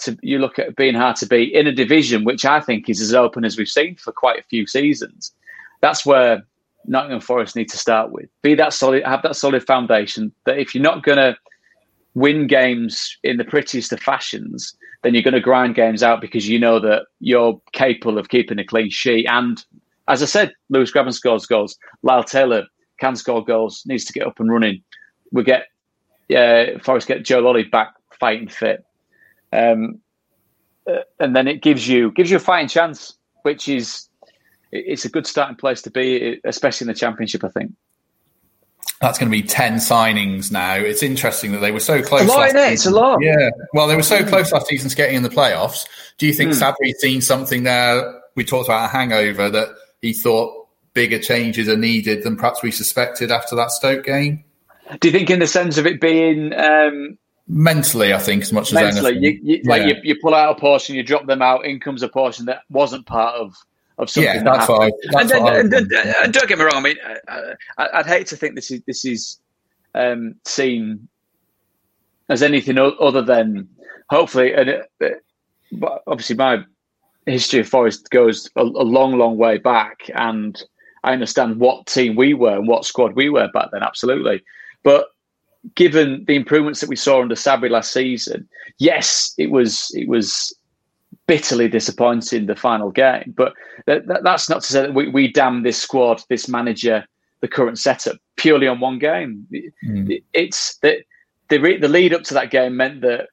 to, 0.01 0.17
you 0.23 0.39
look 0.39 0.59
at 0.59 0.77
being 0.77 0.95
hard 0.95 1.17
to 1.17 1.27
beat 1.27 1.55
in 1.55 1.67
a 1.67 1.73
division 1.73 2.25
which 2.25 2.45
I 2.45 2.61
think 2.61 2.89
is 2.89 3.01
as 3.01 3.15
open 3.15 3.45
as 3.45 3.57
we've 3.57 3.69
seen 3.69 3.97
for 3.97 4.13
quite 4.13 4.39
a 4.39 4.45
few 4.45 4.67
seasons. 4.67 5.33
That's 5.81 6.05
where 6.05 6.45
Nottingham 6.87 7.21
Forest 7.21 7.57
need 7.57 7.69
to 7.71 7.79
start 7.79 8.11
with. 8.11 8.29
Be 8.43 8.55
that 8.57 8.73
solid, 8.73 9.05
have 9.05 9.23
that 9.23 9.37
solid 9.37 9.65
foundation. 9.67 10.33
That 10.45 10.59
if 10.59 10.75
you're 10.75 10.83
not 10.83 11.03
going 11.03 11.19
to 11.19 11.37
win 12.15 12.47
games 12.47 13.17
in 13.23 13.37
the 13.37 13.45
prettiest 13.45 13.93
of 13.93 14.01
fashions, 14.01 14.77
then 15.03 15.15
you're 15.15 15.23
going 15.23 15.35
to 15.35 15.41
grind 15.41 15.75
games 15.75 16.03
out 16.03 16.21
because 16.21 16.49
you 16.49 16.59
know 16.59 16.81
that 16.81 17.05
you're 17.21 17.61
capable 17.73 18.19
of 18.19 18.29
keeping 18.29 18.59
a 18.59 18.65
clean 18.65 18.91
sheet. 18.91 19.27
And 19.29 19.65
as 20.09 20.23
I 20.23 20.27
said, 20.27 20.53
Lewis 20.71 20.93
Grabban 20.93 21.15
scores 21.15 21.47
goals. 21.47 21.79
Lyle 22.03 22.25
Taylor 22.25 22.65
can 22.99 23.15
score 23.15 23.45
goals. 23.45 23.83
Needs 23.87 24.05
to 24.07 24.13
get 24.13 24.27
up 24.27 24.41
and 24.41 24.51
running. 24.51 24.83
We 25.31 25.45
get 25.45 25.67
uh, 26.37 26.79
Forest 26.81 27.09
get 27.09 27.25
Joe 27.25 27.43
Lolley 27.43 27.71
back 27.71 27.95
fighting 28.19 28.49
fit, 28.49 28.85
um, 29.53 30.01
uh, 30.87 31.01
and 31.21 31.35
then 31.35 31.49
it 31.49 31.63
gives 31.63 31.87
you 31.89 32.11
gives 32.13 32.31
you 32.31 32.37
a 32.37 32.41
fighting 32.41 32.69
chance, 32.69 33.17
which 33.43 33.69
is 33.69 34.09
it's 34.73 35.05
a 35.05 35.09
good 35.09 35.27
starting 35.27 35.57
place 35.57 35.83
to 35.83 35.91
be, 35.91 36.41
especially 36.45 36.85
in 36.85 36.89
the 36.89 36.99
championship. 36.99 37.45
I 37.45 37.49
think 37.49 37.73
that's 39.01 39.19
going 39.19 39.31
to 39.31 39.37
be 39.37 39.47
10 39.47 39.77
signings 39.77 40.51
now. 40.51 40.75
It's 40.75 41.03
interesting 41.03 41.53
that 41.53 41.59
they 41.59 41.71
were 41.71 41.81
so 41.81 42.03
close. 42.03 42.23
A 42.23 42.27
lot, 42.27 42.49
it? 42.49 42.57
It's 42.57 42.87
a 42.87 42.91
lot. 42.91 43.19
Yeah. 43.23 43.51
Well, 43.73 43.87
they 43.87 43.95
were 43.95 44.03
so 44.03 44.23
mm. 44.23 44.29
close 44.29 44.53
last 44.53 44.67
season 44.67 44.91
to 44.91 44.97
getting 44.97 45.17
in 45.17 45.23
the 45.23 45.29
playoffs. 45.29 45.87
Do 46.19 46.27
you 46.27 46.35
think 46.35 46.53
mm. 46.53 46.61
Sabri's 46.61 47.01
seen 47.01 47.21
something 47.21 47.63
there? 47.63 48.21
We 48.35 48.45
talked 48.45 48.69
about 48.69 48.87
a 48.87 48.89
hangover 48.89 49.51
that 49.51 49.69
he 50.03 50.13
thought 50.13 50.69
bigger 50.95 51.19
changes 51.19 51.69
are 51.69 51.77
needed 51.77 52.25
than 52.25 52.37
perhaps 52.37 52.63
we 52.63 52.73
suspected 52.73 53.31
after 53.31 53.55
that 53.55 53.71
Stoke 53.71 54.05
game. 54.05 54.45
Do 55.01 55.09
you 55.09 55.13
think, 55.13 55.31
in 55.31 55.39
the 55.39 55.47
sense 55.47 55.79
of 55.79 55.87
it 55.87 56.01
being 56.01 56.53
um, 56.55 57.19
mentally, 57.47 58.15
I 58.15 58.19
think 58.19 58.43
as 58.43 58.53
much 58.53 58.69
as 58.69 58.75
mentally, 58.75 59.19
you, 59.19 59.41
you, 59.43 59.61
yeah. 59.63 59.71
like 59.71 59.83
you, 59.83 59.95
you, 60.03 60.17
pull 60.21 60.35
out 60.35 60.57
a 60.57 60.61
portion, 60.61 60.97
you 60.97 61.03
drop 61.03 61.27
them 61.27 61.43
out. 61.43 61.65
In 61.65 61.81
comes 61.81 62.03
a 62.03 62.09
portion 62.09 62.47
that 62.47 62.63
wasn't 62.71 63.07
part 63.07 63.35
of 63.35 63.55
of 63.99 64.09
something. 64.09 64.33
Yeah, 64.33 64.43
that's 64.43 64.69
what. 64.69 64.83
I, 64.83 64.93
that's 65.11 65.33
and, 65.33 65.45
what 65.45 65.57
and, 65.57 65.75
and, 65.75 65.93
and, 65.93 66.33
don't 66.33 66.49
get 66.49 66.59
me 66.59 66.65
wrong. 66.65 66.77
I 66.77 66.81
mean, 66.81 66.97
I, 67.79 67.97
would 67.97 68.07
hate 68.07 68.27
to 68.29 68.37
think 68.37 68.55
this 68.55 68.71
is 68.71 68.83
this 68.87 69.05
is 69.05 69.41
um, 69.95 70.37
seen 70.45 71.09
as 72.29 72.43
anything 72.43 72.79
other 72.79 73.23
than 73.23 73.69
hopefully. 74.11 74.55
And 74.55 74.69
it, 74.69 74.91
it, 75.01 75.25
obviously, 76.07 76.37
my 76.37 76.65
history 77.27 77.61
of 77.61 77.69
Forest 77.69 78.11
goes 78.11 78.51
a, 78.57 78.63
a, 78.63 78.65
long, 78.65 79.19
long 79.19 79.37
way 79.37 79.59
back, 79.59 80.11
and 80.15 80.61
I 81.05 81.13
understand 81.13 81.59
what 81.59 81.87
team 81.87 82.17
we 82.17 82.35
were 82.35 82.57
and 82.57 82.69
what 82.69 82.85
squad 82.85 83.15
we 83.15 83.29
were 83.29 83.49
back 83.53 83.69
then. 83.73 83.83
Absolutely, 83.83 84.43
but 84.83 85.09
given 85.75 86.25
the 86.27 86.37
improvements 86.37 86.81
that 86.81 86.89
we 86.89 86.97
saw 86.97 87.21
under 87.21 87.35
Sabri 87.35 87.71
last 87.71 87.93
season, 87.93 88.49
yes, 88.79 89.35
it 89.39 89.51
was 89.51 89.91
it 89.95 90.09
was 90.09 90.55
bitterly 91.27 91.69
disappointing 91.69 92.47
the 92.47 92.57
final 92.57 92.91
game. 92.91 93.35
But 93.37 93.53
that, 93.87 94.07
that, 94.07 94.23
that's 94.25 94.49
not 94.49 94.63
to 94.63 94.67
say 94.67 94.81
that 94.83 94.95
we, 94.95 95.09
we 95.09 95.31
damn 95.31 95.63
this 95.63 95.81
squad, 95.81 96.23
this 96.29 96.49
manager, 96.49 97.07
the 97.41 97.49
current 97.49 97.79
setup 97.79 98.17
purely 98.37 98.67
on 98.67 98.81
one 98.81 98.99
game. 98.99 99.47
Mm. 99.87 100.11
It, 100.11 100.25
it's 100.33 100.77
that 100.79 100.99
the 101.49 101.77
the 101.79 101.89
lead 101.89 102.15
up 102.15 102.23
to 102.25 102.35
that 102.35 102.51
game 102.51 102.77
meant 102.77 103.03
that 103.03 103.29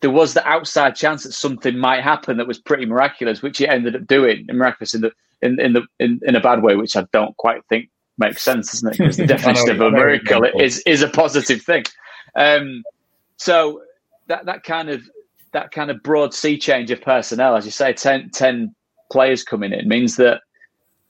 there 0.00 0.10
was 0.10 0.34
the 0.34 0.46
outside 0.46 0.96
chance 0.96 1.22
that 1.22 1.32
something 1.32 1.78
might 1.78 2.02
happen 2.02 2.36
that 2.36 2.48
was 2.48 2.58
pretty 2.58 2.86
miraculous, 2.86 3.40
which 3.40 3.60
it 3.60 3.68
ended 3.68 3.94
up 3.94 4.06
doing. 4.06 4.44
And 4.48 4.58
miraculous 4.58 4.94
in 4.94 5.02
the 5.02 5.12
in 5.40 5.60
in 5.60 5.72
the 5.72 5.82
in, 5.98 6.20
in 6.22 6.36
a 6.36 6.40
bad 6.40 6.62
way, 6.62 6.76
which 6.76 6.96
I 6.96 7.06
don't 7.12 7.36
quite 7.36 7.64
think 7.68 7.88
makes 8.22 8.42
sense, 8.42 8.72
doesn't 8.72 8.88
it? 8.92 8.98
Because 8.98 9.16
the 9.16 9.26
definition 9.36 9.70
of 9.70 9.80
a 9.80 9.90
miracle 9.90 10.44
is 10.58 10.82
is 10.86 11.02
a 11.02 11.08
positive 11.08 11.62
thing. 11.62 11.84
Um, 12.34 12.82
so 13.36 13.82
that 14.28 14.46
that 14.46 14.62
kind 14.64 14.88
of 14.88 15.02
that 15.52 15.70
kind 15.70 15.90
of 15.90 16.02
broad 16.02 16.32
sea 16.32 16.58
change 16.58 16.90
of 16.90 17.00
personnel, 17.02 17.56
as 17.56 17.64
you 17.66 17.70
say, 17.70 17.92
10, 17.92 18.30
10 18.30 18.74
players 19.10 19.44
coming 19.44 19.70
in 19.72 19.86
means 19.86 20.16
that 20.16 20.40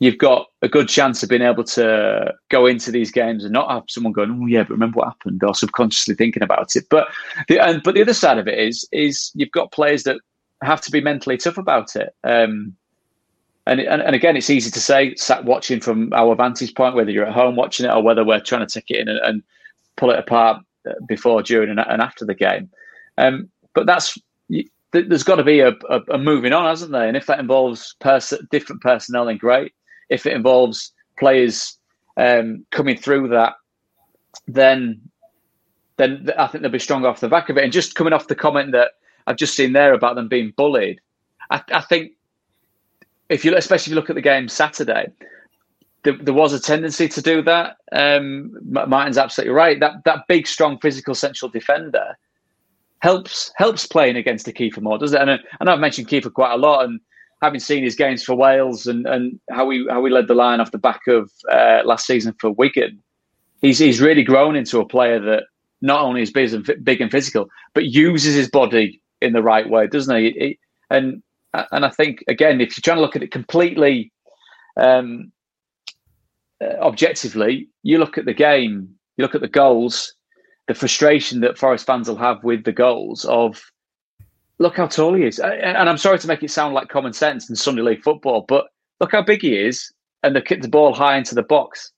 you've 0.01 0.18
got 0.18 0.48
a 0.62 0.68
good 0.68 0.88
chance 0.88 1.22
of 1.22 1.29
being 1.29 1.42
able 1.42 1.62
to 1.62 2.35
go 2.51 2.66
into 2.66 2.90
these 2.90 3.12
games 3.12 3.44
and 3.44 3.53
not 3.53 3.70
have 3.70 3.85
someone 3.88 4.12
going, 4.12 4.37
"Oh 4.42 4.46
yeah, 4.46 4.64
but 4.64 4.70
remember 4.70 4.98
what 4.98 5.09
happened," 5.09 5.42
or 5.44 5.55
subconsciously 5.55 6.16
thinking 6.16 6.42
about 6.42 6.75
it. 6.75 6.87
But 6.90 7.09
the 7.46 7.61
and, 7.61 7.83
but 7.85 7.94
the 7.94 8.03
other 8.03 8.14
side 8.14 8.38
of 8.38 8.48
it 8.48 8.59
is 8.59 8.87
is 8.90 9.31
you've 9.35 9.53
got 9.53 9.70
players 9.70 10.03
that 10.03 10.16
have 10.62 10.81
to 10.83 10.90
be 10.90 11.01
mentally 11.01 11.37
tough 11.37 11.57
about 11.57 11.94
it. 11.94 12.14
Um, 12.25 12.77
and, 13.72 13.80
and, 13.80 14.02
and 14.02 14.14
again, 14.14 14.37
it's 14.37 14.50
easy 14.50 14.70
to 14.70 14.80
say, 14.80 15.14
sat 15.14 15.44
watching 15.44 15.80
from 15.80 16.12
our 16.12 16.35
vantage 16.35 16.74
point, 16.74 16.94
whether 16.94 17.11
you're 17.11 17.26
at 17.26 17.32
home 17.32 17.56
watching 17.56 17.87
it 17.87 17.92
or 17.92 18.02
whether 18.02 18.24
we're 18.24 18.40
trying 18.40 18.66
to 18.66 18.72
take 18.72 18.90
it 18.90 18.98
in 18.98 19.08
and, 19.08 19.18
and 19.20 19.42
pull 19.96 20.11
it 20.11 20.18
apart 20.18 20.62
before, 21.08 21.42
during, 21.42 21.70
and, 21.70 21.80
and 21.80 22.02
after 22.02 22.24
the 22.24 22.35
game. 22.35 22.70
Um, 23.18 23.48
but 23.74 23.87
that's 23.87 24.18
there's 24.92 25.22
got 25.22 25.37
to 25.37 25.44
be 25.44 25.61
a, 25.61 25.70
a, 25.88 26.00
a, 26.11 26.18
moving 26.18 26.52
on, 26.52 26.66
hasn't 26.66 26.92
there? 26.92 27.08
And 27.08 27.16
if 27.16 27.26
that 27.26 27.40
involves 27.40 27.96
pers- 28.00 28.35
different 28.50 28.82
personnel, 28.82 29.24
then 29.24 29.38
great. 29.38 29.72
If 30.11 30.26
it 30.26 30.35
involves 30.35 30.92
players 31.18 31.78
um, 32.18 32.66
coming 32.72 32.98
through 32.98 33.28
that, 33.28 33.54
then 34.46 35.00
then 35.96 36.28
I 36.38 36.46
think 36.46 36.62
they'll 36.62 36.70
be 36.70 36.78
stronger 36.78 37.08
off 37.08 37.20
the 37.20 37.28
back 37.28 37.48
of 37.48 37.56
it. 37.56 37.64
And 37.64 37.72
just 37.72 37.94
coming 37.94 38.12
off 38.12 38.28
the 38.28 38.35
comment 38.35 38.72
that 38.72 38.92
I've 39.26 39.37
just 39.37 39.54
seen 39.54 39.72
there 39.72 39.94
about 39.94 40.16
them 40.16 40.28
being 40.28 40.52
bullied, 40.56 41.00
I, 41.50 41.62
I 41.72 41.80
think 41.80 42.12
if 43.28 43.44
you 43.44 43.56
especially 43.56 43.90
if 43.90 43.94
you 43.94 43.96
look 43.96 44.11
at 44.11 44.16
the 44.16 44.22
game 44.22 44.48
Saturday, 44.48 45.12
there, 46.02 46.16
there 46.20 46.35
was 46.35 46.52
a 46.52 46.61
tendency 46.61 47.08
to 47.08 47.22
do 47.22 47.42
that. 47.42 47.76
Um, 47.92 48.52
Martin's 48.62 49.18
absolutely 49.18 49.54
right. 49.54 49.80
That 49.80 50.04
that 50.04 50.26
big, 50.28 50.46
strong, 50.46 50.78
physical, 50.78 51.14
central 51.14 51.50
defender 51.50 52.16
helps 53.00 53.52
helps 53.56 53.87
playing 53.87 54.16
against 54.16 54.48
a 54.48 54.52
Kiefer 54.52 54.80
Moore, 54.80 54.98
does 54.98 55.12
it? 55.12 55.20
And 55.20 55.30
I 55.30 55.64
know 55.64 55.72
I've 55.72 55.80
mentioned 55.80 56.08
Kiefer 56.08 56.32
quite 56.32 56.52
a 56.52 56.56
lot, 56.56 56.85
and 56.85 57.00
having 57.42 57.61
seen 57.61 57.82
his 57.82 57.96
games 57.96 58.22
for 58.22 58.35
Wales 58.35 58.87
and, 58.87 59.06
and 59.06 59.38
how 59.50 59.66
we 59.66 59.87
how 59.90 60.00
we 60.00 60.11
led 60.11 60.28
the 60.28 60.35
line 60.35 60.61
off 60.61 60.70
the 60.70 60.78
back 60.78 61.00
of 61.08 61.30
uh, 61.50 61.82
last 61.85 62.06
season 62.06 62.35
for 62.40 62.50
Wigan, 62.50 63.02
he's 63.61 63.78
he's 63.78 64.00
really 64.00 64.22
grown 64.22 64.56
into 64.56 64.80
a 64.80 64.87
player 64.87 65.20
that 65.20 65.44
not 65.82 66.02
only 66.02 66.22
is 66.22 66.30
big 66.30 66.52
and, 66.52 66.85
big 66.85 67.00
and 67.00 67.11
physical, 67.11 67.48
but 67.74 67.87
uses 67.87 68.35
his 68.35 68.48
body 68.48 69.00
in 69.20 69.32
the 69.32 69.42
right 69.42 69.68
way, 69.68 69.87
doesn't 69.87 70.16
he? 70.16 70.30
he 70.30 70.58
and 70.90 71.22
and 71.54 71.84
I 71.84 71.90
think 71.90 72.24
again, 72.28 72.60
if 72.60 72.76
you're 72.76 72.82
trying 72.82 72.96
to 72.96 73.02
look 73.02 73.16
at 73.16 73.22
it 73.22 73.30
completely 73.30 74.12
um, 74.76 75.32
uh, 76.62 76.74
objectively, 76.80 77.68
you 77.82 77.98
look 77.98 78.18
at 78.18 78.24
the 78.24 78.34
game, 78.34 78.88
you 79.16 79.22
look 79.22 79.34
at 79.34 79.40
the 79.40 79.48
goals, 79.48 80.14
the 80.68 80.74
frustration 80.74 81.40
that 81.40 81.58
Forest 81.58 81.86
fans 81.86 82.08
will 82.08 82.16
have 82.16 82.42
with 82.44 82.64
the 82.64 82.72
goals 82.72 83.24
of 83.26 83.62
look 84.58 84.76
how 84.76 84.86
tall 84.86 85.14
he 85.14 85.24
is. 85.24 85.38
And 85.38 85.88
I'm 85.88 85.98
sorry 85.98 86.18
to 86.18 86.28
make 86.28 86.42
it 86.42 86.50
sound 86.50 86.74
like 86.74 86.88
common 86.88 87.12
sense 87.12 87.50
in 87.50 87.56
Sunday 87.56 87.82
League 87.82 88.02
football, 88.02 88.44
but 88.46 88.66
look 89.00 89.12
how 89.12 89.22
big 89.22 89.42
he 89.42 89.56
is 89.56 89.92
and 90.22 90.34
they 90.34 90.40
kick 90.40 90.62
the 90.62 90.68
ball 90.68 90.94
high 90.94 91.16
into 91.16 91.34
the 91.34 91.42
box. 91.42 91.92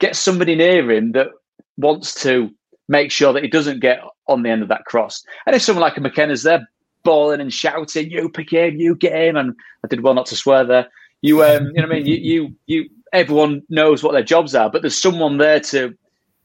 Get 0.00 0.16
somebody 0.16 0.54
near 0.54 0.90
him 0.90 1.12
that 1.12 1.28
wants 1.76 2.20
to 2.22 2.50
make 2.88 3.10
sure 3.10 3.32
that 3.32 3.42
he 3.42 3.48
doesn't 3.48 3.80
get 3.80 4.00
on 4.26 4.42
the 4.42 4.50
end 4.50 4.62
of 4.62 4.68
that 4.68 4.84
cross. 4.86 5.22
And 5.46 5.54
if 5.54 5.62
someone 5.62 5.82
like 5.82 5.96
a 5.96 6.00
McKenna's 6.00 6.42
there 6.42 6.66
bawling 7.04 7.40
and 7.40 7.52
shouting, 7.52 8.10
you 8.10 8.28
pick 8.28 8.52
him, 8.52 8.76
you 8.76 8.94
get 8.94 9.14
him, 9.14 9.36
and 9.36 9.54
I 9.84 9.88
did 9.88 10.02
well 10.02 10.14
not 10.14 10.26
to 10.26 10.36
swear 10.36 10.64
there, 10.64 10.88
You, 11.20 11.42
um, 11.44 11.66
you 11.66 11.82
know, 11.82 11.88
what 11.88 11.92
I 11.92 11.94
mean, 12.00 12.06
you, 12.06 12.16
you, 12.16 12.56
you, 12.66 12.90
everyone 13.12 13.62
knows 13.68 14.02
what 14.02 14.12
their 14.12 14.22
jobs 14.22 14.54
are, 14.54 14.70
but 14.70 14.82
there's 14.82 15.00
someone 15.00 15.38
there 15.38 15.60
to 15.60 15.96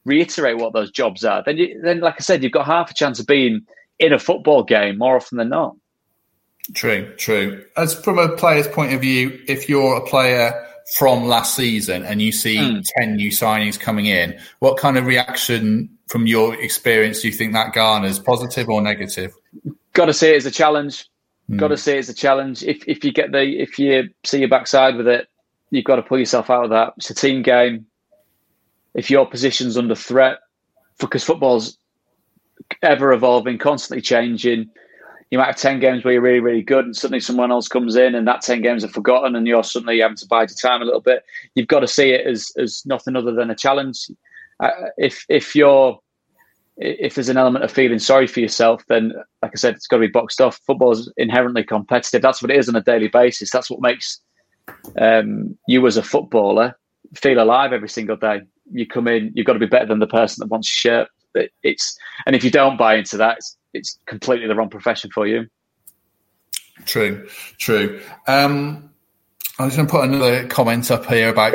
reiterate 0.04 0.58
what 0.58 0.72
those 0.72 0.90
jobs 0.90 1.24
are. 1.24 1.42
Then, 1.44 1.56
you, 1.56 1.80
then, 1.82 2.00
like 2.00 2.16
I 2.18 2.22
said, 2.22 2.42
you've 2.42 2.52
got 2.52 2.66
half 2.66 2.90
a 2.90 2.94
chance 2.94 3.20
of 3.20 3.26
being 3.26 3.66
in 3.98 4.12
a 4.12 4.18
football 4.18 4.62
game 4.62 4.98
more 4.98 5.16
often 5.16 5.38
than 5.38 5.50
not. 5.50 5.76
True, 6.74 7.14
true. 7.16 7.64
As 7.76 7.94
from 7.94 8.18
a 8.18 8.36
player's 8.36 8.68
point 8.68 8.92
of 8.92 9.00
view, 9.00 9.40
if 9.48 9.68
you're 9.68 9.96
a 9.96 10.06
player 10.06 10.52
from 10.96 11.26
last 11.26 11.54
season 11.54 12.02
and 12.04 12.20
you 12.20 12.32
see 12.32 12.56
mm. 12.56 12.84
10 12.98 13.16
new 13.16 13.30
signings 13.30 13.78
coming 13.78 14.06
in, 14.06 14.38
what 14.58 14.78
kind 14.78 14.98
of 14.98 15.06
reaction 15.06 15.88
from 16.08 16.26
your 16.26 16.54
experience 16.60 17.20
do 17.20 17.28
you 17.28 17.34
think 17.34 17.52
that 17.52 17.72
garners, 17.72 18.18
positive 18.18 18.68
or 18.68 18.80
negative? 18.80 19.34
Got 19.92 20.06
to 20.06 20.12
see 20.12 20.30
it 20.30 20.36
as 20.36 20.46
a 20.46 20.50
challenge. 20.50 21.06
Mm. 21.50 21.58
Got 21.58 21.68
to 21.68 21.76
see 21.76 21.92
it 21.92 21.98
as 21.98 22.08
a 22.08 22.14
challenge. 22.14 22.62
If 22.62 22.86
if 22.88 23.04
you 23.04 23.12
get 23.12 23.32
the 23.32 23.42
if 23.42 23.78
you 23.78 24.08
see 24.24 24.40
your 24.40 24.48
backside 24.48 24.96
with 24.96 25.08
it, 25.08 25.28
you've 25.70 25.84
got 25.84 25.96
to 25.96 26.02
pull 26.02 26.18
yourself 26.18 26.50
out 26.50 26.64
of 26.64 26.70
that. 26.70 26.94
It's 26.96 27.10
a 27.10 27.14
team 27.14 27.42
game. 27.42 27.86
If 28.94 29.10
your 29.10 29.26
position's 29.26 29.76
under 29.76 29.94
threat, 29.94 30.38
because 30.98 31.24
football's 31.24 31.78
ever 32.82 33.12
evolving, 33.12 33.58
constantly 33.58 34.02
changing. 34.02 34.70
You 35.30 35.38
might 35.38 35.46
have 35.46 35.56
10 35.56 35.78
games 35.80 36.04
where 36.04 36.14
you're 36.14 36.22
really, 36.22 36.40
really 36.40 36.62
good, 36.62 36.86
and 36.86 36.96
suddenly 36.96 37.20
someone 37.20 37.50
else 37.50 37.68
comes 37.68 37.96
in, 37.96 38.14
and 38.14 38.26
that 38.26 38.40
10 38.40 38.62
games 38.62 38.82
are 38.82 38.88
forgotten, 38.88 39.36
and 39.36 39.46
you're 39.46 39.62
suddenly 39.62 40.00
having 40.00 40.16
to 40.16 40.26
bide 40.26 40.48
your 40.48 40.56
time 40.56 40.80
a 40.80 40.86
little 40.86 41.02
bit. 41.02 41.22
You've 41.54 41.68
got 41.68 41.80
to 41.80 41.86
see 41.86 42.10
it 42.10 42.26
as, 42.26 42.50
as 42.56 42.82
nothing 42.86 43.14
other 43.14 43.32
than 43.32 43.50
a 43.50 43.54
challenge. 43.54 44.10
Uh, 44.60 44.70
if 44.96 45.24
if 45.28 45.54
you're 45.54 46.00
if 46.78 47.14
there's 47.14 47.28
an 47.28 47.36
element 47.36 47.64
of 47.64 47.72
feeling 47.72 47.98
sorry 47.98 48.26
for 48.26 48.40
yourself, 48.40 48.84
then 48.88 49.12
like 49.42 49.52
I 49.52 49.56
said, 49.56 49.74
it's 49.74 49.86
got 49.86 49.96
to 49.96 50.00
be 50.00 50.06
boxed 50.06 50.40
off. 50.40 50.60
Football 50.66 50.92
is 50.92 51.12
inherently 51.16 51.64
competitive. 51.64 52.22
That's 52.22 52.40
what 52.40 52.50
it 52.50 52.56
is 52.56 52.68
on 52.68 52.76
a 52.76 52.82
daily 52.82 53.08
basis. 53.08 53.50
That's 53.50 53.68
what 53.68 53.80
makes 53.80 54.20
um, 55.00 55.58
you 55.66 55.86
as 55.86 55.96
a 55.96 56.02
footballer 56.02 56.78
feel 57.14 57.42
alive 57.42 57.72
every 57.72 57.88
single 57.88 58.16
day. 58.16 58.42
You 58.70 58.86
come 58.86 59.08
in, 59.08 59.32
you've 59.34 59.46
got 59.46 59.54
to 59.54 59.58
be 59.58 59.66
better 59.66 59.86
than 59.86 59.98
the 59.98 60.06
person 60.06 60.40
that 60.40 60.50
wants 60.50 60.84
your 60.84 60.92
shirt. 60.92 61.08
It's 61.62 61.96
and 62.26 62.34
if 62.34 62.42
you 62.42 62.50
don't 62.50 62.76
buy 62.76 62.96
into 62.96 63.16
that, 63.18 63.38
it's, 63.38 63.56
it's 63.74 63.98
completely 64.06 64.46
the 64.48 64.54
wrong 64.54 64.70
profession 64.70 65.10
for 65.12 65.26
you. 65.26 65.46
True, 66.84 67.28
true. 67.58 68.00
Um, 68.26 68.90
I 69.58 69.64
was 69.64 69.76
going 69.76 69.86
to 69.86 69.90
put 69.90 70.04
another 70.04 70.46
comment 70.46 70.90
up 70.90 71.06
here 71.06 71.28
about 71.28 71.52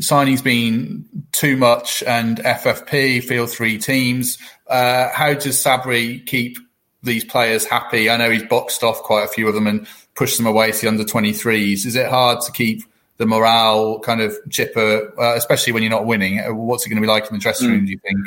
signings 0.00 0.42
being 0.42 1.04
too 1.32 1.56
much 1.56 2.02
and 2.02 2.38
FFP, 2.38 3.22
field 3.22 3.50
three 3.50 3.78
teams. 3.78 4.38
Uh, 4.66 5.08
how 5.12 5.34
does 5.34 5.62
Sabri 5.62 6.24
keep 6.26 6.58
these 7.02 7.24
players 7.24 7.64
happy? 7.64 8.10
I 8.10 8.16
know 8.16 8.30
he's 8.30 8.44
boxed 8.44 8.82
off 8.82 9.02
quite 9.02 9.24
a 9.24 9.28
few 9.28 9.48
of 9.48 9.54
them 9.54 9.66
and 9.66 9.86
pushed 10.14 10.36
them 10.36 10.46
away 10.46 10.72
to 10.72 10.80
the 10.80 10.88
under 10.88 11.04
23s. 11.04 11.86
Is 11.86 11.96
it 11.96 12.08
hard 12.08 12.40
to 12.42 12.52
keep 12.52 12.82
the 13.18 13.26
morale 13.26 14.00
kind 14.00 14.20
of 14.20 14.36
chipper, 14.50 15.12
uh, 15.18 15.34
especially 15.36 15.72
when 15.72 15.82
you're 15.82 15.90
not 15.90 16.06
winning? 16.06 16.38
What's 16.54 16.84
it 16.86 16.90
going 16.90 17.00
to 17.00 17.06
be 17.06 17.08
like 17.08 17.26
in 17.26 17.34
the 17.34 17.40
dressing 17.40 17.70
room, 17.70 17.82
mm. 17.82 17.86
do 17.86 17.92
you 17.92 17.98
think? 17.98 18.18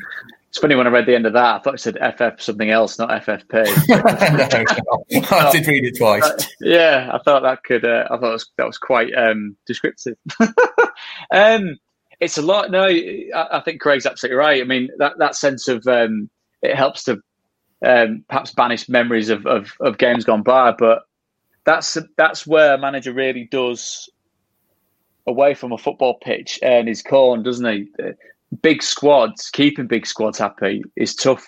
It's 0.50 0.58
funny 0.58 0.74
when 0.74 0.88
I 0.88 0.90
read 0.90 1.06
the 1.06 1.14
end 1.14 1.28
of 1.28 1.34
that, 1.34 1.56
I 1.56 1.60
thought 1.60 1.76
it 1.76 1.80
said 1.80 1.98
FF 2.18 2.42
something 2.42 2.72
else, 2.72 2.98
not 2.98 3.10
FFP. 3.24 3.88
no, 5.12 5.28
I 5.38 5.52
did 5.52 5.68
read 5.68 5.86
it 5.86 5.96
twice. 5.96 6.24
Uh, 6.24 6.44
yeah, 6.60 7.12
I 7.14 7.20
thought 7.20 7.44
that 7.44 7.64
could. 7.64 7.86
Uh, 7.86 8.06
I 8.10 8.18
thought 8.18 8.34
was, 8.34 8.50
that 8.58 8.66
was 8.66 8.80
quite 8.80 9.14
um, 9.14 9.56
descriptive. 9.68 10.18
um, 11.32 11.78
it's 12.20 12.38
a 12.38 12.42
lot. 12.42 12.72
No, 12.72 12.86
I, 12.86 13.48
I, 13.52 13.62
think 13.62 13.82
Craig's 13.82 14.06
absolutely 14.06 14.38
right. 14.38 14.62
I 14.62 14.66
mean, 14.66 14.90
that 14.98 15.18
that 15.20 15.36
sense 15.36 15.68
of 15.68 15.88
um, 15.88 16.30
it 16.62 16.76
helps 16.76 17.04
to 17.06 17.22
um, 17.86 18.26
perhaps 18.28 18.54
banish 18.54 18.90
memories 18.90 19.30
of, 19.30 19.46
of, 19.46 19.72
of 19.80 19.98
games 19.98 20.26
gone 20.26 20.44
by, 20.44 20.74
but 20.78 21.04
that's 21.66 21.98
that's 22.18 22.46
where 22.46 22.74
a 22.74 22.78
manager 22.78 23.14
really 23.14 23.48
does 23.52 24.10
away 25.28 25.54
from 25.54 25.72
a 25.72 25.78
football 25.78 26.18
pitch 26.22 26.60
and 26.62 26.88
his 26.88 27.02
corn, 27.02 27.44
doesn't 27.44 27.66
he? 27.66 27.88
big 28.62 28.82
squads, 28.82 29.50
keeping 29.50 29.88
big 29.88 30.06
squads 30.06 30.38
happy 30.38 30.84
is 30.96 31.16
tough, 31.16 31.48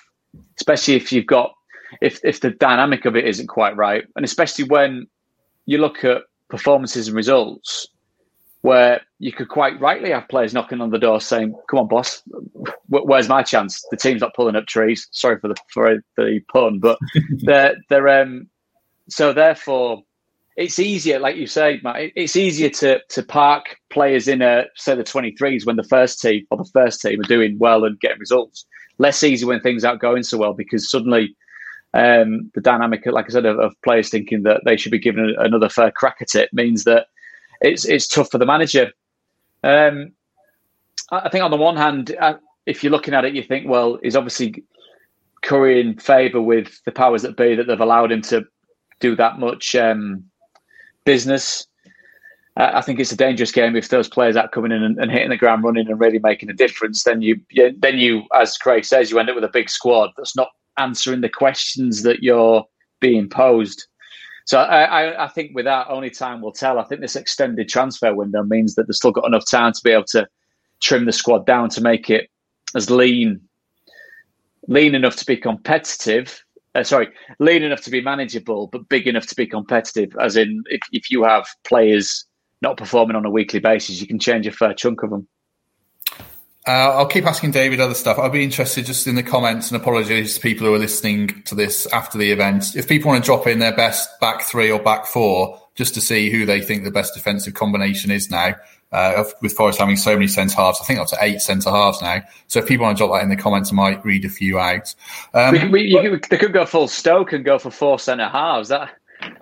especially 0.57 0.95
if 0.95 1.11
you've 1.11 1.25
got 1.25 1.53
if 2.01 2.19
if 2.23 2.39
the 2.39 2.51
dynamic 2.51 3.05
of 3.05 3.15
it 3.15 3.27
isn't 3.27 3.47
quite 3.47 3.75
right, 3.75 4.03
and 4.15 4.23
especially 4.23 4.65
when 4.65 5.07
you 5.65 5.77
look 5.77 6.03
at 6.03 6.23
performances 6.49 7.07
and 7.07 7.15
results 7.15 7.87
where 8.61 9.01
you 9.19 9.31
could 9.31 9.49
quite 9.49 9.79
rightly 9.79 10.11
have 10.11 10.27
players 10.29 10.53
knocking 10.53 10.81
on 10.81 10.91
the 10.91 10.99
door 10.99 11.19
saying, 11.19 11.55
"Come 11.69 11.79
on, 11.79 11.87
boss, 11.87 12.21
where's 12.87 13.29
my 13.29 13.43
chance?" 13.43 13.83
The 13.89 13.97
team's 13.97 14.21
not 14.21 14.35
pulling 14.35 14.55
up 14.55 14.67
trees. 14.67 15.07
Sorry 15.11 15.39
for 15.39 15.47
the 15.47 15.55
for 15.73 15.97
the 16.17 16.39
pun, 16.51 16.79
but 16.79 16.99
they're 17.43 17.75
they're 17.89 18.21
um, 18.21 18.47
so 19.09 19.33
therefore 19.33 20.03
it's 20.57 20.79
easier, 20.79 21.19
like 21.19 21.37
you 21.37 21.47
say, 21.47 21.79
Matt. 21.83 22.11
It's 22.15 22.35
easier 22.35 22.69
to 22.69 22.99
to 23.09 23.23
park 23.23 23.77
players 23.89 24.27
in 24.27 24.41
a 24.41 24.65
say 24.75 24.95
the 24.95 25.03
twenty 25.03 25.31
threes 25.31 25.65
when 25.65 25.77
the 25.77 25.83
first 25.83 26.21
team 26.21 26.45
or 26.51 26.57
the 26.57 26.69
first 26.73 27.01
team 27.01 27.19
are 27.19 27.23
doing 27.23 27.57
well 27.57 27.83
and 27.83 27.99
getting 27.99 28.19
results. 28.19 28.65
Less 28.97 29.23
easy 29.23 29.45
when 29.45 29.61
things 29.61 29.83
aren't 29.83 30.01
going 30.01 30.23
so 30.23 30.37
well 30.37 30.53
because 30.53 30.89
suddenly 30.89 31.35
um, 31.93 32.51
the 32.53 32.61
dynamic, 32.61 33.05
like 33.05 33.25
I 33.25 33.29
said, 33.29 33.45
of, 33.45 33.59
of, 33.59 33.73
players 33.83 34.09
thinking 34.09 34.43
that 34.43 34.61
they 34.63 34.77
should 34.77 34.91
be 34.91 34.99
given 34.99 35.35
another 35.37 35.67
fair 35.67 35.91
crack 35.91 36.17
at 36.21 36.35
it 36.35 36.49
means 36.53 36.85
that 36.85 37.07
it's 37.61 37.85
it's 37.85 38.07
tough 38.07 38.31
for 38.31 38.37
the 38.37 38.45
manager. 38.45 38.91
Um, 39.63 40.13
I 41.11 41.29
think 41.29 41.43
on 41.43 41.51
the 41.51 41.57
one 41.57 41.77
hand, 41.77 42.15
uh, 42.19 42.35
if 42.65 42.83
you're 42.83 42.91
looking 42.91 43.13
at 43.13 43.25
it, 43.25 43.35
you 43.35 43.43
think, 43.43 43.67
well, 43.67 43.99
he's 44.01 44.15
obviously 44.15 44.63
Curry 45.41 45.81
in 45.81 45.97
favour 45.97 46.41
with 46.41 46.81
the 46.85 46.91
powers 46.91 47.21
that 47.23 47.37
be 47.37 47.55
that 47.55 47.67
they've 47.67 47.79
allowed 47.79 48.11
him 48.11 48.21
to 48.23 48.45
do 48.99 49.15
that 49.15 49.39
much. 49.39 49.75
Um, 49.75 50.25
business. 51.05 51.67
Uh, 52.57 52.71
I 52.73 52.81
think 52.81 52.99
it's 52.99 53.11
a 53.11 53.17
dangerous 53.17 53.51
game 53.51 53.75
if 53.75 53.89
those 53.89 54.09
players 54.09 54.35
are 54.35 54.47
coming 54.49 54.71
in 54.71 54.83
and, 54.83 54.99
and, 54.99 55.09
hitting 55.09 55.29
the 55.29 55.37
ground 55.37 55.63
running 55.63 55.87
and 55.87 55.99
really 55.99 56.19
making 56.19 56.49
a 56.49 56.53
difference. 56.53 57.03
Then 57.03 57.21
you, 57.21 57.39
you, 57.49 57.73
then 57.79 57.97
you, 57.97 58.23
as 58.35 58.57
Craig 58.57 58.83
says, 58.83 59.09
you 59.09 59.19
end 59.19 59.29
up 59.29 59.35
with 59.35 59.43
a 59.45 59.49
big 59.49 59.69
squad 59.69 60.11
that's 60.17 60.35
not 60.35 60.49
answering 60.77 61.21
the 61.21 61.29
questions 61.29 62.03
that 62.03 62.23
you're 62.23 62.65
being 62.99 63.29
posed. 63.29 63.87
So 64.51 64.59
I, 64.59 64.81
I, 65.03 65.23
I 65.23 65.27
think 65.29 65.55
with 65.55 65.63
that, 65.63 65.87
only 65.89 66.09
time 66.09 66.41
will 66.41 66.51
tell. 66.51 66.77
I 66.77 66.83
think 66.83 66.99
this 66.99 67.15
extended 67.15 67.69
transfer 67.69 68.13
window 68.13 68.43
means 68.43 68.75
that 68.75 68.85
they've 68.85 68.93
still 68.93 69.13
got 69.13 69.25
enough 69.25 69.49
time 69.49 69.71
to 69.71 69.81
be 69.81 69.91
able 69.91 70.03
to 70.07 70.27
trim 70.81 71.05
the 71.05 71.13
squad 71.13 71.45
down 71.45 71.69
to 71.69 71.79
make 71.79 72.09
it 72.09 72.29
as 72.75 72.89
lean, 72.89 73.39
lean 74.67 74.93
enough 74.93 75.15
to 75.15 75.25
be 75.25 75.37
competitive, 75.37 76.43
uh, 76.75 76.83
sorry, 76.83 77.07
lean 77.39 77.63
enough 77.63 77.79
to 77.83 77.89
be 77.89 78.01
manageable, 78.01 78.67
but 78.67 78.89
big 78.89 79.07
enough 79.07 79.25
to 79.27 79.35
be 79.35 79.47
competitive. 79.47 80.13
As 80.19 80.35
in, 80.35 80.63
if, 80.65 80.81
if 80.91 81.09
you 81.09 81.23
have 81.23 81.45
players 81.63 82.25
not 82.61 82.75
performing 82.75 83.15
on 83.15 83.25
a 83.25 83.31
weekly 83.31 83.61
basis, 83.61 84.01
you 84.01 84.07
can 84.07 84.19
change 84.19 84.45
a 84.47 84.51
fair 84.51 84.73
chunk 84.73 85.01
of 85.01 85.11
them. 85.11 85.29
Uh, 86.67 86.93
I'll 86.93 87.07
keep 87.07 87.25
asking 87.25 87.51
David 87.51 87.79
other 87.79 87.95
stuff. 87.95 88.19
I'll 88.19 88.29
be 88.29 88.43
interested 88.43 88.85
just 88.85 89.07
in 89.07 89.15
the 89.15 89.23
comments 89.23 89.71
and 89.71 89.81
apologies 89.81 90.35
to 90.35 90.39
people 90.41 90.67
who 90.67 90.73
are 90.75 90.79
listening 90.79 91.41
to 91.43 91.55
this 91.55 91.87
after 91.87 92.19
the 92.19 92.31
event. 92.31 92.75
If 92.75 92.87
people 92.87 93.09
want 93.09 93.23
to 93.23 93.25
drop 93.25 93.47
in 93.47 93.57
their 93.59 93.75
best 93.75 94.19
back 94.19 94.43
three 94.43 94.69
or 94.69 94.79
back 94.79 95.07
four, 95.07 95.59
just 95.73 95.95
to 95.95 96.01
see 96.01 96.29
who 96.29 96.45
they 96.45 96.61
think 96.61 96.83
the 96.83 96.91
best 96.91 97.15
defensive 97.15 97.55
combination 97.55 98.11
is 98.11 98.29
now, 98.29 98.55
uh, 98.91 99.23
with 99.41 99.53
Forest 99.53 99.79
having 99.79 99.95
so 99.95 100.13
many 100.13 100.27
centre 100.27 100.55
halves. 100.55 100.79
I 100.81 100.85
think 100.85 100.99
up 100.99 101.07
to 101.07 101.17
eight 101.21 101.41
centre 101.41 101.71
halves 101.71 101.99
now. 102.01 102.21
So 102.47 102.59
if 102.59 102.67
people 102.67 102.85
want 102.85 102.97
to 102.97 103.05
drop 103.05 103.17
that 103.17 103.23
in 103.23 103.29
the 103.29 103.37
comments, 103.37 103.71
I 103.71 103.75
might 103.75 104.05
read 104.05 104.25
a 104.25 104.29
few 104.29 104.59
out. 104.59 104.93
Um, 105.33 105.53
we, 105.53 105.67
we, 105.69 105.81
you, 105.83 106.19
they 106.29 106.37
could 106.37 106.53
go 106.53 106.65
full 106.65 106.87
Stoke 106.87 107.33
and 107.33 107.43
go 107.43 107.57
for 107.57 107.71
four 107.71 107.97
centre 107.97 108.27
halves. 108.27 108.69
That, 108.69 108.91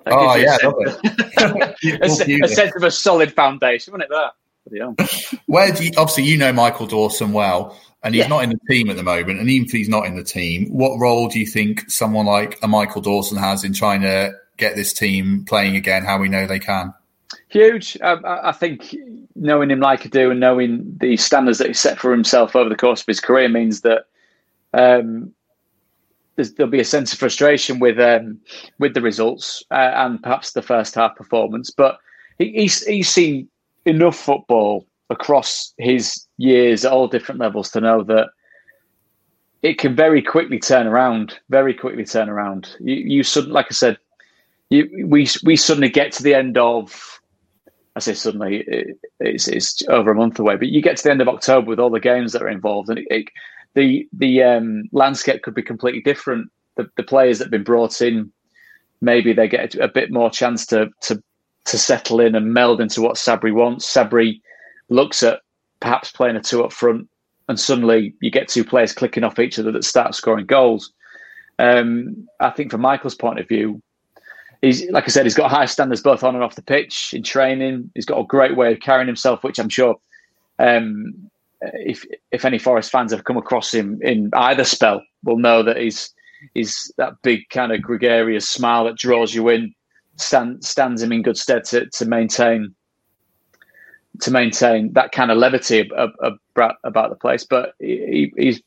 that 0.05 0.13
oh 0.13 0.35
yeah, 0.35 0.55
a, 2.01 2.09
sense, 2.09 2.29
a, 2.29 2.39
a 2.43 2.47
sense 2.47 2.75
of 2.77 2.83
a 2.83 2.91
solid 2.91 3.33
foundation, 3.33 3.91
wouldn't 3.91 4.09
it? 4.09 4.15
That. 4.15 4.33
Where 5.45 5.71
do 5.71 5.85
you, 5.85 5.91
obviously 5.97 6.23
you 6.23 6.37
know 6.37 6.53
Michael 6.53 6.87
Dawson 6.87 7.33
well, 7.33 7.77
and 8.03 8.15
he's 8.15 8.23
yeah. 8.23 8.27
not 8.27 8.43
in 8.43 8.49
the 8.49 8.59
team 8.69 8.89
at 8.89 8.95
the 8.95 9.03
moment. 9.03 9.39
And 9.39 9.49
even 9.49 9.65
if 9.65 9.71
he's 9.71 9.89
not 9.89 10.05
in 10.05 10.15
the 10.15 10.23
team, 10.23 10.67
what 10.69 10.97
role 10.99 11.27
do 11.27 11.39
you 11.39 11.45
think 11.45 11.89
someone 11.89 12.25
like 12.25 12.57
a 12.63 12.67
Michael 12.67 13.01
Dawson 13.01 13.37
has 13.37 13.63
in 13.63 13.73
trying 13.73 14.01
to 14.01 14.33
get 14.57 14.75
this 14.75 14.93
team 14.93 15.45
playing 15.45 15.75
again? 15.75 16.05
How 16.05 16.17
we 16.17 16.29
know 16.29 16.47
they 16.47 16.59
can? 16.59 16.93
Huge. 17.49 17.97
I, 18.01 18.17
I, 18.49 18.51
think 18.51 18.95
knowing 19.35 19.71
him 19.71 19.79
like 19.79 20.05
I 20.05 20.09
do 20.09 20.31
and 20.31 20.39
knowing 20.39 20.97
the 20.99 21.17
standards 21.17 21.57
that 21.57 21.67
he 21.67 21.73
set 21.73 21.99
for 21.99 22.11
himself 22.11 22.55
over 22.55 22.69
the 22.69 22.75
course 22.75 23.01
of 23.01 23.07
his 23.07 23.19
career 23.19 23.49
means 23.49 23.81
that 23.81 24.05
um, 24.73 25.33
there'll 26.35 26.71
be 26.71 26.79
a 26.79 26.85
sense 26.85 27.11
of 27.11 27.19
frustration 27.19 27.79
with 27.79 27.99
um, 27.99 28.39
with 28.77 28.93
the 28.93 29.01
results 29.01 29.63
uh, 29.71 29.91
and 29.95 30.21
perhaps 30.21 30.53
the 30.53 30.61
first 30.61 30.95
half 30.95 31.15
performance. 31.15 31.69
But 31.69 31.99
he, 32.37 32.51
he's 32.51 32.85
he's 32.85 33.09
seen 33.09 33.49
enough 33.85 34.17
football 34.17 34.85
across 35.09 35.73
his 35.77 36.25
years 36.37 36.85
at 36.85 36.91
all 36.91 37.07
different 37.07 37.41
levels 37.41 37.71
to 37.71 37.81
know 37.81 38.03
that 38.03 38.29
it 39.61 39.77
can 39.77 39.95
very 39.95 40.21
quickly 40.21 40.59
turn 40.59 40.87
around. 40.87 41.37
Very 41.49 41.73
quickly 41.73 42.05
turn 42.05 42.29
around. 42.29 42.75
You, 42.79 42.95
you 42.95 43.23
suddenly, 43.23 43.53
like 43.53 43.67
I 43.69 43.73
said, 43.73 43.97
you, 44.69 45.07
we 45.07 45.27
we 45.43 45.55
suddenly 45.55 45.89
get 45.89 46.11
to 46.13 46.23
the 46.23 46.35
end 46.35 46.57
of 46.57 47.19
I 47.95 47.99
say 47.99 48.13
suddenly 48.13 48.63
it, 48.67 48.97
it's, 49.19 49.47
it's 49.47 49.83
over 49.89 50.11
a 50.11 50.15
month 50.15 50.39
away, 50.39 50.55
but 50.55 50.69
you 50.69 50.81
get 50.81 50.95
to 50.97 51.03
the 51.03 51.11
end 51.11 51.21
of 51.21 51.27
October 51.27 51.67
with 51.67 51.79
all 51.79 51.89
the 51.89 51.99
games 51.99 52.31
that 52.31 52.41
are 52.41 52.47
involved, 52.47 52.89
and 52.89 52.99
it, 52.99 53.07
it, 53.09 53.25
the 53.73 54.07
the 54.13 54.41
um, 54.43 54.83
landscape 54.93 55.41
could 55.43 55.53
be 55.53 55.61
completely 55.61 56.01
different. 56.01 56.49
The, 56.77 56.89
the 56.95 57.03
players 57.03 57.39
that 57.39 57.45
have 57.45 57.51
been 57.51 57.63
brought 57.63 58.01
in, 58.01 58.31
maybe 59.01 59.33
they 59.33 59.49
get 59.49 59.75
a 59.75 59.89
bit 59.89 60.11
more 60.11 60.29
chance 60.29 60.65
to 60.67 60.89
to 61.01 61.21
to 61.65 61.77
settle 61.77 62.19
in 62.19 62.35
and 62.35 62.53
meld 62.53 62.81
into 62.81 63.01
what 63.01 63.15
Sabri 63.15 63.53
wants. 63.53 63.91
Sabri 63.91 64.41
looks 64.89 65.23
at 65.23 65.41
perhaps 65.79 66.11
playing 66.11 66.35
a 66.35 66.41
two 66.41 66.63
up 66.63 66.73
front, 66.73 67.07
and 67.47 67.59
suddenly 67.59 68.13
you 68.21 68.31
get 68.31 68.47
two 68.47 68.63
players 68.63 68.93
clicking 68.93 69.23
off 69.23 69.39
each 69.39 69.59
other 69.59 69.71
that 69.71 69.83
start 69.83 70.15
scoring 70.15 70.45
goals. 70.45 70.91
Um, 71.57 72.27
I 72.39 72.51
think 72.51 72.71
from 72.71 72.81
Michael's 72.81 73.15
point 73.15 73.39
of 73.39 73.47
view, 73.47 73.81
he's 74.61 74.89
like 74.91 75.05
I 75.05 75.07
said, 75.07 75.25
he's 75.25 75.35
got 75.35 75.51
high 75.51 75.65
standards 75.65 76.01
both 76.01 76.23
on 76.23 76.35
and 76.35 76.43
off 76.43 76.55
the 76.55 76.61
pitch 76.61 77.13
in 77.13 77.23
training. 77.23 77.91
He's 77.95 78.05
got 78.05 78.19
a 78.19 78.25
great 78.25 78.55
way 78.55 78.71
of 78.71 78.79
carrying 78.79 79.07
himself, 79.07 79.43
which 79.43 79.59
I'm 79.59 79.69
sure 79.69 79.95
um, 80.57 81.29
if 81.61 82.05
if 82.31 82.45
any 82.45 82.59
Forest 82.59 82.91
fans 82.91 83.11
have 83.11 83.25
come 83.25 83.37
across 83.37 83.73
him 83.73 83.99
in 84.01 84.29
either 84.33 84.63
spell 84.63 85.01
will 85.23 85.37
know 85.37 85.63
that 85.63 85.77
he's 85.77 86.13
he's 86.53 86.91
that 86.97 87.13
big 87.21 87.49
kind 87.49 87.71
of 87.71 87.81
gregarious 87.81 88.47
smile 88.49 88.85
that 88.85 88.97
draws 88.97 89.33
you 89.33 89.49
in, 89.49 89.73
stand, 90.19 90.63
stands 90.63 91.01
him 91.01 91.11
in 91.11 91.21
good 91.21 91.37
stead 91.37 91.63
to, 91.65 91.89
to 91.89 92.05
maintain 92.05 92.73
to 94.21 94.31
maintain 94.31 94.91
that 94.93 95.11
kind 95.11 95.31
of 95.31 95.37
levity 95.37 95.79
about, 95.79 96.75
about 96.83 97.09
the 97.09 97.15
place. 97.15 97.45
But 97.45 97.73
he, 97.79 98.33
he's 98.35 98.61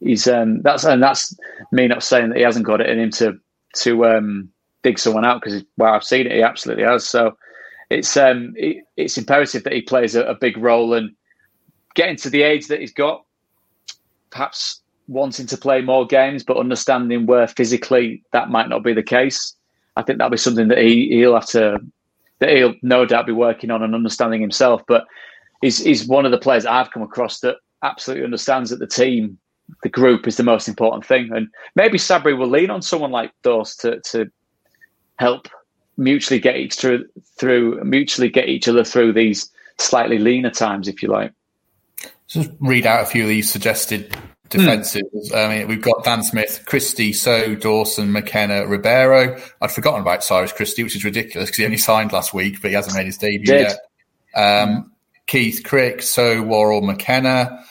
he's 0.00 0.28
um, 0.28 0.62
that's 0.62 0.84
and 0.84 1.02
that's 1.02 1.36
me 1.72 1.88
not 1.88 2.02
saying 2.02 2.30
that 2.30 2.38
he 2.38 2.44
hasn't 2.44 2.66
got 2.66 2.80
it 2.80 2.88
in 2.88 2.98
him 2.98 3.10
to 3.12 3.38
to 3.76 4.06
um, 4.06 4.48
dig 4.82 4.98
someone 4.98 5.24
out 5.24 5.40
because 5.40 5.64
wow, 5.76 5.94
I've 5.94 6.04
seen 6.04 6.26
it. 6.26 6.32
He 6.32 6.42
absolutely 6.42 6.84
has. 6.84 7.06
So 7.08 7.36
it's 7.90 8.16
um, 8.16 8.54
it, 8.56 8.84
it's 8.96 9.18
imperative 9.18 9.64
that 9.64 9.72
he 9.72 9.82
plays 9.82 10.14
a, 10.14 10.24
a, 10.24 10.34
big 10.34 10.56
role 10.56 10.94
and 10.94 11.14
getting 11.94 12.16
to 12.16 12.30
the 12.30 12.42
age 12.42 12.68
that 12.68 12.80
he's 12.80 12.92
got, 12.92 13.24
perhaps 14.30 14.80
wanting 15.08 15.46
to 15.46 15.56
play 15.56 15.80
more 15.80 16.06
games, 16.06 16.44
but 16.44 16.58
understanding 16.58 17.26
where 17.26 17.48
physically 17.48 18.22
that 18.32 18.50
might 18.50 18.68
not 18.68 18.84
be 18.84 18.92
the 18.92 19.02
case. 19.02 19.54
I 19.98 20.02
think 20.02 20.18
that'll 20.18 20.30
be 20.30 20.36
something 20.36 20.68
that 20.68 20.78
he, 20.78 21.08
he'll 21.08 21.34
have 21.34 21.46
to 21.46 21.80
that 22.38 22.50
he'll 22.50 22.74
no 22.82 23.04
doubt 23.04 23.26
be 23.26 23.32
working 23.32 23.72
on 23.72 23.82
and 23.82 23.96
understanding 23.96 24.40
himself. 24.40 24.82
But 24.86 25.04
he's 25.60 25.78
he's 25.78 26.06
one 26.06 26.24
of 26.24 26.30
the 26.30 26.38
players 26.38 26.64
I've 26.64 26.92
come 26.92 27.02
across 27.02 27.40
that 27.40 27.56
absolutely 27.82 28.24
understands 28.24 28.70
that 28.70 28.78
the 28.78 28.86
team, 28.86 29.38
the 29.82 29.88
group 29.88 30.28
is 30.28 30.36
the 30.36 30.44
most 30.44 30.68
important 30.68 31.04
thing. 31.04 31.32
And 31.32 31.48
maybe 31.74 31.98
Sabri 31.98 32.38
will 32.38 32.48
lean 32.48 32.70
on 32.70 32.80
someone 32.80 33.10
like 33.10 33.32
Dorse 33.42 33.74
to 33.78 34.00
to 34.12 34.30
help 35.18 35.48
mutually 35.96 36.38
get 36.38 36.56
each 36.56 36.76
through 36.76 37.04
through 37.36 37.82
mutually 37.82 38.28
get 38.28 38.48
each 38.48 38.68
other 38.68 38.84
through 38.84 39.14
these 39.14 39.50
slightly 39.78 40.18
leaner 40.18 40.50
times, 40.50 40.86
if 40.86 41.02
you 41.02 41.08
like. 41.08 41.32
Just 42.28 42.50
read 42.60 42.86
out 42.86 43.02
a 43.02 43.06
few 43.06 43.22
of 43.24 43.28
these 43.28 43.50
suggested 43.50 44.16
defensives. 44.50 45.30
Mm. 45.30 45.34
I 45.34 45.58
mean, 45.58 45.68
we've 45.68 45.82
got 45.82 46.04
Dan 46.04 46.22
Smith, 46.22 46.62
Christie, 46.66 47.12
Soh, 47.12 47.54
Dawson, 47.54 48.12
McKenna, 48.12 48.66
Ribeiro. 48.66 49.40
I'd 49.60 49.70
forgotten 49.70 50.00
about 50.00 50.24
Cyrus 50.24 50.52
Christie, 50.52 50.82
which 50.82 50.96
is 50.96 51.04
ridiculous 51.04 51.48
because 51.48 51.58
he 51.58 51.64
only 51.64 51.76
signed 51.76 52.12
last 52.12 52.34
week, 52.34 52.60
but 52.60 52.70
he 52.70 52.74
hasn't 52.74 52.96
made 52.96 53.06
his 53.06 53.18
debut 53.18 53.46
Did. 53.46 53.60
yet. 53.60 53.78
Um, 54.34 54.92
Keith 55.26 55.62
Crick, 55.64 56.02
Soh, 56.02 56.42
Worrall, 56.42 56.80
McKenna, 56.82 57.64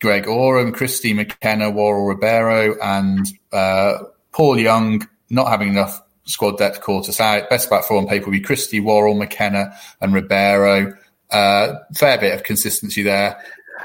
Greg 0.00 0.26
Oram, 0.26 0.72
Christie, 0.72 1.14
McKenna, 1.14 1.70
Worrall, 1.70 2.06
Ribeiro, 2.06 2.76
and 2.82 3.26
uh, 3.52 3.98
Paul 4.32 4.58
Young 4.58 5.06
not 5.30 5.48
having 5.48 5.68
enough 5.68 6.02
squad 6.24 6.58
depth 6.58 6.80
caught 6.80 7.08
us 7.08 7.20
out. 7.20 7.48
Best 7.50 7.70
back 7.70 7.84
four 7.84 7.98
on 7.98 8.06
paper 8.06 8.26
would 8.26 8.32
be 8.32 8.40
Christie, 8.40 8.80
Worrall, 8.80 9.14
McKenna, 9.14 9.72
and 10.00 10.12
Ribeiro. 10.12 10.96
Uh, 11.30 11.74
fair 11.94 12.18
bit 12.18 12.34
of 12.34 12.42
consistency 12.42 13.02
there. 13.02 13.42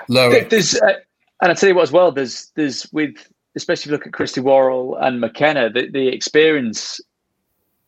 Lower. 0.08 0.42
There's, 0.42 0.76
uh, 0.76 0.94
and 1.42 1.52
I 1.52 1.56
tell 1.56 1.70
you 1.70 1.76
what, 1.76 1.84
as 1.84 1.92
well, 1.92 2.12
there's 2.12 2.52
there's 2.56 2.88
with 2.92 3.16
especially 3.56 3.82
if 3.82 3.86
you 3.88 3.92
look 3.92 4.08
at 4.08 4.14
Christie 4.14 4.42
Worrall 4.42 4.98
and 4.98 5.22
McKenna, 5.22 5.70
the, 5.70 5.90
the 5.90 6.08
experience 6.08 7.00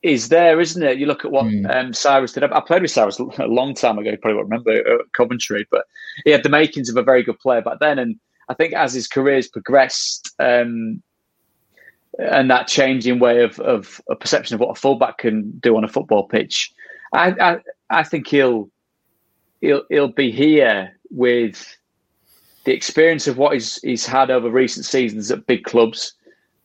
is 0.04 0.30
there, 0.30 0.60
isn't 0.60 0.84
it? 0.84 1.00
You 1.00 1.08
look 1.08 1.26
at 1.26 1.32
what 1.32 1.46
mm. 1.46 1.76
um, 1.76 1.94
Cyrus 1.94 2.34
did. 2.34 2.44
I, 2.44 2.60
played 2.60 2.84
with 2.84 2.92
Cyrus 2.92 3.18
a 3.18 3.48
long 3.48 3.74
time 3.74 3.98
ago. 3.98 4.12
You 4.12 4.18
probably 4.18 4.36
won't 4.36 4.50
remember 4.50 4.72
at 4.72 5.14
Coventry, 5.14 5.66
but 5.72 5.86
he 6.24 6.32
had 6.32 6.44
the 6.44 6.50
makings 6.50 6.90
of 6.90 6.98
a 6.98 7.02
very 7.02 7.24
good 7.24 7.40
player 7.40 7.62
back 7.62 7.80
then. 7.80 7.98
And 7.98 8.20
I 8.48 8.54
think 8.54 8.74
as 8.74 8.94
his 8.94 9.08
career 9.08 9.38
has 9.38 9.48
progressed, 9.48 10.32
um, 10.38 11.02
and 12.20 12.52
that 12.52 12.68
changing 12.68 13.20
way 13.20 13.42
of, 13.42 13.60
of 13.60 14.00
a 14.10 14.16
perception 14.16 14.54
of 14.54 14.60
what 14.60 14.78
a 14.78 14.80
fullback 14.80 15.18
can 15.18 15.52
do 15.60 15.76
on 15.76 15.84
a 15.84 15.90
football 15.90 16.28
pitch, 16.28 16.72
I, 17.12 17.32
I, 17.42 17.58
I 17.90 18.04
think 18.04 18.28
he'll 18.28 18.70
he'll 19.62 19.84
he'll 19.90 20.08
be 20.08 20.32
here 20.32 20.96
with 21.10 21.76
the 22.66 22.74
experience 22.74 23.28
of 23.28 23.38
what 23.38 23.54
he's 23.54 23.82
he's 23.82 24.06
had 24.06 24.30
over 24.30 24.50
recent 24.50 24.86
seasons 24.86 25.32
at 25.32 25.48
big 25.48 25.64
clubs, 25.64 26.14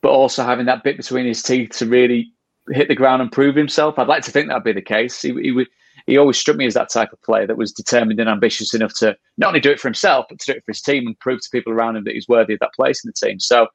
but 0.01 0.09
also 0.09 0.43
having 0.43 0.65
that 0.65 0.83
bit 0.83 0.97
between 0.97 1.25
his 1.25 1.41
teeth 1.41 1.71
to 1.77 1.85
really 1.85 2.31
hit 2.69 2.87
the 2.87 2.95
ground 2.95 3.21
and 3.21 3.31
prove 3.31 3.55
himself. 3.55 3.97
I'd 3.97 4.07
like 4.07 4.23
to 4.23 4.31
think 4.31 4.47
that'd 4.47 4.63
be 4.63 4.73
the 4.73 4.81
case. 4.81 5.21
He, 5.21 5.33
he, 5.33 5.65
he 6.07 6.17
always 6.17 6.37
struck 6.37 6.57
me 6.57 6.65
as 6.65 6.73
that 6.73 6.91
type 6.91 7.11
of 7.13 7.21
player 7.21 7.47
that 7.47 7.57
was 7.57 7.71
determined 7.71 8.19
and 8.19 8.29
ambitious 8.29 8.73
enough 8.73 8.93
to 8.95 9.15
not 9.37 9.49
only 9.49 9.59
do 9.59 9.71
it 9.71 9.79
for 9.79 9.87
himself, 9.87 10.25
but 10.29 10.39
to 10.39 10.51
do 10.51 10.57
it 10.57 10.65
for 10.65 10.71
his 10.71 10.81
team 10.81 11.07
and 11.07 11.19
prove 11.19 11.41
to 11.41 11.49
people 11.51 11.73
around 11.73 11.95
him 11.95 12.03
that 12.03 12.13
he's 12.13 12.27
worthy 12.27 12.53
of 12.53 12.59
that 12.59 12.73
place 12.73 13.03
in 13.03 13.09
the 13.09 13.27
team. 13.27 13.39
So 13.39 13.67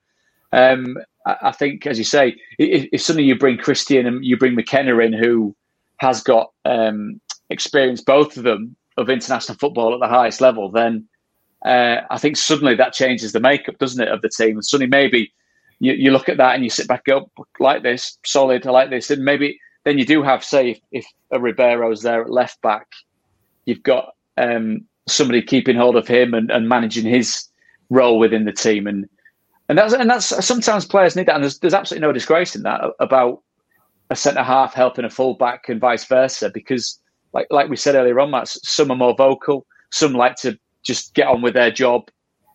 um, 0.53 0.97
I, 1.27 1.53
think, 1.53 1.87
as 1.87 1.99
you 1.99 2.05
say, 2.05 2.37
if, 2.59 2.89
if, 2.93 3.01
suddenly 3.01 3.27
you 3.27 3.37
bring 3.37 3.59
Christian 3.59 4.07
and 4.07 4.25
you 4.25 4.37
bring 4.37 4.55
McKenna 4.55 4.99
in, 4.99 5.13
who 5.13 5.55
has 5.99 6.23
got 6.23 6.51
um, 6.65 7.21
experience, 7.51 8.01
both 8.01 8.37
of 8.37 8.45
them, 8.45 8.77
of 8.97 9.11
international 9.11 9.59
football 9.59 9.93
at 9.93 10.01
the 10.01 10.09
highest 10.09 10.41
level, 10.41 10.71
then 10.71 11.07
uh, 11.65 12.03
I 12.11 12.19
think 12.19 12.37
suddenly 12.37 12.75
that 12.75 12.93
changes 12.93 13.33
the 13.33 13.41
makeup, 13.41 13.79
doesn't 13.79 14.03
it, 14.03 14.13
of 14.13 14.23
the 14.23 14.29
team? 14.29 14.57
And 14.57 14.65
suddenly 14.65 14.89
maybe 14.89 15.33
you, 15.81 15.93
you 15.93 16.11
look 16.11 16.29
at 16.29 16.37
that 16.37 16.55
and 16.55 16.65
you 16.65 16.71
sit 16.71 16.89
back, 16.89 17.09
up 17.09 17.31
like 17.59 17.83
this, 17.83 18.19
solid, 18.25 18.65
like 18.65 18.91
this, 18.91 19.11
and 19.11 19.25
maybe 19.25 19.59
then 19.85 19.99
you 19.99 20.07
do 20.07 20.23
have, 20.23 20.45
say, 20.45 20.71
if, 20.71 20.81
if 20.93 21.07
a 21.33 21.39
Ribeiro's 21.39 22.03
there 22.03 22.23
at 22.23 22.31
left 22.31 22.61
back, 22.63 22.89
you've 23.67 23.83
got 23.83 24.15
um, 24.37 24.85
somebody 25.07 25.43
keeping 25.43 25.77
hold 25.77 25.97
of 25.97 26.09
him 26.09 26.35
and, 26.35 26.51
and, 26.51 26.69
managing 26.69 27.05
his 27.05 27.47
role 27.91 28.19
within 28.19 28.45
the 28.45 28.53
team, 28.53 28.87
and 28.87 29.09
and 29.69 29.79
that's 29.79 29.95
and 29.95 30.11
that's 30.11 30.45
sometimes 30.45 30.85
players 30.85 31.17
need 31.17 31.27
that, 31.27 31.37
and 31.37 31.45
there's, 31.45 31.59
there's 31.59 31.75
absolutely 31.75 32.07
no 32.07 32.13
disgrace 32.13 32.55
in 32.55 32.63
that 32.63 32.81
about 33.01 33.43
a 34.11 34.17
centre 34.17 34.43
half 34.43 34.75
helping 34.75 35.05
a 35.05 35.11
full 35.11 35.35
back 35.35 35.69
and 35.69 35.81
vice 35.81 36.05
versa, 36.05 36.51
because 36.53 37.01
like 37.33 37.47
like 37.51 37.69
we 37.69 37.77
said 37.77 37.95
earlier 37.95 38.19
on, 38.21 38.31
Matt, 38.31 38.49
some 38.49 38.91
are 38.91 38.97
more 38.97 39.15
vocal, 39.17 39.67
some 39.91 40.13
like 40.13 40.37
to 40.37 40.59
just 40.87 41.15
get 41.15 41.27
on 41.27 41.43
with 41.43 41.55
their 41.55 41.71
job, 41.71 42.09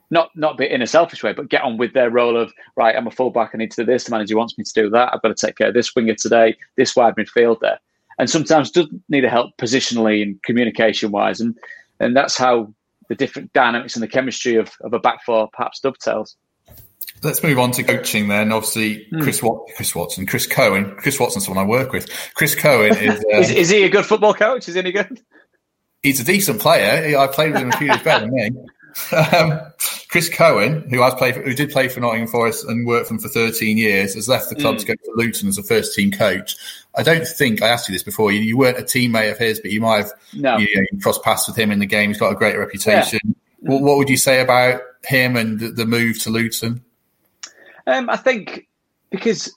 not 0.10 0.30
not 0.36 0.58
be 0.58 0.70
in 0.70 0.82
a 0.82 0.88
selfish 0.88 1.24
way, 1.24 1.34
but 1.34 1.50
get 1.50 1.64
on 1.64 1.78
with 1.78 1.94
their 1.94 2.10
role 2.10 2.38
of 2.38 2.54
right. 2.76 2.96
I'm 2.96 3.08
a 3.08 3.12
fullback. 3.12 3.52
I 3.54 3.58
need 3.58 3.72
to 3.72 3.84
do 3.84 3.92
this. 3.92 4.06
The 4.06 4.12
manager 4.12 4.38
wants 4.38 4.58
me 4.58 4.64
to 4.64 4.74
do 4.74 4.90
that. 4.90 5.14
I've 5.14 5.22
got 5.22 5.36
to 5.36 5.46
take 5.46 5.58
care 5.58 5.70
of 5.70 5.74
this 5.74 5.96
winger 5.96 6.16
today. 6.16 6.58
This 6.78 6.96
wide 6.96 7.16
midfielder, 7.16 7.78
and 8.20 8.30
sometimes 8.30 8.72
does 8.72 8.88
need 9.10 9.26
a 9.26 9.30
help 9.30 9.56
positionally 9.58 10.22
and 10.22 10.42
communication 10.44 11.12
wise, 11.12 11.40
and 11.40 11.58
and 12.00 12.16
that's 12.16 12.38
how 12.38 12.74
the 13.10 13.16
different 13.16 13.52
dynamics 13.54 13.96
and 13.96 14.04
the 14.04 14.08
chemistry 14.08 14.56
of, 14.56 14.72
of 14.82 14.94
a 14.94 15.00
back 15.00 15.24
four 15.26 15.50
perhaps 15.52 15.82
dovetails. 15.82 16.38
Let's 17.24 17.44
move 17.44 17.60
on 17.60 17.72
to 17.72 17.84
coaching 17.84 18.30
then. 18.30 18.52
Obviously, 18.52 19.06
hmm. 19.12 19.22
Chris 19.22 19.44
Wat- 19.44 19.68
Chris 19.76 19.94
Watson, 19.94 20.26
Chris 20.26 20.48
Cohen. 20.48 20.96
Chris 20.98 21.20
Watson's 21.20 21.46
someone 21.46 21.64
I 21.64 21.68
work 21.68 21.92
with. 21.92 22.10
Chris 22.34 22.56
Cohen 22.56 22.96
is, 22.98 23.24
is, 23.30 23.52
is. 23.52 23.70
he 23.70 23.84
a 23.84 23.90
good 23.90 24.06
football 24.06 24.34
coach? 24.34 24.68
Is 24.68 24.76
he 24.76 24.80
any 24.80 24.92
good? 24.92 25.22
He's 26.04 26.20
a 26.20 26.24
decent 26.24 26.60
player. 26.60 27.18
I 27.18 27.28
played 27.28 27.54
with 27.54 27.62
him 27.62 27.70
a 27.70 27.78
few 27.78 27.88
years 27.88 28.02
better 28.02 28.26
than 28.26 28.34
me. 28.34 28.52
Um, 29.14 29.62
Chris 30.10 30.28
Cohen, 30.28 30.86
who 30.89 31.02
has 31.02 31.14
played, 31.14 31.36
for, 31.36 31.41
who 31.41 31.54
did 31.54 31.72
play 31.72 31.88
for 31.88 32.02
Nottingham 32.02 32.28
Forest 32.28 32.66
and 32.66 32.86
worked 32.86 33.08
for 33.08 33.14
them 33.14 33.22
for 33.22 33.30
13 33.30 33.78
years, 33.78 34.16
has 34.16 34.28
left 34.28 34.49
the 34.49 34.56
club 34.56 34.76
mm. 34.76 34.80
to 34.80 34.86
go 34.86 34.93
to 34.95 35.12
Luton 35.16 35.47
as 35.47 35.58
a 35.58 35.64
first 35.64 35.95
team 35.95 36.12
coach. 36.12 36.58
I 36.95 37.02
don't 37.02 37.26
think 37.26 37.62
I 37.62 37.70
asked 37.70 37.88
you 37.88 37.95
this 37.95 38.04
before. 38.04 38.34
You, 38.34 38.41
you 38.41 38.58
weren't 38.58 38.78
a 38.78 38.82
teammate 38.82 39.32
of 39.32 39.38
his, 39.38 39.62
but 39.62 39.72
you 39.72 39.80
might 39.80 39.99
have 39.99 40.12
no. 40.34 40.58
you, 40.58 40.68
know, 40.76 40.99
crossed 41.02 41.24
paths 41.24 41.47
with 41.47 41.56
him 41.56 41.72
in 41.72 41.80
the 41.80 41.86
game. 41.86 42.10
He's 42.10 42.20
got 42.20 42.34
a 42.34 42.36
great 42.36 42.58
reputation. 42.58 43.20
Yeah. 43.24 43.32
What, 43.60 43.82
what, 43.82 43.97
would 43.97 44.10
you 44.10 44.18
say 44.18 44.41
about 44.41 44.82
him 45.06 45.38
and 45.38 45.58
the, 45.58 45.70
the 45.70 45.86
move 45.86 46.20
to 46.24 46.30
Luton? 46.30 46.84
Um, 47.88 48.10
I 48.10 48.18
think 48.18 48.68
because 49.10 49.56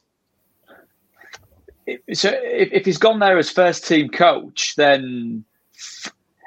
so 2.12 2.30
if, 2.32 2.72
if 2.72 2.84
he's 2.84 2.98
gone 2.98 3.18
there 3.18 3.36
as 3.36 3.50
first 3.50 3.86
team 3.88 4.08
coach, 4.10 4.76
then 4.76 5.44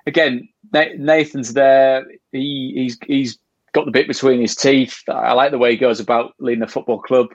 again, 0.08 0.48
Nathan's 0.74 1.54
there. 1.54 2.06
He, 2.32 2.72
he's 2.76 2.98
he's 3.06 3.38
got 3.74 3.86
the 3.86 3.92
bit 3.92 4.08
between 4.08 4.42
his 4.42 4.56
teeth. 4.56 5.04
I 5.08 5.34
like 5.34 5.52
the 5.52 5.58
way 5.60 5.72
he 5.72 5.78
goes 5.78 6.00
about 6.00 6.34
leading 6.40 6.62
the 6.62 6.68
football 6.68 7.00
club. 7.00 7.28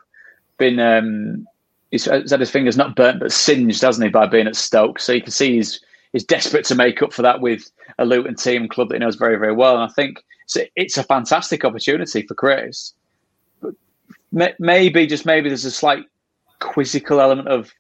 Been 0.59 0.81
um, 0.81 1.47
he's, 1.91 2.07
he's 2.07 2.31
had 2.31 2.41
his 2.41 2.51
fingers 2.51 2.77
not 2.77 2.97
burnt 2.97 3.21
but 3.21 3.31
singed, 3.31 3.83
hasn't 3.83 4.05
he, 4.05 4.11
by 4.11 4.27
being 4.27 4.49
at 4.49 4.57
Stoke? 4.57 4.99
So 4.99 5.13
you 5.13 5.23
can 5.23 5.31
see 5.31 5.57
he's 5.57 5.81
he's 6.13 6.25
desperate 6.25 6.65
to 6.67 6.75
make 6.75 7.03
up 7.03 7.13
for 7.13 7.23
that 7.23 7.41
with 7.41 7.71
a 7.99 8.05
Luton 8.05 8.35
team 8.35 8.69
club 8.69 8.89
that 8.89 8.97
he 8.97 9.01
knows 9.01 9.17
very 9.17 9.37
very 9.37 9.55
well. 9.55 9.75
And 9.75 9.85
I 9.89 9.93
think 9.95 10.25
it's 10.45 10.57
a, 10.57 10.71
it's 10.75 10.99
a 10.99 11.05
fantastic 11.05 11.65
opportunity 11.65 12.23
for 12.27 12.35
Chris. 12.35 12.95
But 13.61 13.75
maybe 14.59 15.07
just 15.07 15.27
maybe 15.27 15.49
there's 15.49 15.67
a 15.67 15.71
slight 15.71 16.05
quizzical 16.59 17.21
element 17.21 17.49
of 17.49 17.71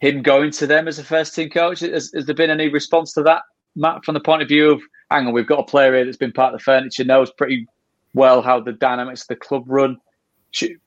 him 0.00 0.22
going 0.22 0.52
to 0.52 0.66
them 0.66 0.86
as 0.86 1.00
a 1.00 1.04
first 1.04 1.34
team 1.34 1.50
coach. 1.50 1.80
Has, 1.80 2.12
has 2.14 2.26
there 2.26 2.34
been 2.34 2.50
any 2.50 2.68
response 2.68 3.12
to 3.14 3.22
that 3.24 3.42
Matt, 3.78 4.04
from 4.04 4.14
the 4.14 4.20
point 4.20 4.42
of 4.42 4.48
view 4.48 4.72
of, 4.72 4.82
hang 5.10 5.26
on, 5.26 5.32
we've 5.32 5.46
got 5.46 5.60
a 5.60 5.64
player 5.64 5.94
here 5.94 6.04
that's 6.04 6.16
been 6.16 6.32
part 6.32 6.52
of 6.52 6.60
the 6.60 6.64
furniture, 6.64 7.04
knows 7.04 7.30
pretty 7.30 7.66
well 8.14 8.42
how 8.42 8.60
the 8.60 8.72
dynamics 8.72 9.22
of 9.22 9.28
the 9.28 9.36
club 9.36 9.64
run. 9.66 9.98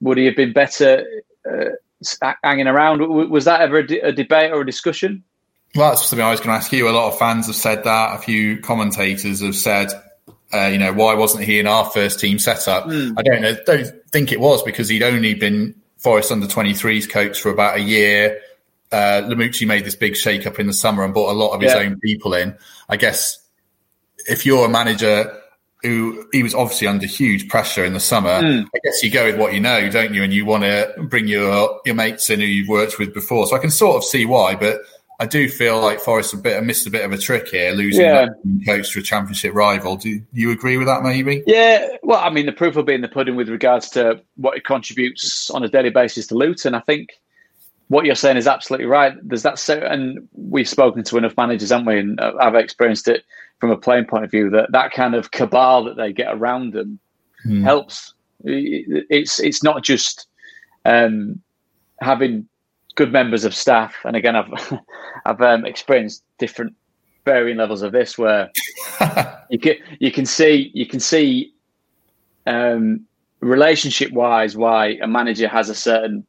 Would 0.01 0.17
he 0.17 0.25
have 0.25 0.35
been 0.35 0.53
better 0.53 1.05
uh, 1.49 2.33
hanging 2.43 2.67
around? 2.67 3.01
Was 3.29 3.45
that 3.45 3.61
ever 3.61 3.77
a, 3.77 3.87
de- 3.87 3.99
a, 3.99 4.11
debate 4.11 4.51
or 4.51 4.61
a 4.61 4.65
discussion? 4.65 5.23
Well, 5.75 5.89
that's 5.89 6.09
something 6.09 6.25
I 6.25 6.31
was 6.31 6.39
going 6.39 6.49
to 6.49 6.55
ask 6.55 6.71
you. 6.71 6.89
A 6.89 6.91
lot 6.91 7.11
of 7.11 7.17
fans 7.17 7.47
have 7.47 7.55
said 7.55 7.83
that. 7.85 8.15
A 8.15 8.17
few 8.19 8.59
commentators 8.59 9.41
have 9.41 9.55
said, 9.55 9.89
uh, 10.53 10.65
you 10.65 10.77
know, 10.77 10.91
why 10.91 11.13
wasn't 11.13 11.45
he 11.45 11.59
in 11.59 11.67
our 11.67 11.85
first 11.85 12.19
team 12.19 12.39
setup? 12.39 12.85
Mm. 12.87 13.13
I 13.17 13.21
don't 13.21 13.41
know. 13.41 13.55
Don't 13.65 14.11
think 14.11 14.31
it 14.31 14.39
was 14.39 14.61
because 14.63 14.89
he'd 14.89 15.03
only 15.03 15.33
been 15.33 15.75
Forest 15.97 16.31
under 16.31 16.47
23s 16.47 17.09
coach 17.09 17.39
for 17.39 17.49
about 17.49 17.77
a 17.77 17.81
year. 17.81 18.41
Uh, 18.91 19.21
Lamouchi 19.25 19.65
made 19.65 19.85
this 19.85 19.95
big 19.95 20.15
shake 20.15 20.45
up 20.45 20.59
in 20.59 20.67
the 20.67 20.73
summer 20.73 21.03
and 21.03 21.13
brought 21.13 21.31
a 21.31 21.37
lot 21.37 21.53
of 21.53 21.61
his 21.61 21.73
yeah. 21.73 21.79
own 21.79 21.99
people 21.99 22.33
in. 22.33 22.55
I 22.89 22.97
guess 22.97 23.39
if 24.27 24.45
you're 24.45 24.65
a 24.65 24.69
manager 24.69 25.37
who 25.83 26.27
he 26.31 26.43
was 26.43 26.53
obviously 26.53 26.87
under 26.87 27.07
huge 27.07 27.49
pressure 27.49 27.83
in 27.83 27.93
the 27.93 27.99
summer. 27.99 28.29
Mm. 28.29 28.65
I 28.65 28.79
guess 28.83 29.01
you 29.01 29.09
go 29.09 29.25
with 29.25 29.39
what 29.39 29.53
you 29.53 29.59
know, 29.59 29.89
don't 29.89 30.13
you? 30.13 30.23
And 30.23 30.31
you 30.31 30.45
want 30.45 30.63
to 30.63 30.93
bring 31.09 31.27
your 31.27 31.81
your 31.85 31.95
mates 31.95 32.29
in 32.29 32.39
who 32.39 32.45
you've 32.45 32.67
worked 32.67 32.99
with 32.99 33.13
before. 33.13 33.47
So 33.47 33.55
I 33.55 33.59
can 33.59 33.71
sort 33.71 33.97
of 33.97 34.03
see 34.03 34.25
why, 34.25 34.55
but 34.55 34.81
I 35.19 35.25
do 35.25 35.49
feel 35.49 35.79
like 35.79 35.99
Forest 35.99 36.33
a 36.33 36.37
bit 36.37 36.63
missed 36.63 36.87
a 36.87 36.89
bit 36.89 37.05
of 37.05 37.11
a 37.11 37.17
trick 37.17 37.49
here, 37.49 37.71
losing 37.73 38.05
yeah. 38.05 38.27
coach 38.65 38.93
to 38.93 38.99
a 38.99 39.03
championship 39.03 39.53
rival. 39.53 39.95
Do 39.95 40.21
you 40.33 40.51
agree 40.51 40.77
with 40.77 40.87
that? 40.87 41.03
Maybe. 41.03 41.43
Yeah. 41.45 41.87
Well, 42.03 42.19
I 42.19 42.29
mean, 42.29 42.45
the 42.45 42.51
proof 42.51 42.75
will 42.75 42.83
be 42.83 42.93
in 42.93 43.01
the 43.01 43.07
pudding 43.07 43.35
with 43.35 43.49
regards 43.49 43.89
to 43.91 44.21
what 44.35 44.57
it 44.57 44.65
contributes 44.65 45.49
on 45.49 45.63
a 45.63 45.67
daily 45.67 45.91
basis 45.91 46.27
to 46.27 46.35
Luton. 46.35 46.75
I 46.75 46.79
think 46.81 47.09
what 47.91 48.05
you're 48.05 48.15
saying 48.15 48.37
is 48.37 48.47
absolutely 48.47 48.85
right. 48.85 49.13
There's 49.21 49.43
that, 49.43 49.59
so, 49.59 49.77
and 49.77 50.25
we've 50.31 50.67
spoken 50.67 51.03
to 51.03 51.17
enough 51.17 51.35
managers, 51.35 51.71
haven't 51.71 51.87
we? 51.87 51.99
And 51.99 52.21
I've 52.21 52.55
experienced 52.55 53.09
it 53.09 53.25
from 53.59 53.69
a 53.69 53.75
playing 53.75 54.05
point 54.05 54.23
of 54.23 54.31
view 54.31 54.49
that 54.51 54.71
that 54.71 54.93
kind 54.93 55.13
of 55.13 55.31
cabal 55.31 55.83
that 55.83 55.97
they 55.97 56.13
get 56.13 56.33
around 56.33 56.71
them 56.71 56.99
mm. 57.45 57.61
helps. 57.63 58.13
It's 58.45 59.41
it's 59.41 59.61
not 59.61 59.83
just 59.83 60.27
um, 60.85 61.41
having 61.99 62.47
good 62.95 63.11
members 63.11 63.43
of 63.43 63.53
staff, 63.53 63.93
and 64.05 64.15
again, 64.15 64.37
I've 64.37 64.79
I've 65.25 65.41
um, 65.41 65.65
experienced 65.65 66.23
different 66.37 66.73
varying 67.25 67.57
levels 67.57 67.81
of 67.81 67.91
this 67.91 68.17
where 68.17 68.49
you 69.49 69.59
can 69.59 69.75
you 69.99 70.13
can 70.13 70.25
see 70.25 70.71
you 70.73 70.85
can 70.85 71.01
see 71.01 71.53
um, 72.47 73.05
relationship 73.41 74.13
wise 74.13 74.55
why 74.55 74.97
a 75.01 75.07
manager 75.07 75.49
has 75.49 75.67
a 75.67 75.75
certain 75.75 76.25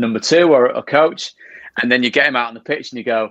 number 0.00 0.18
two 0.18 0.52
or 0.52 0.66
a 0.66 0.82
coach, 0.82 1.32
and 1.80 1.90
then 1.90 2.02
you 2.02 2.10
get 2.10 2.26
him 2.26 2.36
out 2.36 2.48
on 2.48 2.54
the 2.54 2.60
pitch 2.60 2.90
and 2.90 2.98
you 2.98 3.04
go, 3.04 3.30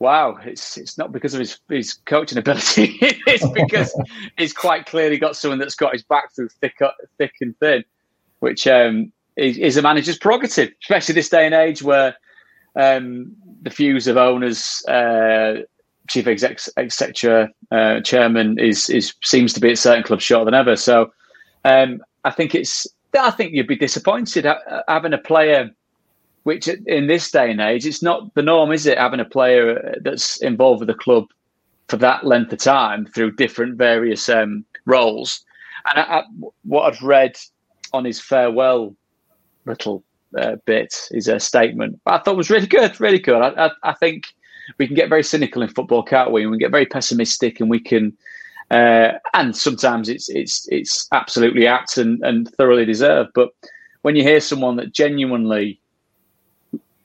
wow, 0.00 0.38
it's 0.44 0.76
it's 0.76 0.98
not 0.98 1.12
because 1.12 1.34
of 1.34 1.40
his, 1.40 1.58
his 1.68 1.92
coaching 1.92 2.38
ability. 2.38 2.98
it's 3.00 3.48
because 3.54 3.94
he's 4.36 4.52
quite 4.52 4.86
clearly 4.86 5.18
got 5.18 5.36
someone 5.36 5.58
that's 5.58 5.76
got 5.76 5.92
his 5.92 6.02
back 6.02 6.34
through 6.34 6.48
thick, 6.48 6.78
thick 7.18 7.34
and 7.40 7.56
thin, 7.58 7.84
which 8.40 8.66
um, 8.66 9.12
is, 9.36 9.56
is, 9.58 9.76
a 9.76 9.82
manager's 9.82 10.18
prerogative, 10.18 10.72
especially 10.82 11.14
this 11.14 11.28
day 11.28 11.46
and 11.46 11.54
age 11.54 11.82
where 11.82 12.16
um, 12.76 13.34
the 13.62 13.70
views 13.70 14.06
of 14.08 14.16
owners, 14.16 14.82
uh, 14.88 15.56
chief 16.08 16.26
exec, 16.26 16.58
etc., 16.76 17.50
uh, 17.70 18.00
chairman 18.00 18.58
is 18.58 18.90
is 18.90 19.14
seems 19.22 19.52
to 19.52 19.60
be 19.60 19.70
at 19.70 19.78
certain 19.78 20.02
clubs 20.02 20.24
shorter 20.24 20.46
than 20.46 20.54
ever. 20.54 20.76
So 20.76 21.12
um, 21.64 22.00
I 22.24 22.30
think 22.30 22.54
it's 22.54 22.86
I 23.18 23.30
think 23.30 23.52
you'd 23.52 23.66
be 23.66 23.76
disappointed 23.76 24.46
having 24.88 25.12
a 25.12 25.18
player 25.18 25.70
which 26.50 26.66
in 26.66 27.06
this 27.06 27.30
day 27.30 27.48
and 27.48 27.60
age, 27.60 27.86
it's 27.86 28.02
not 28.02 28.34
the 28.34 28.42
norm, 28.42 28.72
is 28.72 28.84
it? 28.84 28.98
Having 28.98 29.20
a 29.20 29.24
player 29.24 29.96
that's 30.02 30.42
involved 30.42 30.80
with 30.80 30.88
the 30.88 30.94
club 30.94 31.28
for 31.86 31.96
that 31.98 32.26
length 32.26 32.52
of 32.52 32.58
time 32.58 33.06
through 33.06 33.36
different 33.36 33.78
various 33.78 34.28
um, 34.28 34.64
roles. 34.84 35.44
And 35.88 36.00
I, 36.00 36.18
I, 36.18 36.22
what 36.64 36.92
I've 36.92 37.00
read 37.02 37.38
on 37.92 38.04
his 38.04 38.20
farewell 38.20 38.96
little 39.64 40.02
uh, 40.36 40.56
bit 40.64 40.92
is 41.12 41.28
a 41.28 41.38
statement 41.38 42.00
I 42.04 42.18
thought 42.18 42.36
was 42.36 42.50
really 42.50 42.66
good, 42.66 43.00
really 43.00 43.20
good. 43.20 43.40
I, 43.40 43.66
I, 43.66 43.70
I, 43.84 43.92
think 43.92 44.24
we 44.76 44.88
can 44.88 44.96
get 44.96 45.08
very 45.08 45.22
cynical 45.22 45.62
in 45.62 45.68
football, 45.68 46.02
can't 46.02 46.32
we? 46.32 46.42
And 46.42 46.50
we 46.50 46.56
can 46.56 46.66
get 46.66 46.72
very 46.72 46.86
pessimistic, 46.86 47.60
and 47.60 47.70
we 47.70 47.78
can, 47.78 48.12
uh, 48.72 49.12
and 49.34 49.56
sometimes 49.56 50.08
it's 50.08 50.28
it's 50.28 50.66
it's 50.68 51.06
absolutely 51.12 51.68
apt 51.68 51.96
and, 51.96 52.20
and 52.24 52.52
thoroughly 52.56 52.84
deserved. 52.84 53.30
But 53.36 53.50
when 54.02 54.16
you 54.16 54.24
hear 54.24 54.40
someone 54.40 54.74
that 54.78 54.92
genuinely 54.92 55.80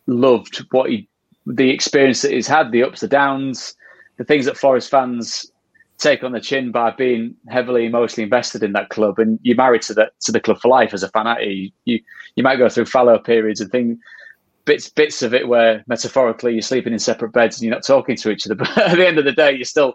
loved 0.08 0.66
what 0.72 0.90
he, 0.90 1.08
the 1.46 1.70
experience 1.70 2.22
that 2.22 2.32
he's 2.32 2.48
had, 2.48 2.72
the 2.72 2.84
ups, 2.84 3.02
the 3.02 3.08
downs, 3.08 3.76
the 4.18 4.24
things 4.24 4.46
that 4.46 4.58
Forest 4.58 4.90
fans 4.90 5.52
take 5.98 6.24
on 6.24 6.34
the 6.34 6.42
chin 6.42 6.72
by 6.72 6.92
being 6.92 7.36
heavily 7.50 7.86
emotionally 7.86 8.24
invested 8.24 8.64
in 8.64 8.74
that 8.74 8.90
club, 8.90 9.20
and 9.20 9.40
you're 9.44 9.56
married 9.56 9.82
to 9.84 9.94
the 9.94 10.10
to 10.22 10.32
the 10.32 10.40
club 10.40 10.60
for 10.60 10.68
life 10.68 10.94
as 10.94 11.04
a 11.04 11.10
fan. 11.10 11.36
You 11.42 11.72
you, 11.86 12.00
you 12.36 12.44
might 12.44 12.58
go 12.58 12.70
through 12.70 12.86
fallow 12.86 13.18
periods 13.18 13.62
and 13.62 13.72
things, 13.72 13.98
bits 14.66 14.90
bits 14.90 15.22
of 15.22 15.34
it 15.34 15.48
where 15.48 15.84
metaphorically 15.88 16.54
you're 16.54 16.62
sleeping 16.62 16.94
in 16.94 17.00
separate 17.00 17.32
beds 17.32 17.58
and 17.58 17.66
you're 17.66 17.76
not 17.76 17.86
talking 17.86 18.16
to 18.18 18.30
each 18.32 18.46
other. 18.46 18.56
But 18.76 18.78
at 18.78 18.98
the 18.98 19.08
end 19.08 19.18
of 19.18 19.26
the 19.26 19.32
day, 19.32 19.54
you're 19.54 19.66
still 19.66 19.94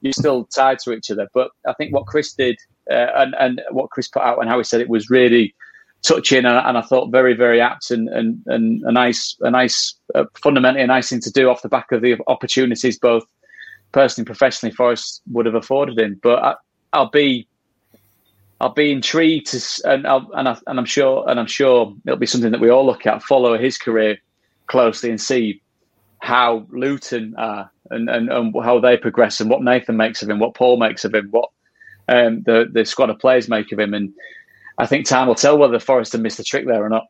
you're 0.00 0.12
still 0.12 0.44
tied 0.46 0.78
to 0.80 0.92
each 0.92 1.10
other. 1.10 1.28
But 1.32 1.50
I 1.66 1.72
think 1.74 1.94
what 1.94 2.06
Chris 2.06 2.34
did 2.34 2.58
uh, 2.90 3.06
and 3.16 3.34
and 3.38 3.62
what 3.70 3.90
Chris 3.90 4.08
put 4.08 4.22
out 4.22 4.38
and 4.40 4.48
how 4.48 4.58
he 4.58 4.64
said 4.64 4.80
it 4.80 4.88
was 4.88 5.10
really 5.10 5.54
touching 6.02 6.44
and, 6.44 6.56
and, 6.56 6.78
I 6.78 6.82
thought 6.82 7.10
very 7.10 7.34
very 7.34 7.60
apt 7.60 7.90
and 7.90 8.08
and, 8.08 8.40
and 8.46 8.82
a 8.84 8.92
nice 8.92 9.36
a 9.40 9.50
nice 9.50 9.94
uh, 10.14 10.24
fundamentally 10.40 10.84
a 10.84 10.86
nice 10.86 11.08
thing 11.08 11.20
to 11.20 11.32
do 11.32 11.50
off 11.50 11.62
the 11.62 11.68
back 11.68 11.90
of 11.92 12.02
the 12.02 12.16
opportunities 12.28 12.98
both 12.98 13.24
personally 13.92 14.26
professionally 14.26 14.74
Forest 14.74 15.22
would 15.32 15.46
have 15.46 15.54
afforded 15.54 15.98
him. 15.98 16.20
But 16.22 16.58
I, 16.92 16.98
will 16.98 17.10
be 17.10 17.46
I'll 18.60 18.72
be 18.72 18.90
intrigued 18.90 19.46
to 19.48 19.60
and 19.84 20.06
I'll, 20.06 20.28
and, 20.34 20.48
I, 20.48 20.58
and 20.66 20.78
I'm 20.78 20.84
sure 20.84 21.28
and 21.28 21.38
I'm 21.38 21.46
sure 21.46 21.94
it'll 22.06 22.18
be 22.18 22.26
something 22.26 22.50
that 22.50 22.60
we 22.60 22.70
all 22.70 22.86
look 22.86 23.06
at 23.06 23.22
follow 23.22 23.56
his 23.56 23.78
career 23.78 24.18
closely 24.66 25.10
and 25.10 25.20
see 25.20 25.62
how 26.20 26.66
Luton 26.70 27.34
are 27.38 27.70
and, 27.90 28.10
and, 28.10 28.30
and 28.30 28.54
how 28.62 28.80
they 28.80 28.96
progress 28.96 29.40
and 29.40 29.48
what 29.48 29.62
Nathan 29.62 29.96
makes 29.96 30.22
of 30.22 30.28
him, 30.28 30.40
what 30.40 30.54
Paul 30.54 30.76
makes 30.76 31.04
of 31.04 31.14
him, 31.14 31.28
what 31.30 31.50
um, 32.08 32.42
the 32.42 32.68
the 32.70 32.84
squad 32.84 33.10
of 33.10 33.18
players 33.18 33.48
make 33.48 33.72
of 33.72 33.78
him 33.78 33.94
and 33.94 34.12
I 34.78 34.86
think 34.86 35.06
time 35.06 35.26
will 35.26 35.34
tell 35.34 35.58
whether 35.58 35.78
Forest 35.80 36.12
have 36.12 36.20
missed 36.20 36.36
the 36.36 36.44
trick 36.44 36.66
there 36.66 36.84
or 36.84 36.88
not. 36.88 37.06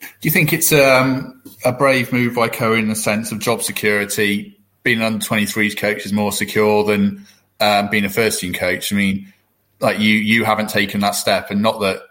Do 0.00 0.08
you 0.22 0.30
think 0.30 0.52
it's 0.52 0.72
um, 0.72 1.40
a 1.64 1.72
brave 1.72 2.12
move 2.12 2.34
by 2.34 2.48
Cohen 2.48 2.80
in 2.80 2.88
the 2.88 2.96
sense 2.96 3.30
of 3.30 3.38
job 3.38 3.62
security? 3.62 4.58
Being 4.82 4.98
an 4.98 5.04
under 5.04 5.24
23s 5.24 5.76
coach 5.76 6.04
is 6.04 6.12
more 6.12 6.32
secure 6.32 6.82
than 6.82 7.24
um, 7.60 7.88
being 7.88 8.04
a 8.04 8.08
first 8.08 8.40
team 8.40 8.52
coach. 8.52 8.92
I 8.92 8.96
mean, 8.96 9.32
like 9.80 10.00
you, 10.00 10.14
you 10.14 10.44
haven't 10.44 10.70
taken 10.70 11.00
that 11.00 11.14
step, 11.14 11.50
and 11.52 11.62
not 11.62 11.80
that 11.80 12.02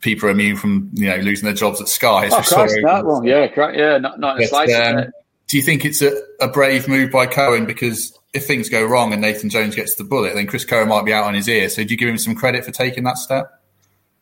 people 0.00 0.28
are 0.28 0.32
immune 0.32 0.56
from 0.56 0.90
you 0.94 1.08
know 1.08 1.16
losing 1.16 1.44
their 1.44 1.54
jobs 1.54 1.80
at 1.80 1.88
Sky. 1.88 2.28
Oh, 2.30 2.42
Christ, 2.42 2.76
not 2.80 3.04
one. 3.04 3.24
Yeah, 3.24 3.46
correct. 3.46 3.78
Yeah, 3.78 3.98
not 3.98 4.18
not 4.18 4.38
but, 4.38 4.48
slice, 4.48 4.74
um, 4.74 5.06
Do 5.46 5.56
you 5.56 5.62
think 5.62 5.84
it's 5.84 6.02
a, 6.02 6.20
a 6.40 6.48
brave 6.48 6.88
move 6.88 7.12
by 7.12 7.26
Cohen 7.26 7.66
because 7.66 8.18
if 8.34 8.46
things 8.46 8.68
go 8.68 8.84
wrong 8.84 9.12
and 9.12 9.22
Nathan 9.22 9.48
Jones 9.48 9.74
gets 9.74 9.94
the 9.94 10.04
bullet, 10.04 10.34
then 10.34 10.46
Chris 10.46 10.64
Cohen 10.64 10.88
might 10.88 11.04
be 11.04 11.12
out 11.12 11.24
on 11.24 11.34
his 11.34 11.48
ear. 11.48 11.68
So 11.68 11.84
do 11.84 11.90
you 11.90 11.96
give 11.96 12.08
him 12.08 12.18
some 12.18 12.34
credit 12.34 12.64
for 12.64 12.70
taking 12.72 13.04
that 13.04 13.18
step? 13.18 13.57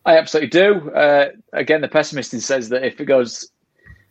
I 0.06 0.16
absolutely 0.16 0.50
do. 0.50 0.90
Uh, 0.92 1.30
again, 1.52 1.80
the 1.80 1.88
pessimist 1.88 2.30
says 2.40 2.68
that 2.68 2.84
if 2.84 3.00
it 3.00 3.06
goes 3.06 3.50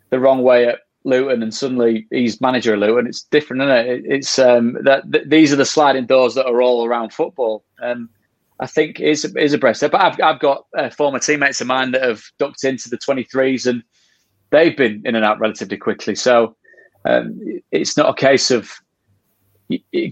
the 0.09 0.19
wrong 0.19 0.43
way 0.43 0.67
at 0.67 0.79
Luton 1.05 1.41
and 1.41 1.53
suddenly 1.53 2.05
he's 2.11 2.41
manager 2.41 2.73
of 2.73 2.81
Luton, 2.81 3.07
it's 3.07 3.23
different, 3.23 3.63
isn't 3.63 3.75
it? 3.75 4.03
It's 4.05 4.37
um, 4.37 4.77
that 4.83 5.09
th- 5.11 5.27
these 5.27 5.53
are 5.53 5.57
the 5.57 5.65
sliding 5.65 6.05
doors 6.05 6.35
that 6.35 6.47
are 6.47 6.61
all 6.61 6.85
around 6.85 7.13
football. 7.13 7.63
Um, 7.81 8.09
I 8.59 8.67
think 8.67 8.99
is 8.99 9.25
is 9.35 9.53
a 9.53 9.57
breast 9.57 9.81
But 9.81 9.95
I've 9.95 10.21
I've 10.21 10.39
got 10.39 10.65
uh, 10.77 10.89
former 10.89 11.19
teammates 11.19 11.61
of 11.61 11.67
mine 11.67 11.91
that 11.91 12.03
have 12.03 12.23
ducked 12.39 12.65
into 12.65 12.89
the 12.89 12.97
23s 12.97 13.65
and 13.65 13.81
they've 14.49 14.75
been 14.75 15.01
in 15.05 15.15
and 15.15 15.25
out 15.25 15.39
relatively 15.39 15.77
quickly. 15.77 16.15
So 16.15 16.55
um, 17.05 17.39
it's 17.71 17.95
not 17.95 18.09
a 18.09 18.13
case 18.13 18.51
of 18.51 18.71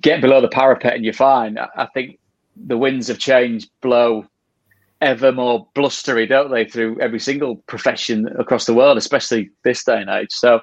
get 0.02 0.22
below 0.22 0.42
the 0.42 0.48
parapet 0.48 0.94
and 0.96 1.04
you're 1.04 1.14
fine. 1.14 1.58
I, 1.58 1.68
I 1.76 1.86
think 1.88 2.20
the 2.56 2.78
winds 2.78 3.10
of 3.10 3.20
change 3.20 3.68
blow 3.82 4.26
ever 5.04 5.32
more 5.32 5.68
blustery, 5.76 6.26
don't 6.26 6.52
they, 6.52 6.66
through 6.66 7.00
every 7.00 7.20
single 7.20 7.58
profession 7.68 8.28
across 8.40 8.66
the 8.66 8.74
world, 8.74 8.98
especially 8.98 9.50
this 9.64 9.84
day 9.84 10.02
and 10.02 10.10
age. 10.10 10.32
So 10.32 10.62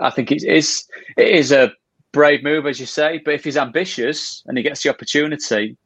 I 0.00 0.10
think 0.10 0.30
it 0.30 0.44
is 0.44 0.84
it 1.16 1.28
is 1.28 1.52
a 1.52 1.72
brave 2.12 2.42
move, 2.42 2.66
as 2.66 2.80
you 2.80 2.86
say. 2.86 3.20
But 3.24 3.34
if 3.34 3.44
he's 3.44 3.56
ambitious 3.56 4.42
and 4.46 4.56
he 4.56 4.62
gets 4.62 4.82
the 4.82 4.90
opportunity, 4.90 5.76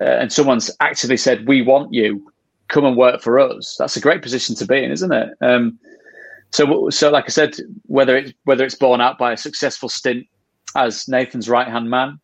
uh, 0.00 0.04
and 0.04 0.32
someone's 0.32 0.70
actively 0.80 1.16
said, 1.16 1.46
"We 1.46 1.62
want 1.62 1.92
you, 1.92 2.30
come 2.68 2.84
and 2.84 2.96
work 2.96 3.20
for 3.20 3.38
us," 3.38 3.76
that's 3.78 3.96
a 3.96 4.00
great 4.00 4.22
position 4.22 4.54
to 4.56 4.66
be 4.66 4.82
in, 4.82 4.90
isn't 4.90 5.12
it? 5.12 5.28
Um, 5.40 5.78
so, 6.50 6.88
so 6.90 7.10
like 7.10 7.24
I 7.24 7.28
said, 7.28 7.56
whether 7.86 8.16
it's 8.16 8.32
whether 8.44 8.64
it's 8.64 8.74
borne 8.74 9.00
out 9.00 9.18
by 9.18 9.32
a 9.32 9.36
successful 9.36 9.88
stint 9.88 10.26
as 10.76 11.08
Nathan's 11.08 11.48
right 11.48 11.68
hand 11.68 11.90
man, 11.90 12.18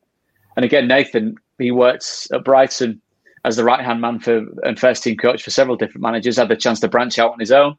and 0.57 0.65
again, 0.65 0.89
Nathan 0.89 1.37
he 1.59 1.71
worked 1.71 2.29
at 2.33 2.45
Brighton 2.45 3.03
as 3.45 3.57
the 3.57 3.65
right 3.65 3.85
hand 3.85 4.01
man 4.01 4.19
for 4.19 4.45
and 4.63 4.79
first 4.79 5.03
team 5.03 5.17
coach 5.17 5.43
for 5.43 5.51
several 5.51 5.77
different 5.77 6.03
managers, 6.03 6.37
had 6.37 6.49
the 6.49 6.57
chance 6.57 6.81
to 6.81 6.89
branch 6.89 7.19
out 7.19 7.33
on 7.33 7.41
his 7.41 7.53
own, 7.53 7.77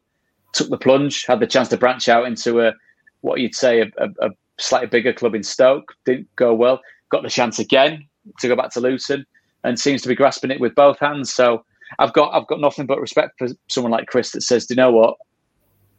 took 0.52 0.68
the 0.70 0.76
plunge, 0.76 1.24
had 1.26 1.40
the 1.40 1.46
chance 1.46 1.68
to 1.68 1.76
branch 1.76 2.08
out 2.08 2.26
into 2.26 2.60
a 2.60 2.72
what 3.20 3.40
you'd 3.40 3.54
say 3.54 3.80
a, 3.80 3.86
a, 3.98 4.26
a 4.26 4.30
slightly 4.58 4.88
bigger 4.88 5.12
club 5.12 5.34
in 5.34 5.42
Stoke, 5.42 5.94
didn't 6.04 6.28
go 6.36 6.52
well, 6.52 6.80
got 7.10 7.22
the 7.22 7.30
chance 7.30 7.58
again 7.58 8.06
to 8.40 8.48
go 8.48 8.56
back 8.56 8.70
to 8.72 8.80
Luton, 8.80 9.24
and 9.64 9.78
seems 9.78 10.02
to 10.02 10.08
be 10.08 10.14
grasping 10.14 10.50
it 10.50 10.60
with 10.60 10.74
both 10.74 10.98
hands. 10.98 11.32
So 11.32 11.64
I've 11.98 12.12
got 12.12 12.34
I've 12.34 12.46
got 12.46 12.60
nothing 12.60 12.86
but 12.86 13.00
respect 13.00 13.38
for 13.38 13.48
someone 13.68 13.92
like 13.92 14.06
Chris 14.06 14.32
that 14.32 14.42
says, 14.42 14.66
Do 14.66 14.74
you 14.74 14.76
know 14.76 14.92
what? 14.92 15.16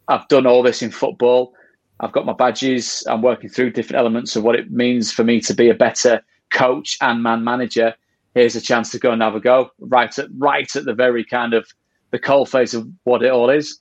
I've 0.07 0.27
done 0.27 0.45
all 0.45 0.63
this 0.63 0.81
in 0.81 0.91
football. 0.91 1.53
I've 1.99 2.11
got 2.11 2.25
my 2.25 2.33
badges. 2.33 3.03
I'm 3.07 3.21
working 3.21 3.49
through 3.49 3.71
different 3.71 3.99
elements 3.99 4.35
of 4.35 4.43
what 4.43 4.55
it 4.55 4.71
means 4.71 5.11
for 5.11 5.23
me 5.23 5.39
to 5.41 5.53
be 5.53 5.69
a 5.69 5.73
better 5.73 6.21
coach 6.51 6.97
and 7.01 7.23
man 7.23 7.43
manager. 7.43 7.95
Here's 8.33 8.55
a 8.55 8.61
chance 8.61 8.91
to 8.91 8.99
go 8.99 9.11
and 9.11 9.21
have 9.21 9.35
a 9.35 9.39
go 9.39 9.69
right 9.79 10.17
at 10.17 10.27
right 10.37 10.75
at 10.75 10.85
the 10.85 10.93
very 10.93 11.23
kind 11.23 11.53
of 11.53 11.67
the 12.11 12.19
coal 12.19 12.45
face 12.45 12.73
of 12.73 12.87
what 13.03 13.23
it 13.23 13.31
all 13.31 13.49
is. 13.49 13.79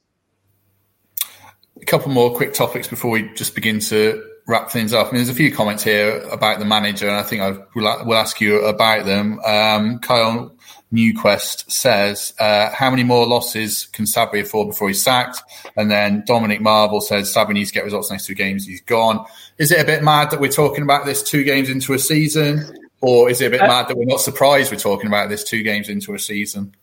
A 1.80 1.84
couple 1.86 2.12
more 2.12 2.34
quick 2.34 2.54
topics 2.54 2.86
before 2.86 3.10
we 3.10 3.32
just 3.34 3.54
begin 3.54 3.80
to 3.80 4.22
wrap 4.46 4.70
things 4.70 4.92
up. 4.92 5.06
I 5.06 5.10
mean, 5.10 5.16
there's 5.16 5.28
a 5.28 5.34
few 5.34 5.52
comments 5.52 5.82
here 5.82 6.18
about 6.30 6.58
the 6.58 6.64
manager, 6.64 7.08
and 7.08 7.16
I 7.16 7.22
think 7.22 7.42
I 7.42 7.50
will, 7.74 8.06
will 8.06 8.14
ask 8.14 8.40
you 8.40 8.64
about 8.64 9.06
them. 9.06 9.40
Um, 9.44 9.98
Kyle 10.00 10.54
Newquest 10.92 11.70
says, 11.70 12.34
uh, 12.38 12.70
how 12.70 12.90
many 12.90 13.04
more 13.04 13.26
losses 13.26 13.86
can 13.86 14.04
Sabri 14.04 14.42
afford 14.42 14.68
before 14.68 14.88
he's 14.88 15.02
sacked? 15.02 15.42
And 15.76 15.90
then 15.90 16.24
Dominic 16.26 16.60
Marvel 16.60 17.00
says, 17.00 17.32
Sabri 17.32 17.54
needs 17.54 17.70
to 17.70 17.74
get 17.74 17.84
results 17.84 18.10
next 18.10 18.26
two 18.26 18.34
games. 18.34 18.66
He's 18.66 18.82
gone. 18.82 19.24
Is 19.58 19.70
it 19.70 19.80
a 19.80 19.84
bit 19.84 20.02
mad 20.02 20.30
that 20.30 20.40
we're 20.40 20.50
talking 20.50 20.82
about 20.82 21.06
this 21.06 21.22
two 21.22 21.44
games 21.44 21.70
into 21.70 21.94
a 21.94 21.98
season? 21.98 22.76
Or 23.02 23.28
is 23.28 23.40
it 23.40 23.46
a 23.46 23.50
bit 23.50 23.60
uh, 23.60 23.66
mad 23.66 23.88
that 23.88 23.96
we're 23.96 24.04
not 24.04 24.20
surprised 24.20 24.70
we're 24.70 24.78
talking 24.78 25.08
about 25.08 25.28
this 25.28 25.42
two 25.42 25.62
games 25.62 25.88
into 25.88 26.14
a 26.14 26.18
season? 26.18 26.74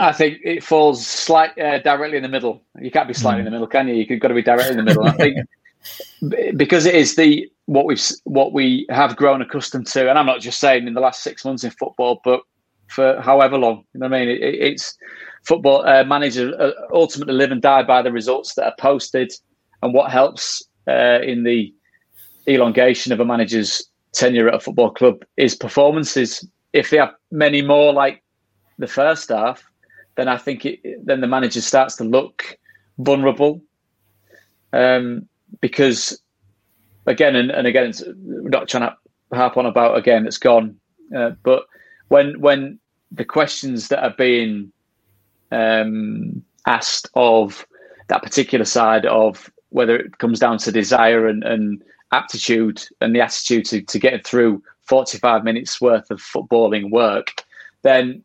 I 0.00 0.12
think 0.12 0.40
it 0.42 0.64
falls 0.64 1.06
slight, 1.06 1.56
uh, 1.58 1.78
directly 1.78 2.16
in 2.16 2.22
the 2.22 2.28
middle. 2.28 2.62
You 2.80 2.90
can't 2.90 3.06
be 3.06 3.14
slightly 3.14 3.38
mm. 3.38 3.40
in 3.40 3.44
the 3.46 3.50
middle, 3.52 3.66
can 3.66 3.86
you? 3.86 3.94
You've 3.94 4.20
got 4.20 4.28
to 4.28 4.34
be 4.34 4.42
directly 4.42 4.72
in 4.72 4.76
the 4.78 4.82
middle. 4.82 5.06
I 5.06 5.12
think 5.12 5.38
because 6.56 6.86
it 6.86 6.94
is 6.94 7.16
the 7.16 7.48
what 7.66 7.86
we've 7.86 8.02
what 8.24 8.52
we 8.52 8.86
have 8.90 9.16
grown 9.16 9.42
accustomed 9.42 9.86
to, 9.88 10.10
and 10.10 10.18
I'm 10.18 10.26
not 10.26 10.40
just 10.40 10.58
saying 10.58 10.86
in 10.86 10.94
the 10.94 11.00
last 11.00 11.22
six 11.22 11.44
months 11.44 11.64
in 11.64 11.70
football, 11.70 12.20
but 12.24 12.40
for 12.88 13.20
however 13.20 13.56
long. 13.56 13.84
You 13.94 14.00
know 14.00 14.08
what 14.08 14.16
I 14.16 14.26
mean? 14.26 14.28
It, 14.28 14.42
it's 14.42 14.96
football 15.44 15.86
uh, 15.86 16.04
managers 16.04 16.52
uh, 16.54 16.72
ultimately 16.92 17.34
live 17.34 17.52
and 17.52 17.62
die 17.62 17.84
by 17.84 18.02
the 18.02 18.12
results 18.12 18.54
that 18.54 18.64
are 18.64 18.74
posted, 18.78 19.32
and 19.82 19.94
what 19.94 20.10
helps 20.10 20.62
uh, 20.88 21.20
in 21.22 21.44
the 21.44 21.72
elongation 22.48 23.12
of 23.12 23.20
a 23.20 23.24
manager's 23.24 23.89
tenure 24.12 24.48
at 24.48 24.54
a 24.54 24.60
football 24.60 24.90
club 24.90 25.24
is 25.36 25.54
performances. 25.54 26.46
If 26.72 26.90
they 26.90 26.98
have 26.98 27.14
many 27.30 27.62
more 27.62 27.92
like 27.92 28.22
the 28.78 28.86
first 28.86 29.28
half, 29.28 29.62
then 30.16 30.28
I 30.28 30.36
think 30.36 30.64
it, 30.64 30.80
then 31.04 31.20
the 31.20 31.26
manager 31.26 31.60
starts 31.60 31.96
to 31.96 32.04
look 32.04 32.58
vulnerable. 32.98 33.62
Um, 34.72 35.28
because 35.60 36.20
again 37.06 37.34
and, 37.36 37.50
and 37.50 37.66
again, 37.66 37.92
we're 38.16 38.50
not 38.50 38.68
trying 38.68 38.88
to 38.88 38.96
harp 39.36 39.56
on 39.56 39.66
about 39.66 39.96
a 39.96 40.02
game 40.02 40.24
that's 40.24 40.38
gone, 40.38 40.76
uh, 41.16 41.30
but 41.42 41.64
when 42.08 42.40
when 42.40 42.78
the 43.10 43.24
questions 43.24 43.88
that 43.88 44.02
are 44.02 44.14
being 44.16 44.72
um, 45.50 46.42
asked 46.66 47.08
of 47.14 47.66
that 48.08 48.22
particular 48.22 48.64
side 48.64 49.06
of 49.06 49.50
whether 49.70 49.96
it 49.96 50.18
comes 50.18 50.38
down 50.38 50.58
to 50.58 50.72
desire 50.72 51.26
and, 51.26 51.42
and 51.44 51.82
aptitude 52.12 52.82
and 53.00 53.14
the 53.14 53.20
attitude 53.20 53.64
to, 53.66 53.82
to 53.82 53.98
get 53.98 54.26
through 54.26 54.62
45 54.82 55.44
minutes 55.44 55.80
worth 55.80 56.10
of 56.10 56.20
footballing 56.20 56.90
work, 56.90 57.32
then 57.82 58.24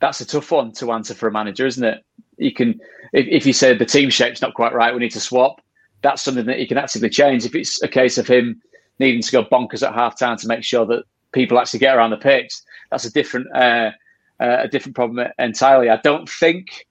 that's 0.00 0.20
a 0.20 0.26
tough 0.26 0.50
one 0.50 0.72
to 0.72 0.92
answer 0.92 1.14
for 1.14 1.28
a 1.28 1.32
manager, 1.32 1.66
isn't 1.66 1.84
it? 1.84 2.04
You 2.36 2.52
can, 2.52 2.80
if, 3.12 3.26
if 3.28 3.46
you 3.46 3.52
say 3.52 3.74
the 3.74 3.86
team 3.86 4.10
shape's 4.10 4.42
not 4.42 4.54
quite 4.54 4.74
right, 4.74 4.92
we 4.92 5.00
need 5.00 5.12
to 5.12 5.20
swap. 5.20 5.60
That's 6.02 6.22
something 6.22 6.46
that 6.46 6.58
he 6.58 6.66
can 6.66 6.78
actively 6.78 7.08
change. 7.08 7.44
If 7.44 7.54
it's 7.54 7.82
a 7.82 7.88
case 7.88 8.18
of 8.18 8.26
him 8.26 8.60
needing 8.98 9.22
to 9.22 9.32
go 9.32 9.44
bonkers 9.44 9.86
at 9.86 9.94
half 9.94 10.18
time 10.18 10.36
to 10.38 10.48
make 10.48 10.64
sure 10.64 10.84
that 10.86 11.04
people 11.32 11.58
actually 11.58 11.80
get 11.80 11.96
around 11.96 12.10
the 12.10 12.16
pitch, 12.16 12.52
that's 12.90 13.04
a 13.04 13.12
different 13.12 13.46
uh, 13.54 13.92
uh, 14.40 14.62
a 14.62 14.68
different 14.68 14.96
problem 14.96 15.28
entirely. 15.38 15.88
I 15.88 15.98
don't 15.98 16.28
think, 16.28 16.86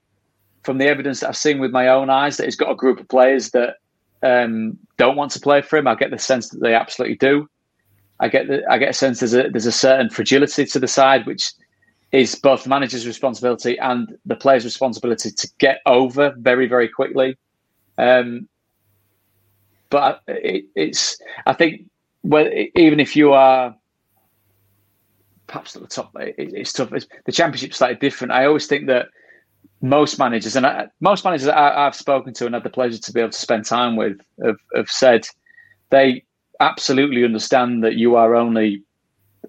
from 0.63 0.77
the 0.77 0.87
evidence 0.87 1.19
that 1.19 1.29
I've 1.29 1.37
seen 1.37 1.59
with 1.59 1.71
my 1.71 1.89
own 1.89 2.09
eyes, 2.09 2.37
that 2.37 2.45
he's 2.45 2.55
got 2.55 2.71
a 2.71 2.75
group 2.75 2.99
of 2.99 3.09
players 3.09 3.51
that 3.51 3.75
um, 4.23 4.77
don't 4.97 5.15
want 5.15 5.31
to 5.31 5.39
play 5.39 5.61
for 5.61 5.77
him. 5.77 5.87
I 5.87 5.95
get 5.95 6.11
the 6.11 6.19
sense 6.19 6.49
that 6.49 6.59
they 6.59 6.73
absolutely 6.73 7.17
do. 7.17 7.49
I 8.19 8.27
get 8.27 8.47
the, 8.47 8.63
I 8.69 8.77
get 8.77 8.89
a 8.89 8.93
sense 8.93 9.19
there's 9.19 9.33
a 9.33 9.49
there's 9.49 9.65
a 9.65 9.71
certain 9.71 10.09
fragility 10.09 10.65
to 10.65 10.79
the 10.79 10.87
side, 10.87 11.25
which 11.25 11.51
is 12.11 12.35
both 12.35 12.63
the 12.63 12.69
manager's 12.69 13.07
responsibility 13.07 13.79
and 13.79 14.15
the 14.25 14.35
player's 14.35 14.65
responsibility 14.65 15.31
to 15.31 15.49
get 15.59 15.79
over 15.85 16.33
very 16.37 16.67
very 16.67 16.87
quickly. 16.87 17.37
Um, 17.97 18.47
but 19.89 20.21
it, 20.27 20.65
it's 20.75 21.19
I 21.47 21.53
think 21.53 21.89
well, 22.23 22.47
even 22.75 22.99
if 22.99 23.15
you 23.15 23.33
are 23.33 23.75
perhaps 25.47 25.75
at 25.75 25.81
the 25.81 25.87
top, 25.87 26.15
it, 26.19 26.35
it's 26.37 26.73
tough. 26.73 26.93
It's, 26.93 27.07
the 27.25 27.31
championship's 27.31 27.77
slightly 27.77 27.97
different. 27.97 28.31
I 28.33 28.45
always 28.45 28.67
think 28.67 28.87
that 28.87 29.07
most 29.81 30.19
managers 30.19 30.55
and 30.55 30.65
I, 30.65 30.87
most 30.99 31.25
managers 31.25 31.47
I, 31.47 31.83
have 31.83 31.95
spoken 31.95 32.33
to 32.35 32.45
and 32.45 32.53
had 32.53 32.63
the 32.63 32.69
pleasure 32.69 32.99
to 32.99 33.13
be 33.13 33.19
able 33.19 33.31
to 33.31 33.37
spend 33.37 33.65
time 33.65 33.95
with 33.95 34.19
have, 34.43 34.57
have 34.75 34.89
said 34.89 35.27
they 35.89 36.23
absolutely 36.59 37.23
understand 37.23 37.83
that 37.83 37.95
you 37.95 38.15
are 38.15 38.35
only 38.35 38.83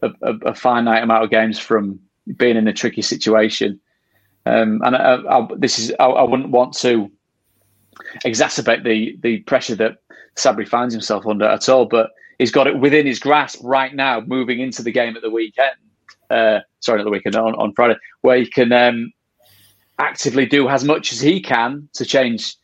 a, 0.01 0.11
a, 0.22 0.35
a 0.47 0.55
finite 0.55 1.03
amount 1.03 1.24
of 1.24 1.30
games 1.30 1.59
from 1.59 2.01
being 2.37 2.57
in 2.57 2.66
a 2.66 2.72
tricky 2.72 3.03
situation. 3.03 3.78
Um, 4.47 4.80
and 4.85 4.97
I, 4.97 5.16
I, 5.16 5.49
this 5.57 5.78
is 5.78 5.93
I, 6.01 6.07
I, 6.07 6.22
wouldn't 6.22 6.51
want 6.51 6.72
to 6.78 7.11
exacerbate 8.24 8.85
the 8.85 9.16
the 9.22 9.41
pressure 9.41 9.76
that 9.76 9.99
Sabri 10.37 10.66
finds 10.66 10.95
himself 10.95 11.26
under 11.26 11.45
at 11.45 11.68
all, 11.68 11.85
but 11.85 12.11
he's 12.39 12.51
got 12.51 12.66
it 12.66 12.78
within 12.78 13.07
his 13.07 13.18
grasp 13.18 13.61
right 13.62 13.95
now, 13.95 14.20
moving 14.20 14.61
into 14.61 14.83
the 14.83 14.91
game 14.91 15.14
at 15.14 15.22
the 15.22 15.30
weekend 15.30 15.76
uh, 16.33 16.61
sorry, 16.80 16.99
not 16.99 17.05
the 17.05 17.11
weekend, 17.11 17.37
on, 17.37 17.55
on 17.57 17.72
Friday, 17.74 17.97
where 18.22 18.39
he 18.39 18.47
can 18.47 18.72
um, 18.72 19.12
actively 20.03 20.47
do 20.47 20.69
as 20.69 20.85
much 20.85 21.13
as 21.13 21.21
he 21.21 21.41
can 21.41 21.89
to 21.95 22.05
change 22.05 22.57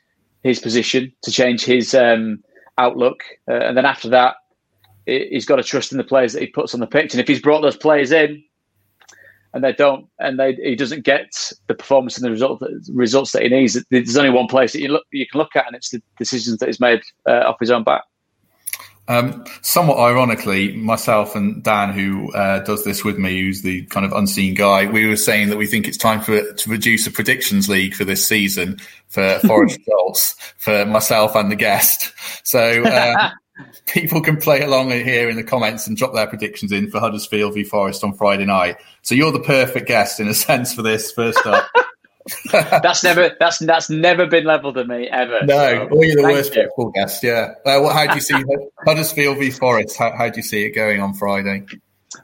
his 0.43 0.59
position, 0.59 1.13
to 1.23 1.31
change 1.31 1.65
his 1.65 1.95
um, 1.95 2.43
outlook. 2.77 3.23
Uh, 3.49 3.55
and 3.55 3.77
then 3.77 3.87
after 3.87 4.09
that, 4.09 4.37
he's 5.07 5.47
got 5.47 5.57
to 5.57 5.63
trust 5.63 5.93
in 5.93 5.99
the 5.99 6.05
players 6.05 6.33
that 6.33 6.43
he 6.43 6.49
puts 6.49 6.75
on 6.75 6.81
the 6.81 6.87
pitch. 6.87 7.15
And 7.15 7.21
if 7.21 7.29
he's 7.29 7.41
brought 7.41 7.63
those 7.63 7.77
players 7.77 8.13
in 8.13 8.43
and 9.55 9.65
they 9.65 9.73
don't, 9.73 10.07
and 10.19 10.39
they, 10.39 10.55
he 10.55 10.77
doesn't 10.77 11.05
get 11.05 11.31
the 11.67 11.75
performance 11.75 12.17
and 12.17 12.25
the 12.25 12.31
result, 12.31 12.63
results 12.93 13.33
that 13.33 13.43
he 13.43 13.49
needs, 13.49 13.83
there's 13.91 14.17
only 14.17 14.31
one 14.31 14.47
place 14.47 14.73
that 14.73 14.81
you 14.81 14.89
look 14.89 15.05
you 15.11 15.27
can 15.27 15.39
look 15.39 15.57
at, 15.57 15.67
and 15.67 15.75
it's 15.75 15.91
the 15.91 16.03
decisions 16.19 16.59
that 16.59 16.67
he's 16.67 16.81
made 16.81 17.01
uh, 17.27 17.45
off 17.47 17.57
his 17.59 17.71
own 17.71 17.85
back. 17.85 18.03
Um, 19.09 19.45
somewhat 19.63 19.99
ironically, 19.99 20.77
myself 20.77 21.35
and 21.35 21.63
Dan, 21.63 21.95
who 21.95 22.31
uh, 22.35 22.61
does 22.61 22.85
this 22.85 23.03
with 23.03 23.19
me, 23.19 23.41
who's 23.41 23.63
the 23.63 23.87
kind 23.87 24.05
of 24.05 24.13
unseen 24.13 24.53
guy, 24.55 24.85
we 24.85 25.07
were 25.07 25.17
saying 25.17 25.49
that 25.49 25.57
we 25.57 25.67
think 25.67 25.89
it's 25.89 25.97
time 25.97 26.21
for 26.21 26.53
to 26.53 26.71
reduce 26.71 27.07
a 27.07 27.11
predictions 27.11 27.71
league 27.71 27.95
for 27.95 28.05
this 28.05 28.27
season 28.27 28.79
for 29.09 29.39
Forest 29.47 29.79
results 29.79 30.35
for 30.59 30.85
myself 30.85 31.35
and 31.35 31.51
the 31.51 31.57
guest. 31.57 32.13
So 32.45 32.83
uh, 32.83 33.31
people 33.87 34.21
can 34.21 34.37
play 34.37 34.61
along 34.61 34.91
here 34.91 35.31
in 35.31 35.37
the 35.37 35.43
comments 35.43 35.87
and 35.87 35.97
drop 35.97 36.13
their 36.13 36.27
predictions 36.27 36.71
in 36.71 36.91
for 36.91 37.01
Huddersfield 37.01 37.55
v 37.55 37.65
Forest 37.65 38.05
on 38.05 38.13
Friday 38.13 38.45
night. 38.45 38.77
So 39.01 39.15
you're 39.15 39.33
the 39.33 39.41
perfect 39.41 39.89
guest 39.89 40.21
in 40.21 40.29
a 40.29 40.35
sense 40.35 40.75
for 40.75 40.83
this. 40.83 41.11
First 41.13 41.45
up. 41.47 41.67
that's 42.53 43.05
never 43.05 43.37
that's 43.39 43.59
that's 43.59 43.91
never 43.91 44.27
been 44.27 44.45
levelled 44.45 44.79
at 44.79 44.87
me 44.87 45.09
ever. 45.09 45.41
No, 45.45 45.55
so, 45.55 45.89
well, 45.91 46.05
you're 46.05 46.17
the 46.17 46.23
worst 46.23 46.55
you. 46.55 46.63
football 46.63 46.91
guest. 46.91 47.23
Yeah. 47.23 47.55
Uh, 47.65 47.81
well, 47.81 47.91
how 47.91 48.07
do 48.07 48.15
you 48.15 48.21
see 48.21 48.43
Huddersfield 48.87 49.39
v 49.39 49.51
Forest? 49.51 49.97
How, 49.99 50.15
how, 50.17 50.29
do 50.29 50.39
you 50.39 50.43
see 50.43 50.65
it 50.65 50.71
going 50.71 51.01
on 51.01 51.15
Friday? 51.15 51.65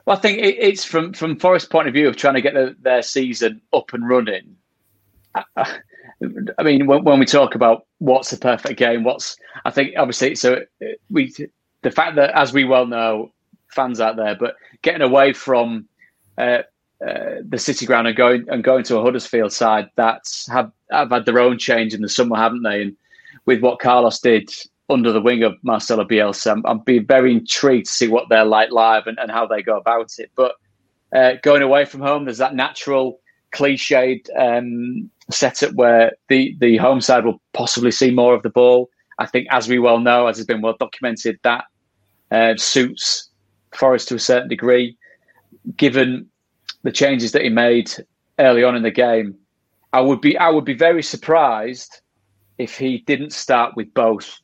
Well, 0.07 0.17
I 0.17 0.21
think 0.21 0.39
it, 0.39 0.57
it's 0.59 0.85
from 0.85 1.13
from 1.13 1.39
Forest's 1.39 1.69
point 1.69 1.89
of 1.89 1.95
view 1.95 2.09
of 2.09 2.17
trying 2.17 2.35
to 2.35 2.41
get 2.41 2.55
the, 2.55 2.77
their 2.81 3.03
season 3.03 3.61
up 3.73 3.93
and 3.93 4.09
running. 4.09 4.57
I, 5.35 5.79
I 6.59 6.63
mean, 6.63 6.87
when, 6.87 7.05
when, 7.05 7.19
we 7.19 7.27
talk 7.27 7.55
about 7.55 7.87
what's 7.99 8.33
a 8.33 8.39
perfect 8.39 8.79
game, 8.79 9.05
what's 9.05 9.37
I 9.65 9.71
think 9.71 9.95
obviously 9.97 10.35
so 10.37 10.61
we 11.11 11.35
the 11.83 11.91
fact 11.91 12.17
that 12.17 12.31
as 12.31 12.53
we 12.53 12.65
well 12.65 12.87
know, 12.87 13.33
fans 13.69 14.01
out 14.01 14.17
there, 14.17 14.37
but 14.39 14.57
getting 14.83 15.03
away 15.03 15.33
from 15.33 15.89
uh, 16.39 16.63
uh, 17.07 17.43
the 17.47 17.59
City 17.59 17.87
Ground 17.87 18.07
and 18.07 18.17
going 18.17 18.47
and 18.49 18.65
going 18.65 18.85
to 18.85 18.99
a 18.99 19.03
Huddersfield 19.03 19.53
side 19.53 19.91
that 19.97 20.23
have 20.49 20.71
have 20.91 21.11
had 21.11 21.27
their 21.27 21.41
own 21.41 21.59
change 21.59 21.93
in 21.93 22.03
the 22.03 22.09
summer, 22.09 22.37
haven't 22.37 22.63
they? 22.63 22.83
And 22.83 22.97
with 23.47 23.61
what 23.61 23.79
Carlos 23.79 24.21
did 24.21 24.51
under 24.89 25.13
the 25.13 25.21
wing 25.21 25.43
of 25.43 25.55
Marcelo 25.63 26.05
Bielsa, 26.05 26.53
I'm, 26.53 26.63
I'm 26.67 26.79
being 26.79 27.07
very 27.07 27.33
intrigued 27.33 27.87
to 27.87 27.93
see 27.93 28.09
what 28.09 28.29
they're 28.29 28.45
like 28.45 28.71
live 28.71 29.07
and, 29.07 29.19
and 29.19 29.31
how 29.31 29.47
they 29.47 29.63
go 29.63 29.77
about 29.77 30.13
it. 30.19 30.31
But 30.35 30.55
uh, 31.15 31.33
going 31.43 31.63
away 31.63 31.85
from 31.85 32.01
home, 32.01 32.25
there's 32.25 32.39
that 32.39 32.55
natural 32.55 33.21
cliched 33.53 34.29
um, 34.39 35.11
setup 35.31 35.75
where 35.75 36.13
the 36.29 36.57
the 36.61 36.77
home 36.77 37.01
side 37.01 37.25
will 37.25 37.41
possibly 37.53 37.91
see 37.91 38.11
more 38.11 38.35
of 38.35 38.43
the 38.43 38.51
ball. 38.51 38.89
I 39.19 39.27
think, 39.27 39.47
as 39.51 39.69
we 39.69 39.79
well 39.79 40.01
know, 40.01 40.27
as 40.27 40.39
has 40.39 40.47
been 40.47 40.63
well 40.63 40.77
documented, 40.79 41.39
that 41.43 41.65
uh, 42.31 42.57
suits 42.57 43.29
Forest 43.75 44.09
to 44.09 44.15
a 44.15 44.19
certain 44.21 44.49
degree. 44.49 44.97
Given 45.77 46.29
the 46.83 46.93
changes 46.93 47.33
that 47.33 47.43
he 47.43 47.49
made 47.49 47.93
early 48.39 48.65
on 48.65 48.77
in 48.77 48.83
the 48.83 48.91
game, 48.91 49.35
I 49.93 50.01
would 50.01 50.21
be 50.21 50.37
I 50.39 50.51
would 50.51 50.65
be 50.65 50.75
very 50.75 51.03
surprised 51.03 52.01
if 52.59 52.77
he 52.77 52.99
didn't 53.07 53.33
start 53.33 53.75
with 53.77 53.93
both 53.95 54.39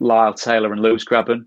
Lyle 0.00 0.34
Taylor 0.34 0.72
and 0.72 0.82
Lewis 0.82 1.04
Grabban. 1.04 1.46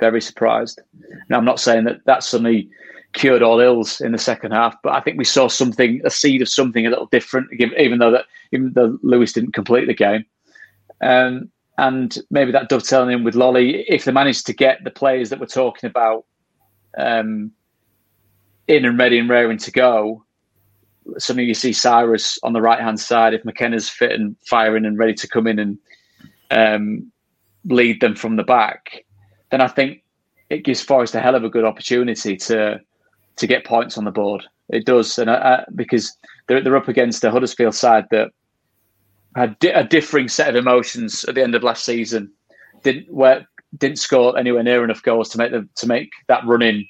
Very 0.00 0.20
surprised. 0.20 0.80
Now 1.28 1.38
I'm 1.38 1.44
not 1.44 1.60
saying 1.60 1.84
that 1.84 2.04
that 2.06 2.22
suddenly 2.22 2.68
cured 3.14 3.42
all 3.42 3.60
ills 3.60 4.00
in 4.00 4.12
the 4.12 4.18
second 4.18 4.52
half, 4.52 4.76
but 4.82 4.92
I 4.92 5.00
think 5.00 5.18
we 5.18 5.24
saw 5.24 5.48
something, 5.48 6.00
a 6.04 6.10
seed 6.10 6.42
of 6.42 6.48
something 6.48 6.86
a 6.86 6.90
little 6.90 7.06
different, 7.06 7.48
even 7.78 7.98
though 7.98 8.10
that 8.10 8.26
even 8.52 8.72
though 8.74 8.98
Lewis 9.02 9.32
didn't 9.32 9.52
complete 9.52 9.86
the 9.86 9.94
game. 9.94 10.24
Um, 11.00 11.50
and 11.78 12.18
maybe 12.30 12.50
that 12.50 12.68
dovetailing 12.68 13.12
in 13.18 13.24
with 13.24 13.34
Lolley, 13.34 13.84
if 13.88 14.04
they 14.04 14.12
managed 14.12 14.46
to 14.46 14.52
get 14.52 14.82
the 14.82 14.90
players 14.90 15.30
that 15.30 15.38
we're 15.38 15.46
talking 15.46 15.88
about 15.88 16.24
um, 16.98 17.52
in 18.68 18.84
and 18.84 18.98
ready 18.98 19.18
and 19.18 19.28
raring 19.28 19.58
to 19.58 19.72
go, 19.72 20.24
suddenly 21.16 21.46
you 21.46 21.54
see 21.54 21.72
Cyrus 21.72 22.38
on 22.42 22.52
the 22.52 22.60
right 22.60 22.80
hand 22.80 23.00
side. 23.00 23.34
If 23.34 23.44
McKenna's 23.44 23.88
fit 23.88 24.12
and 24.12 24.36
firing 24.46 24.84
and 24.84 24.98
ready 24.98 25.14
to 25.14 25.28
come 25.28 25.46
in 25.46 25.58
and 25.58 25.78
um, 26.50 27.12
lead 27.64 28.00
them 28.00 28.14
from 28.14 28.36
the 28.36 28.44
back, 28.44 29.04
then 29.50 29.60
I 29.60 29.68
think 29.68 30.04
it 30.50 30.64
gives 30.64 30.82
Forest 30.82 31.14
a 31.14 31.20
hell 31.20 31.34
of 31.34 31.44
a 31.44 31.50
good 31.50 31.64
opportunity 31.64 32.36
to 32.36 32.80
to 33.36 33.46
get 33.46 33.64
points 33.64 33.96
on 33.96 34.04
the 34.04 34.10
board. 34.10 34.44
It 34.68 34.84
does, 34.84 35.18
and 35.18 35.30
I, 35.30 35.34
I, 35.34 35.64
because 35.74 36.14
they're 36.46 36.62
they're 36.62 36.76
up 36.76 36.88
against 36.88 37.24
a 37.24 37.30
Huddersfield 37.30 37.74
side 37.74 38.06
that 38.10 38.30
had 39.34 39.58
di- 39.60 39.68
a 39.68 39.84
differing 39.84 40.28
set 40.28 40.48
of 40.48 40.56
emotions 40.56 41.24
at 41.24 41.34
the 41.34 41.42
end 41.42 41.54
of 41.54 41.62
last 41.62 41.84
season. 41.84 42.30
Didn't 42.82 43.12
work, 43.12 43.44
didn't 43.78 43.98
score 43.98 44.38
anywhere 44.38 44.62
near 44.62 44.84
enough 44.84 45.02
goals 45.02 45.28
to 45.30 45.38
make 45.38 45.52
the 45.52 45.66
to 45.76 45.86
make 45.86 46.10
that 46.26 46.46
run 46.46 46.62
in 46.62 46.86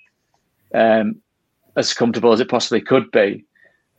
um, 0.75 1.21
as 1.79 1.95
comfortable 1.95 2.33
as 2.33 2.41
it 2.41 2.49
possibly 2.51 2.81
could 2.81 3.11
be. 3.11 3.45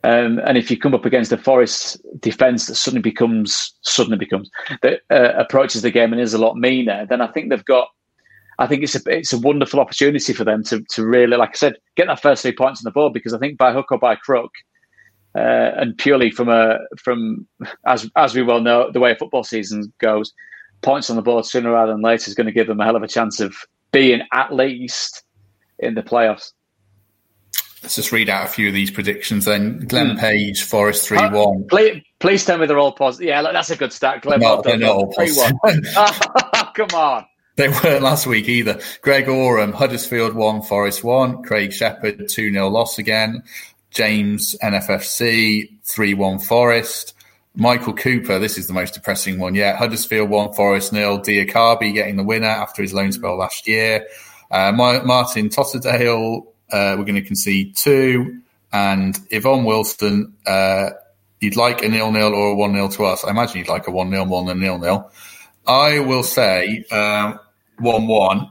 Um, 0.02 0.40
and 0.46 0.56
if 0.56 0.70
you 0.70 0.78
come 0.78 0.94
up 0.94 1.04
against 1.04 1.32
a 1.32 1.36
Forest 1.36 1.98
defence 2.20 2.66
that 2.66 2.76
suddenly 2.76 3.02
becomes 3.02 3.74
suddenly 3.82 4.16
becomes 4.16 4.50
that 4.82 5.00
uh, 5.10 5.34
approaches 5.36 5.82
the 5.82 5.90
game 5.90 6.12
and 6.12 6.22
is 6.22 6.32
a 6.32 6.38
lot 6.38 6.56
meaner, 6.56 7.06
then 7.06 7.20
I 7.20 7.26
think 7.26 7.50
they've 7.50 7.64
got. 7.64 7.88
I 8.58 8.66
think 8.66 8.82
it's 8.82 8.94
a 8.94 9.00
it's 9.06 9.32
a 9.32 9.38
wonderful 9.38 9.80
opportunity 9.80 10.32
for 10.32 10.44
them 10.44 10.64
to 10.64 10.82
to 10.90 11.04
really, 11.04 11.36
like 11.36 11.50
I 11.50 11.56
said, 11.56 11.74
get 11.96 12.06
that 12.06 12.22
first 12.22 12.42
three 12.42 12.52
points 12.52 12.80
on 12.80 12.84
the 12.84 12.92
board 12.92 13.12
because 13.12 13.34
I 13.34 13.38
think 13.38 13.58
by 13.58 13.72
hook 13.72 13.90
or 13.90 13.98
by 13.98 14.14
crook, 14.16 14.52
uh, 15.34 15.72
and 15.76 15.96
purely 15.98 16.30
from 16.30 16.48
a 16.48 16.78
from 16.98 17.46
as 17.86 18.08
as 18.16 18.34
we 18.34 18.42
well 18.42 18.60
know 18.60 18.90
the 18.90 19.00
way 19.00 19.12
a 19.12 19.16
football 19.16 19.44
season 19.44 19.92
goes, 19.98 20.32
points 20.80 21.10
on 21.10 21.16
the 21.16 21.22
board 21.22 21.44
sooner 21.44 21.72
rather 21.72 21.92
than 21.92 22.02
later 22.02 22.28
is 22.28 22.34
going 22.34 22.46
to 22.46 22.52
give 22.52 22.66
them 22.66 22.80
a 22.80 22.84
hell 22.84 22.96
of 22.96 23.02
a 23.02 23.08
chance 23.08 23.38
of 23.38 23.54
being 23.92 24.22
at 24.32 24.54
least 24.54 25.24
in 25.78 25.94
the 25.94 26.02
playoffs. 26.02 26.52
Let's 27.82 27.96
just 27.96 28.12
read 28.12 28.28
out 28.28 28.46
a 28.46 28.48
few 28.48 28.68
of 28.68 28.74
these 28.74 28.90
predictions 28.90 29.46
then. 29.46 29.86
Glenn 29.86 30.16
mm. 30.16 30.20
Page, 30.20 30.62
Forest 30.64 31.08
3 31.08 31.18
uh, 31.18 31.30
1. 31.30 31.68
Please, 31.68 32.02
please 32.18 32.44
tell 32.44 32.58
me 32.58 32.66
they're 32.66 32.78
all 32.78 32.92
positive. 32.92 33.28
Yeah, 33.28 33.40
look, 33.40 33.52
that's 33.52 33.70
a 33.70 33.76
good 33.76 33.92
start. 33.92 34.22
Glenn, 34.22 34.40
no, 34.40 34.60
they're 34.60 34.76
not 34.76 34.90
all 34.90 35.12
positive. 35.12 35.56
come 36.74 36.88
on. 36.94 37.26
They 37.56 37.68
weren't 37.68 38.02
last 38.02 38.26
week 38.26 38.48
either. 38.48 38.80
Greg 39.02 39.28
Oram, 39.28 39.72
Huddersfield 39.72 40.34
1, 40.34 40.62
Forest 40.62 41.02
1. 41.04 41.42
Craig 41.42 41.72
Shepherd, 41.72 42.28
2 42.28 42.52
0 42.52 42.68
loss 42.68 42.98
again. 42.98 43.42
James 43.90 44.54
NFFC, 44.62 45.68
3 45.84 46.14
1 46.14 46.38
Forest. 46.38 47.14
Michael 47.54 47.94
Cooper, 47.94 48.38
this 48.38 48.56
is 48.56 48.68
the 48.68 48.72
most 48.72 48.94
depressing 48.94 49.38
one 49.38 49.54
yet. 49.54 49.76
Huddersfield 49.76 50.30
1, 50.30 50.52
Forest 50.52 50.92
nil. 50.92 51.18
Diakhaby 51.18 51.92
getting 51.92 52.16
the 52.16 52.22
winner 52.22 52.46
after 52.46 52.82
his 52.82 52.94
loan 52.94 53.10
spell 53.10 53.36
last 53.36 53.66
year. 53.66 54.06
Uh, 54.50 54.72
Martin 54.72 55.48
Totterdale 55.48 56.46
uh, 56.72 56.96
we're 56.98 57.04
going 57.04 57.14
to 57.14 57.22
concede 57.22 57.76
two. 57.76 58.40
And 58.72 59.18
Yvonne 59.30 59.64
Wilson, 59.64 60.34
uh, 60.46 60.90
you'd 61.40 61.56
like 61.56 61.82
a 61.82 61.88
nil 61.88 62.12
nil 62.12 62.34
or 62.34 62.48
a 62.48 62.54
one 62.54 62.72
nil 62.72 62.88
to 62.90 63.04
us. 63.04 63.24
I 63.24 63.30
imagine 63.30 63.58
you'd 63.58 63.68
like 63.68 63.88
a 63.88 63.90
one 63.90 64.10
nil 64.10 64.26
more 64.26 64.44
than 64.44 64.60
nil 64.60 64.78
nil. 64.78 65.10
I 65.66 66.00
will 66.00 66.22
say 66.22 66.84
uh, 66.90 67.34
one 67.78 68.06
one. 68.06 68.50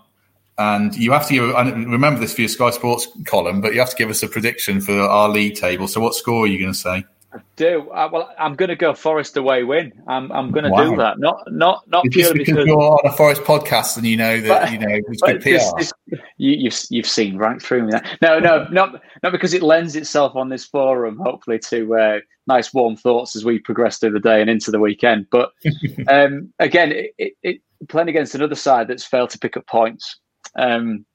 And 0.57 0.93
you 0.93 1.13
have 1.13 1.25
to 1.27 1.33
give, 1.33 1.43
remember 1.89 2.19
this 2.19 2.33
for 2.33 2.41
your 2.41 2.49
Sky 2.49 2.71
Sports 2.71 3.07
column, 3.25 3.61
but 3.61 3.73
you 3.73 3.79
have 3.79 3.91
to 3.91 3.95
give 3.95 4.09
us 4.09 4.21
a 4.23 4.27
prediction 4.27 4.81
for 4.81 4.99
our 4.99 5.29
league 5.29 5.55
table. 5.55 5.87
So, 5.87 6.01
what 6.01 6.15
score 6.15 6.43
are 6.43 6.47
you 6.47 6.59
going 6.59 6.73
to 6.73 6.77
say? 6.77 7.05
I 7.31 7.39
do. 7.57 7.91
Uh, 7.91 8.09
well, 8.11 8.33
I'm 8.39 8.55
going 8.55 8.69
to 8.69 8.75
go 8.75 8.93
Forest 8.95 9.37
away 9.37 9.63
win. 9.63 9.93
I'm, 10.07 10.31
I'm 10.31 10.51
going 10.51 10.63
to 10.63 10.71
wow. 10.71 10.89
do 10.89 10.95
that. 10.97 11.19
Not 11.19 11.43
not 11.51 11.87
not 11.87 12.05
it's 12.05 12.15
purely 12.15 12.39
because, 12.39 12.55
because, 12.55 12.65
you're 12.65 12.79
on 12.79 13.05
a 13.05 13.11
Forest 13.11 13.43
podcast 13.43 13.97
and 13.97 14.05
you 14.07 14.17
know 14.17 14.41
that 14.41 14.63
but, 14.63 14.71
you 14.71 14.79
know 14.79 14.87
it's 14.89 15.21
good 15.21 15.41
PR. 15.41 15.49
This, 15.49 15.73
this, 15.73 15.93
you, 16.07 16.17
have 16.17 16.25
you've, 16.37 16.79
you've 16.89 17.07
seen 17.07 17.37
right 17.37 17.61
through 17.61 17.85
me. 17.85 17.91
That. 17.91 18.17
No, 18.21 18.39
no, 18.39 18.67
not 18.71 19.01
not 19.21 19.31
because 19.31 19.53
it 19.53 19.61
lends 19.61 19.95
itself 19.95 20.35
on 20.35 20.49
this 20.49 20.65
forum. 20.65 21.19
Hopefully 21.23 21.59
to 21.69 21.95
uh, 21.95 22.19
nice 22.47 22.73
warm 22.73 22.95
thoughts 22.95 23.35
as 23.35 23.45
we 23.45 23.59
progress 23.59 23.99
through 23.99 24.11
the 24.11 24.19
day 24.19 24.41
and 24.41 24.49
into 24.49 24.71
the 24.71 24.79
weekend. 24.79 25.27
But 25.29 25.51
um, 26.07 26.51
again, 26.57 26.91
it, 26.91 27.11
it, 27.19 27.33
it, 27.43 27.61
playing 27.89 28.09
against 28.09 28.33
another 28.33 28.55
side 28.55 28.87
that's 28.87 29.05
failed 29.05 29.29
to 29.31 29.39
pick 29.39 29.55
up 29.55 29.67
points, 29.67 30.17
um, 30.57 31.05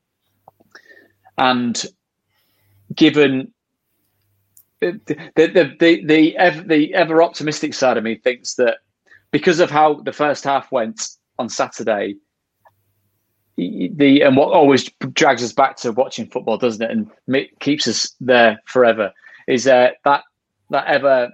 and 1.39 1.85
given 2.95 3.54
the 4.93 5.23
the 5.37 5.77
the 5.79 6.05
the 6.05 6.37
ever, 6.37 6.63
the 6.63 6.95
ever 6.95 7.23
optimistic 7.23 7.75
side 7.75 7.97
of 7.97 8.05
me 8.05 8.17
thinks 8.17 8.55
that 8.55 8.79
because 9.31 9.61
of 9.61 9.71
how 9.71 9.95
the 9.95 10.13
first 10.13 10.45
half 10.45 10.71
went 10.71 11.09
on 11.39 11.49
Saturday, 11.49 12.17
the 13.57 14.23
and 14.23 14.37
what 14.37 14.53
always 14.53 14.91
drags 15.13 15.43
us 15.43 15.53
back 15.53 15.77
to 15.79 15.93
watching 15.93 16.27
football, 16.27 16.57
doesn't 16.57 16.83
it, 16.83 16.91
and 16.91 17.49
keeps 17.61 17.89
us 17.89 18.15
there 18.21 18.61
forever, 18.67 19.13
is 19.49 19.67
uh, 19.67 19.91
that 20.05 20.23
that 20.71 20.87
ever 20.87 21.31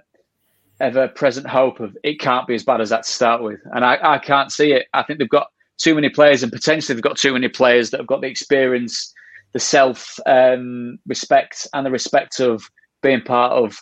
ever 0.79 1.07
present 1.09 1.45
hope 1.45 1.79
of 1.79 1.95
it 2.03 2.19
can't 2.19 2.47
be 2.47 2.55
as 2.55 2.63
bad 2.63 2.81
as 2.81 2.89
that 2.89 3.03
to 3.03 3.09
start 3.09 3.43
with, 3.43 3.59
and 3.73 3.85
I, 3.85 3.97
I 4.01 4.17
can't 4.17 4.51
see 4.51 4.73
it. 4.73 4.87
I 4.93 5.03
think 5.03 5.19
they've 5.19 5.29
got 5.29 5.47
too 5.77 5.95
many 5.95 6.09
players, 6.09 6.43
and 6.43 6.51
potentially 6.51 6.95
they've 6.95 7.03
got 7.03 7.17
too 7.17 7.33
many 7.33 7.47
players 7.47 7.89
that 7.89 7.99
have 7.99 8.07
got 8.07 8.21
the 8.21 8.27
experience, 8.27 9.13
the 9.53 9.59
self 9.59 10.19
um, 10.25 10.97
respect, 11.07 11.67
and 11.73 11.85
the 11.85 11.91
respect 11.91 12.39
of 12.39 12.63
being 13.01 13.21
part 13.21 13.51
of 13.51 13.77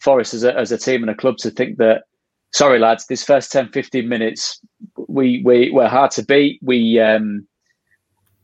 Forest 0.00 0.34
as 0.34 0.44
a, 0.44 0.56
as 0.56 0.72
a 0.72 0.78
team 0.78 1.02
and 1.02 1.10
a 1.10 1.14
club 1.14 1.38
to 1.38 1.50
think 1.50 1.78
that, 1.78 2.02
sorry, 2.52 2.78
lads, 2.78 3.06
this 3.06 3.24
first 3.24 3.50
10, 3.52 3.70
15 3.70 4.08
minutes, 4.08 4.60
we, 5.08 5.42
we, 5.44 5.70
we're 5.70 5.88
hard 5.88 6.10
to 6.12 6.24
beat. 6.24 6.60
We 6.62 7.00
um, 7.00 7.46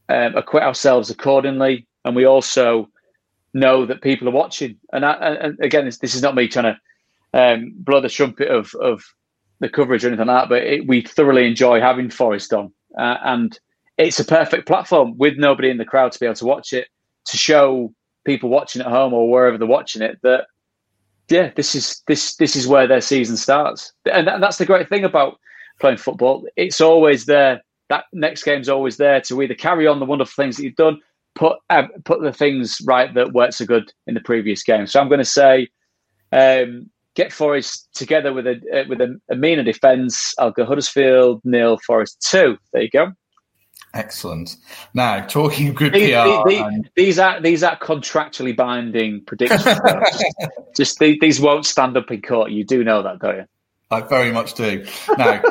um, 0.08 0.36
acquit 0.36 0.62
ourselves 0.62 1.10
accordingly. 1.10 1.86
And 2.04 2.16
we 2.16 2.24
also 2.24 2.88
know 3.54 3.86
that 3.86 4.02
people 4.02 4.28
are 4.28 4.32
watching. 4.32 4.78
And, 4.92 5.04
I, 5.04 5.12
and 5.12 5.58
again, 5.60 5.84
this, 5.84 5.98
this, 5.98 6.14
is 6.14 6.22
not 6.22 6.34
me 6.34 6.48
trying 6.48 6.74
to 6.74 7.38
um, 7.38 7.72
blow 7.76 8.00
the 8.00 8.08
trumpet 8.08 8.48
of, 8.48 8.72
of 8.80 9.02
the 9.60 9.68
coverage 9.68 10.04
or 10.04 10.08
anything 10.08 10.26
like 10.26 10.42
that, 10.42 10.48
but 10.48 10.62
it, 10.62 10.88
we 10.88 11.02
thoroughly 11.02 11.46
enjoy 11.46 11.80
having 11.80 12.10
Forest 12.10 12.52
on. 12.52 12.72
Uh, 12.98 13.16
and 13.22 13.58
it's 13.98 14.18
a 14.18 14.24
perfect 14.24 14.66
platform 14.66 15.16
with 15.18 15.36
nobody 15.36 15.70
in 15.70 15.76
the 15.76 15.84
crowd 15.84 16.12
to 16.12 16.18
be 16.18 16.26
able 16.26 16.34
to 16.36 16.46
watch 16.46 16.72
it, 16.72 16.88
to 17.26 17.36
show 17.36 17.92
people 18.24 18.48
watching 18.48 18.82
at 18.82 18.88
home 18.88 19.12
or 19.12 19.30
wherever 19.30 19.58
they're 19.58 19.66
watching 19.66 20.02
it 20.02 20.18
that 20.22 20.46
yeah, 21.30 21.50
this 21.54 21.74
is 21.74 22.02
this 22.06 22.36
this 22.36 22.56
is 22.56 22.66
where 22.66 22.86
their 22.86 23.00
season 23.00 23.36
starts, 23.36 23.92
and 24.12 24.26
that, 24.26 24.40
that's 24.40 24.58
the 24.58 24.66
great 24.66 24.88
thing 24.88 25.04
about 25.04 25.38
playing 25.80 25.96
football. 25.96 26.44
It's 26.56 26.80
always 26.80 27.26
there. 27.26 27.62
That 27.88 28.04
next 28.12 28.42
game's 28.42 28.68
always 28.68 28.96
there 28.96 29.20
to 29.22 29.42
either 29.42 29.54
carry 29.54 29.86
on 29.86 30.00
the 30.00 30.06
wonderful 30.06 30.42
things 30.42 30.56
that 30.56 30.64
you've 30.64 30.74
done, 30.74 31.00
put 31.34 31.58
uh, 31.70 31.84
put 32.04 32.20
the 32.20 32.32
things 32.32 32.78
right 32.84 33.14
that 33.14 33.32
weren't 33.32 33.54
so 33.54 33.64
good 33.64 33.92
in 34.06 34.14
the 34.14 34.20
previous 34.20 34.62
game. 34.62 34.86
So 34.86 35.00
I'm 35.00 35.08
going 35.08 35.18
to 35.18 35.24
say, 35.24 35.68
um, 36.32 36.90
get 37.14 37.32
Forest 37.32 37.88
together 37.94 38.32
with 38.32 38.46
a 38.46 38.60
uh, 38.74 38.84
with 38.88 39.00
a, 39.00 39.20
a 39.30 39.36
meaner 39.36 39.62
defence. 39.62 40.34
I'll 40.38 40.50
go 40.50 40.64
Huddersfield 40.64 41.40
nil, 41.44 41.78
Forest 41.86 42.26
two. 42.28 42.58
There 42.72 42.82
you 42.82 42.90
go. 42.90 43.12
Excellent. 43.92 44.56
Now, 44.94 45.26
talking 45.26 45.68
of 45.68 45.74
good 45.74 45.92
these, 45.92 46.14
PR, 46.14 46.48
these, 46.48 46.60
and... 46.60 46.90
these, 46.94 47.18
are 47.18 47.40
these 47.40 47.62
are 47.62 47.76
contractually 47.78 48.56
binding 48.56 49.24
predictions. 49.24 49.64
just, 50.76 50.98
just 50.98 50.98
these 50.98 51.40
won't 51.40 51.66
stand 51.66 51.96
up 51.96 52.10
in 52.10 52.22
court. 52.22 52.52
You 52.52 52.64
do 52.64 52.84
know 52.84 53.02
that, 53.02 53.18
don't 53.18 53.36
you? 53.36 53.44
I 53.90 54.00
very 54.02 54.30
much 54.30 54.54
do. 54.54 54.86
Now, 55.18 55.42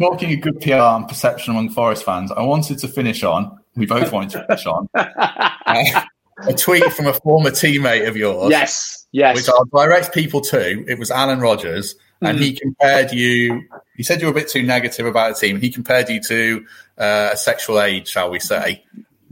talking 0.00 0.32
of 0.32 0.40
good 0.40 0.60
PR 0.60 0.74
and 0.74 1.08
perception 1.08 1.52
among 1.52 1.70
Forest 1.70 2.04
fans, 2.04 2.30
I 2.30 2.42
wanted 2.42 2.78
to 2.78 2.88
finish 2.88 3.24
on. 3.24 3.58
We 3.74 3.86
both 3.86 4.12
wanted 4.12 4.30
to 4.30 4.46
finish 4.46 4.66
on 4.66 4.88
uh, 4.94 6.02
a 6.46 6.54
tweet 6.54 6.84
from 6.92 7.06
a 7.06 7.14
former 7.14 7.50
teammate 7.50 8.06
of 8.08 8.16
yours. 8.16 8.50
Yes, 8.50 9.06
yes. 9.10 9.36
Which 9.36 9.48
I'll 9.48 9.64
direct 9.66 10.14
people 10.14 10.40
to. 10.42 10.84
It 10.88 10.98
was 10.98 11.10
Alan 11.10 11.40
Rogers, 11.40 11.96
and 12.20 12.38
mm. 12.38 12.42
he 12.42 12.52
compared 12.52 13.12
you. 13.12 13.62
He 13.96 14.02
said 14.02 14.20
you 14.20 14.26
were 14.26 14.32
a 14.32 14.34
bit 14.34 14.48
too 14.48 14.62
negative 14.62 15.06
about 15.06 15.34
the 15.34 15.46
team. 15.46 15.60
He 15.60 15.70
compared 15.70 16.08
you 16.08 16.20
to 16.22 16.66
uh, 16.96 17.34
sexual 17.34 17.80
aid, 17.80 18.06
shall 18.06 18.30
we 18.30 18.40
say. 18.40 18.84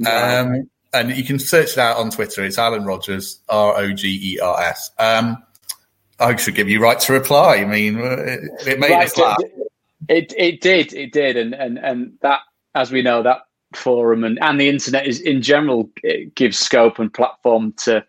Um, 0.06 0.68
and 0.92 1.16
you 1.16 1.24
can 1.24 1.38
search 1.38 1.72
it 1.72 1.78
out 1.78 1.98
on 1.98 2.10
Twitter. 2.10 2.44
It's 2.44 2.58
Alan 2.58 2.84
Rogers, 2.84 3.40
R 3.48 3.76
O 3.76 3.92
G 3.92 4.34
E 4.34 4.40
R 4.40 4.60
S. 4.60 4.90
Um, 4.98 5.42
I 6.18 6.34
should 6.36 6.54
give 6.54 6.68
you 6.68 6.80
right 6.80 6.98
to 7.00 7.12
reply. 7.12 7.56
I 7.56 7.64
mean, 7.64 7.98
it, 7.98 8.66
it 8.66 8.80
made 8.80 8.90
right, 8.90 9.06
us 9.06 9.16
laugh. 9.16 9.38
It, 10.08 10.32
it 10.36 10.60
did, 10.60 10.92
it 10.92 11.12
did, 11.12 11.36
and 11.36 11.54
and 11.54 11.78
and 11.78 12.12
that, 12.22 12.40
as 12.74 12.90
we 12.92 13.02
know, 13.02 13.22
that 13.22 13.42
forum 13.74 14.24
and, 14.24 14.38
and 14.42 14.60
the 14.60 14.68
internet 14.68 15.06
is 15.06 15.20
in 15.20 15.42
general 15.42 15.90
gives 16.34 16.58
scope 16.58 16.98
and 16.98 17.12
platform 17.12 17.72
to 17.72 18.04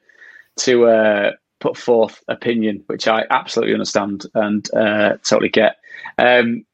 to 0.57 0.85
uh, 0.87 1.31
put 1.59 1.77
forth 1.77 2.23
opinion, 2.27 2.83
which 2.87 3.07
I 3.07 3.25
absolutely 3.29 3.73
understand 3.73 4.25
and 4.33 4.67
uh, 4.73 5.17
totally 5.23 5.49
get. 5.49 5.77
Um, 6.17 6.65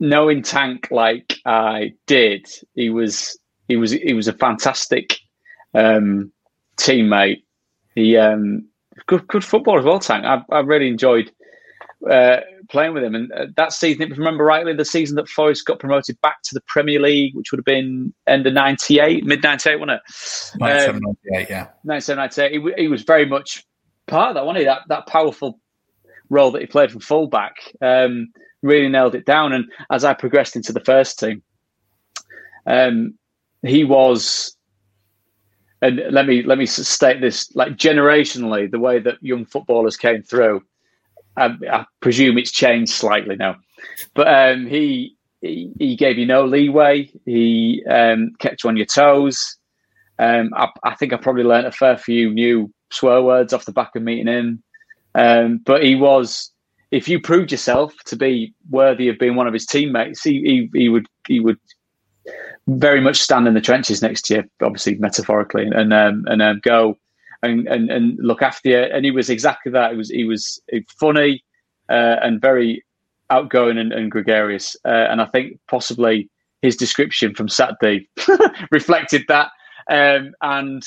knowing 0.00 0.42
Tank 0.42 0.88
like 0.90 1.38
I 1.46 1.92
did, 2.06 2.46
he 2.74 2.90
was 2.90 3.38
he 3.68 3.76
was 3.76 3.92
he 3.92 4.14
was 4.14 4.28
a 4.28 4.32
fantastic 4.32 5.16
um, 5.74 6.32
teammate. 6.76 7.42
He 7.94 8.16
um, 8.16 8.68
good 9.06 9.26
good 9.28 9.44
football 9.44 9.78
as 9.78 9.84
well. 9.84 9.98
Tank, 9.98 10.24
I, 10.24 10.42
I 10.54 10.60
really 10.60 10.88
enjoyed 10.88 11.30
uh, 12.10 12.38
playing 12.68 12.94
with 12.94 13.04
him. 13.04 13.14
And 13.14 13.32
uh, 13.32 13.46
that 13.56 13.72
season, 13.72 14.02
if 14.02 14.12
I 14.12 14.16
remember 14.16 14.44
rightly, 14.44 14.74
the 14.74 14.84
season 14.84 15.16
that 15.16 15.28
Forest 15.28 15.66
got 15.66 15.78
promoted 15.78 16.20
back 16.20 16.42
to 16.44 16.54
the 16.54 16.62
Premier 16.66 17.00
League, 17.00 17.34
which 17.34 17.52
would 17.52 17.58
have 17.58 17.64
been 17.64 18.12
end 18.26 18.46
of 18.46 18.52
'98, 18.52 19.24
mid 19.24 19.42
'98, 19.42 19.76
wasn't 19.76 19.92
it? 19.92 20.58
97, 20.58 20.96
um, 20.96 21.16
98, 21.30 21.50
yeah. 21.50 21.68
97, 21.84 22.16
98. 22.16 22.52
He, 22.52 22.82
he, 22.82 22.88
was 22.88 23.02
very 23.02 23.26
much 23.26 23.64
part 24.06 24.30
of 24.30 24.34
that, 24.34 24.46
wasn't 24.46 24.60
he? 24.60 24.64
That 24.64 24.82
that 24.88 25.06
powerful 25.06 25.60
role 26.28 26.50
that 26.52 26.62
he 26.62 26.66
played 26.66 26.90
from 26.90 27.00
fullback. 27.00 27.54
Um, 27.80 28.28
really 28.62 28.88
nailed 28.88 29.14
it 29.14 29.26
down. 29.26 29.52
And 29.52 29.64
as 29.90 30.04
I 30.04 30.14
progressed 30.14 30.56
into 30.56 30.72
the 30.72 30.80
first 30.80 31.18
team, 31.18 31.42
um, 32.66 33.14
he 33.62 33.84
was 33.84 34.56
and 35.80 36.00
let 36.10 36.26
me 36.26 36.42
let 36.42 36.58
me 36.58 36.66
state 36.66 37.20
this 37.20 37.54
like 37.54 37.72
generationally 37.72 38.70
the 38.70 38.78
way 38.78 38.98
that 39.00 39.16
young 39.20 39.44
footballers 39.44 39.96
came 39.96 40.22
through 40.22 40.62
I, 41.36 41.56
I 41.70 41.84
presume 42.00 42.38
it's 42.38 42.52
changed 42.52 42.92
slightly 42.92 43.36
now 43.36 43.56
but 44.14 44.28
um, 44.28 44.66
he, 44.66 45.16
he, 45.40 45.72
he 45.78 45.96
gave 45.96 46.18
you 46.18 46.26
no 46.26 46.44
leeway 46.44 47.10
he 47.24 47.84
um, 47.88 48.32
kept 48.38 48.62
you 48.62 48.70
on 48.70 48.76
your 48.76 48.86
toes 48.86 49.56
um, 50.18 50.50
I, 50.54 50.68
I, 50.84 50.94
think 50.94 51.12
I 51.12 51.16
probably 51.16 51.42
learned 51.42 51.66
a 51.66 51.72
fair 51.72 51.98
few 51.98 52.32
new 52.32 52.72
swear 52.92 53.22
words 53.22 53.52
off 53.52 53.64
the 53.64 53.72
back 53.72 53.94
of 53.96 54.02
meeting 54.02 54.26
him 54.26 54.62
um, 55.14 55.58
but 55.64 55.82
he 55.82 55.94
was 55.94 56.50
if 56.90 57.08
you 57.08 57.20
proved 57.20 57.50
yourself 57.50 57.94
to 58.04 58.16
be 58.16 58.52
worthy 58.70 59.08
of 59.08 59.18
being 59.18 59.34
one 59.34 59.46
of 59.46 59.52
his 59.52 59.66
teammates 59.66 60.22
he, 60.22 60.68
he, 60.72 60.78
he 60.78 60.88
would 60.88 61.06
he 61.26 61.40
would 61.40 61.58
very 62.68 63.00
much 63.00 63.20
stand 63.20 63.48
in 63.48 63.54
the 63.54 63.60
trenches 63.60 64.02
next 64.02 64.30
year, 64.30 64.48
obviously 64.62 64.94
metaphorically, 64.96 65.66
and 65.66 65.92
um, 65.92 66.24
and 66.28 66.42
um, 66.42 66.60
go 66.62 66.98
and, 67.42 67.66
and 67.66 67.90
and 67.90 68.18
look 68.20 68.42
after 68.42 68.68
you. 68.68 68.78
And 68.78 69.04
he 69.04 69.10
was 69.10 69.30
exactly 69.30 69.72
that. 69.72 69.92
He 69.92 69.96
was 69.96 70.10
he 70.10 70.24
was 70.24 70.60
funny 70.98 71.42
uh, 71.88 72.16
and 72.22 72.40
very 72.40 72.84
outgoing 73.30 73.78
and, 73.78 73.92
and 73.92 74.10
gregarious. 74.10 74.76
Uh, 74.84 75.06
and 75.10 75.20
I 75.20 75.26
think 75.26 75.58
possibly 75.68 76.28
his 76.60 76.76
description 76.76 77.34
from 77.34 77.48
Saturday 77.48 78.08
reflected 78.70 79.24
that. 79.28 79.50
Um, 79.90 80.32
and 80.42 80.86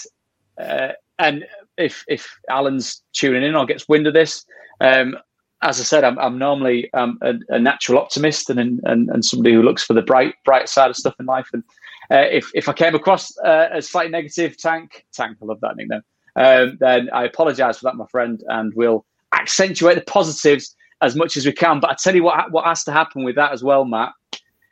uh, 0.58 0.94
and 1.20 1.46
if 1.78 2.04
if 2.08 2.38
Alan's 2.50 3.04
tuning 3.14 3.44
in 3.44 3.56
or 3.56 3.66
gets 3.66 3.88
wind 3.88 4.08
of 4.08 4.14
this, 4.14 4.46
um, 4.82 5.18
as 5.62 5.80
I 5.80 5.84
said, 5.84 6.04
I'm, 6.04 6.18
I'm 6.20 6.38
normally 6.38 6.94
um, 6.94 7.18
a, 7.22 7.34
a, 7.50 7.60
natural 7.60 8.00
optimist 8.00 8.50
and, 8.50 8.80
and 8.84 9.10
and 9.10 9.26
somebody 9.26 9.54
who 9.54 9.64
looks 9.64 9.84
for 9.84 9.94
the 9.94 10.02
bright 10.02 10.36
bright 10.44 10.70
side 10.70 10.90
of 10.90 10.96
stuff 10.96 11.16
in 11.20 11.26
life. 11.26 11.50
And 11.54 11.64
uh, 12.12 12.28
if 12.32 12.52
if 12.54 12.70
I 12.70 12.74
came 12.74 12.96
across 12.96 13.36
uh, 13.40 13.70
a 13.72 13.82
slightly 13.82 14.12
negative 14.12 14.58
tank, 14.58 15.06
tank, 15.14 15.38
I 15.42 15.46
love 15.46 15.62
that 15.62 15.76
nickname. 15.76 16.02
Um, 16.36 16.78
then 16.80 17.10
I 17.12 17.24
apologise 17.24 17.80
for 17.80 17.86
that, 17.86 17.96
my 17.96 18.06
friend, 18.08 18.44
and 18.48 18.74
we'll 18.76 19.06
accentuate 19.34 19.96
the 19.96 20.02
positives 20.02 20.76
as 21.02 21.16
much 21.16 21.38
as 21.38 21.46
we 21.46 21.52
can. 21.52 21.80
But 21.80 21.92
I 21.92 21.96
tell 21.96 22.16
you 22.16 22.24
what, 22.24 22.52
what 22.52 22.66
has 22.66 22.84
to 22.86 22.92
happen 22.92 23.24
with 23.24 23.36
that 23.36 23.52
as 23.52 23.64
well, 23.64 23.86
Matt, 23.86 24.12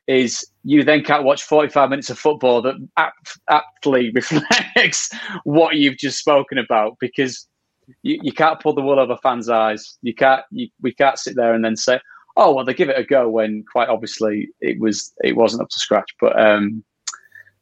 is 0.07 0.45
you 0.63 0.83
then 0.83 1.03
can't 1.03 1.23
watch 1.23 1.43
45 1.43 1.89
minutes 1.89 2.09
of 2.09 2.19
football 2.19 2.61
that 2.61 2.75
apt, 2.97 3.39
aptly 3.49 4.11
reflects 4.15 5.09
what 5.43 5.75
you've 5.75 5.97
just 5.97 6.19
spoken 6.19 6.57
about 6.57 6.97
because 6.99 7.47
you, 8.01 8.19
you 8.21 8.31
can't 8.31 8.59
pull 8.59 8.73
the 8.73 8.81
wool 8.81 8.99
over 8.99 9.17
fans' 9.17 9.49
eyes. 9.49 9.97
You 10.01 10.13
can't. 10.13 10.43
You, 10.51 10.69
we 10.81 10.93
can't 10.93 11.17
sit 11.17 11.35
there 11.35 11.53
and 11.53 11.63
then 11.63 11.75
say, 11.75 11.99
"Oh, 12.37 12.53
well, 12.53 12.65
they 12.65 12.73
give 12.73 12.89
it 12.89 12.99
a 12.99 13.03
go," 13.03 13.29
when 13.29 13.63
quite 13.71 13.89
obviously 13.89 14.49
it 14.61 14.79
was 14.79 15.13
it 15.23 15.35
wasn't 15.35 15.63
up 15.63 15.69
to 15.69 15.79
scratch. 15.79 16.09
But 16.19 16.39
um, 16.39 16.83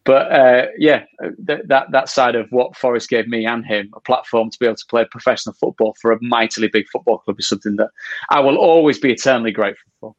but 0.04 0.32
uh, 0.32 0.66
yeah, 0.78 1.04
th- 1.48 1.62
that 1.66 1.92
that 1.92 2.10
side 2.10 2.36
of 2.36 2.48
what 2.52 2.76
Forest 2.76 3.10
gave 3.10 3.28
me 3.28 3.46
and 3.46 3.66
him 3.66 3.92
a 3.96 4.00
platform 4.00 4.50
to 4.50 4.60
be 4.60 4.66
able 4.66 4.76
to 4.76 4.86
play 4.90 5.06
professional 5.06 5.56
football 5.60 5.96
for 6.02 6.12
a 6.12 6.22
mightily 6.22 6.68
big 6.68 6.88
football 6.90 7.20
club 7.20 7.40
is 7.40 7.48
something 7.48 7.76
that 7.76 7.90
I 8.30 8.40
will 8.40 8.58
always 8.58 9.00
be 9.00 9.12
eternally 9.12 9.52
grateful 9.52 9.92
for. 10.00 10.16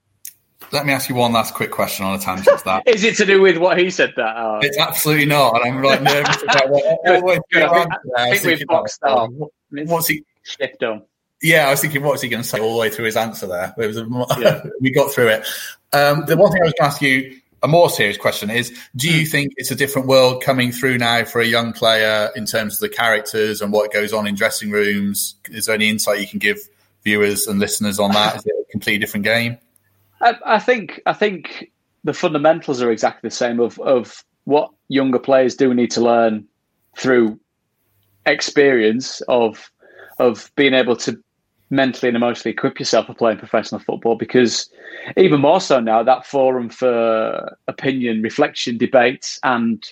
Let 0.72 0.86
me 0.86 0.94
ask 0.94 1.10
you 1.10 1.14
one 1.14 1.32
last 1.32 1.52
quick 1.52 1.70
question 1.70 2.06
on 2.06 2.14
a 2.14 2.18
tangent. 2.18 2.64
That 2.64 2.84
is 2.86 3.04
it 3.04 3.16
to 3.16 3.26
do 3.26 3.42
with 3.42 3.58
what 3.58 3.78
he 3.78 3.90
said? 3.90 4.14
That 4.16 4.34
oh. 4.36 4.60
it's 4.62 4.78
absolutely 4.78 5.26
not, 5.26 5.54
and 5.54 5.76
I'm 5.76 5.82
like 5.82 6.02
nervous 6.02 6.42
about 6.42 6.70
what. 6.70 6.84
I 8.16 8.36
think 8.36 8.58
we've 8.58 8.66
boxed 8.66 9.02
out. 9.04 9.30
What's 9.70 10.08
he? 10.08 10.24
Shift 10.42 10.82
on. 10.82 11.02
Yeah, 11.42 11.66
I 11.66 11.70
was 11.70 11.80
thinking, 11.80 12.02
what's 12.02 12.22
he 12.22 12.28
going 12.28 12.42
to 12.42 12.48
say 12.48 12.60
all 12.60 12.72
the 12.72 12.80
way 12.80 12.88
through 12.88 13.04
his 13.04 13.16
answer 13.16 13.46
there? 13.46 13.74
It 13.76 13.86
was 13.86 13.96
a, 13.96 14.06
yeah. 14.38 14.62
we 14.80 14.90
got 14.90 15.12
through 15.12 15.28
it. 15.28 15.46
Um, 15.92 16.24
the 16.26 16.36
one 16.36 16.52
thing 16.52 16.62
I 16.62 16.66
was 16.66 16.74
going 16.78 16.90
to 16.90 16.94
ask 16.94 17.02
you, 17.02 17.36
a 17.62 17.68
more 17.68 17.90
serious 17.90 18.16
question 18.16 18.48
is: 18.48 18.76
Do 18.96 19.10
you 19.10 19.24
hmm. 19.24 19.30
think 19.30 19.52
it's 19.56 19.70
a 19.70 19.74
different 19.74 20.08
world 20.08 20.42
coming 20.42 20.72
through 20.72 20.98
now 20.98 21.24
for 21.24 21.40
a 21.40 21.46
young 21.46 21.74
player 21.74 22.30
in 22.34 22.46
terms 22.46 22.74
of 22.74 22.80
the 22.80 22.88
characters 22.88 23.60
and 23.60 23.72
what 23.72 23.92
goes 23.92 24.14
on 24.14 24.26
in 24.26 24.34
dressing 24.34 24.70
rooms? 24.70 25.34
Is 25.50 25.66
there 25.66 25.74
any 25.74 25.90
insight 25.90 26.20
you 26.20 26.26
can 26.26 26.38
give 26.38 26.58
viewers 27.04 27.46
and 27.46 27.58
listeners 27.58 27.98
on 27.98 28.12
that? 28.12 28.36
Is 28.36 28.46
it 28.46 28.52
a 28.52 28.72
completely 28.72 28.98
different 28.98 29.24
game? 29.24 29.58
I, 30.22 30.34
I 30.46 30.58
think 30.58 31.00
I 31.06 31.12
think 31.12 31.70
the 32.04 32.14
fundamentals 32.14 32.80
are 32.82 32.90
exactly 32.90 33.28
the 33.28 33.34
same 33.34 33.60
of 33.60 33.78
of 33.80 34.24
what 34.44 34.70
younger 34.88 35.18
players 35.18 35.54
do 35.54 35.74
need 35.74 35.90
to 35.92 36.00
learn 36.00 36.46
through 36.96 37.38
experience 38.26 39.20
of 39.22 39.70
of 40.18 40.50
being 40.56 40.74
able 40.74 40.96
to 40.96 41.18
mentally 41.70 42.08
and 42.08 42.16
emotionally 42.16 42.52
equip 42.52 42.78
yourself 42.78 43.06
for 43.06 43.14
playing 43.14 43.38
professional 43.38 43.80
football 43.80 44.14
because 44.14 44.70
even 45.16 45.40
more 45.40 45.60
so 45.60 45.80
now 45.80 46.02
that 46.02 46.26
forum 46.26 46.68
for 46.68 47.56
opinion 47.66 48.22
reflection 48.22 48.76
debate 48.76 49.38
and 49.42 49.84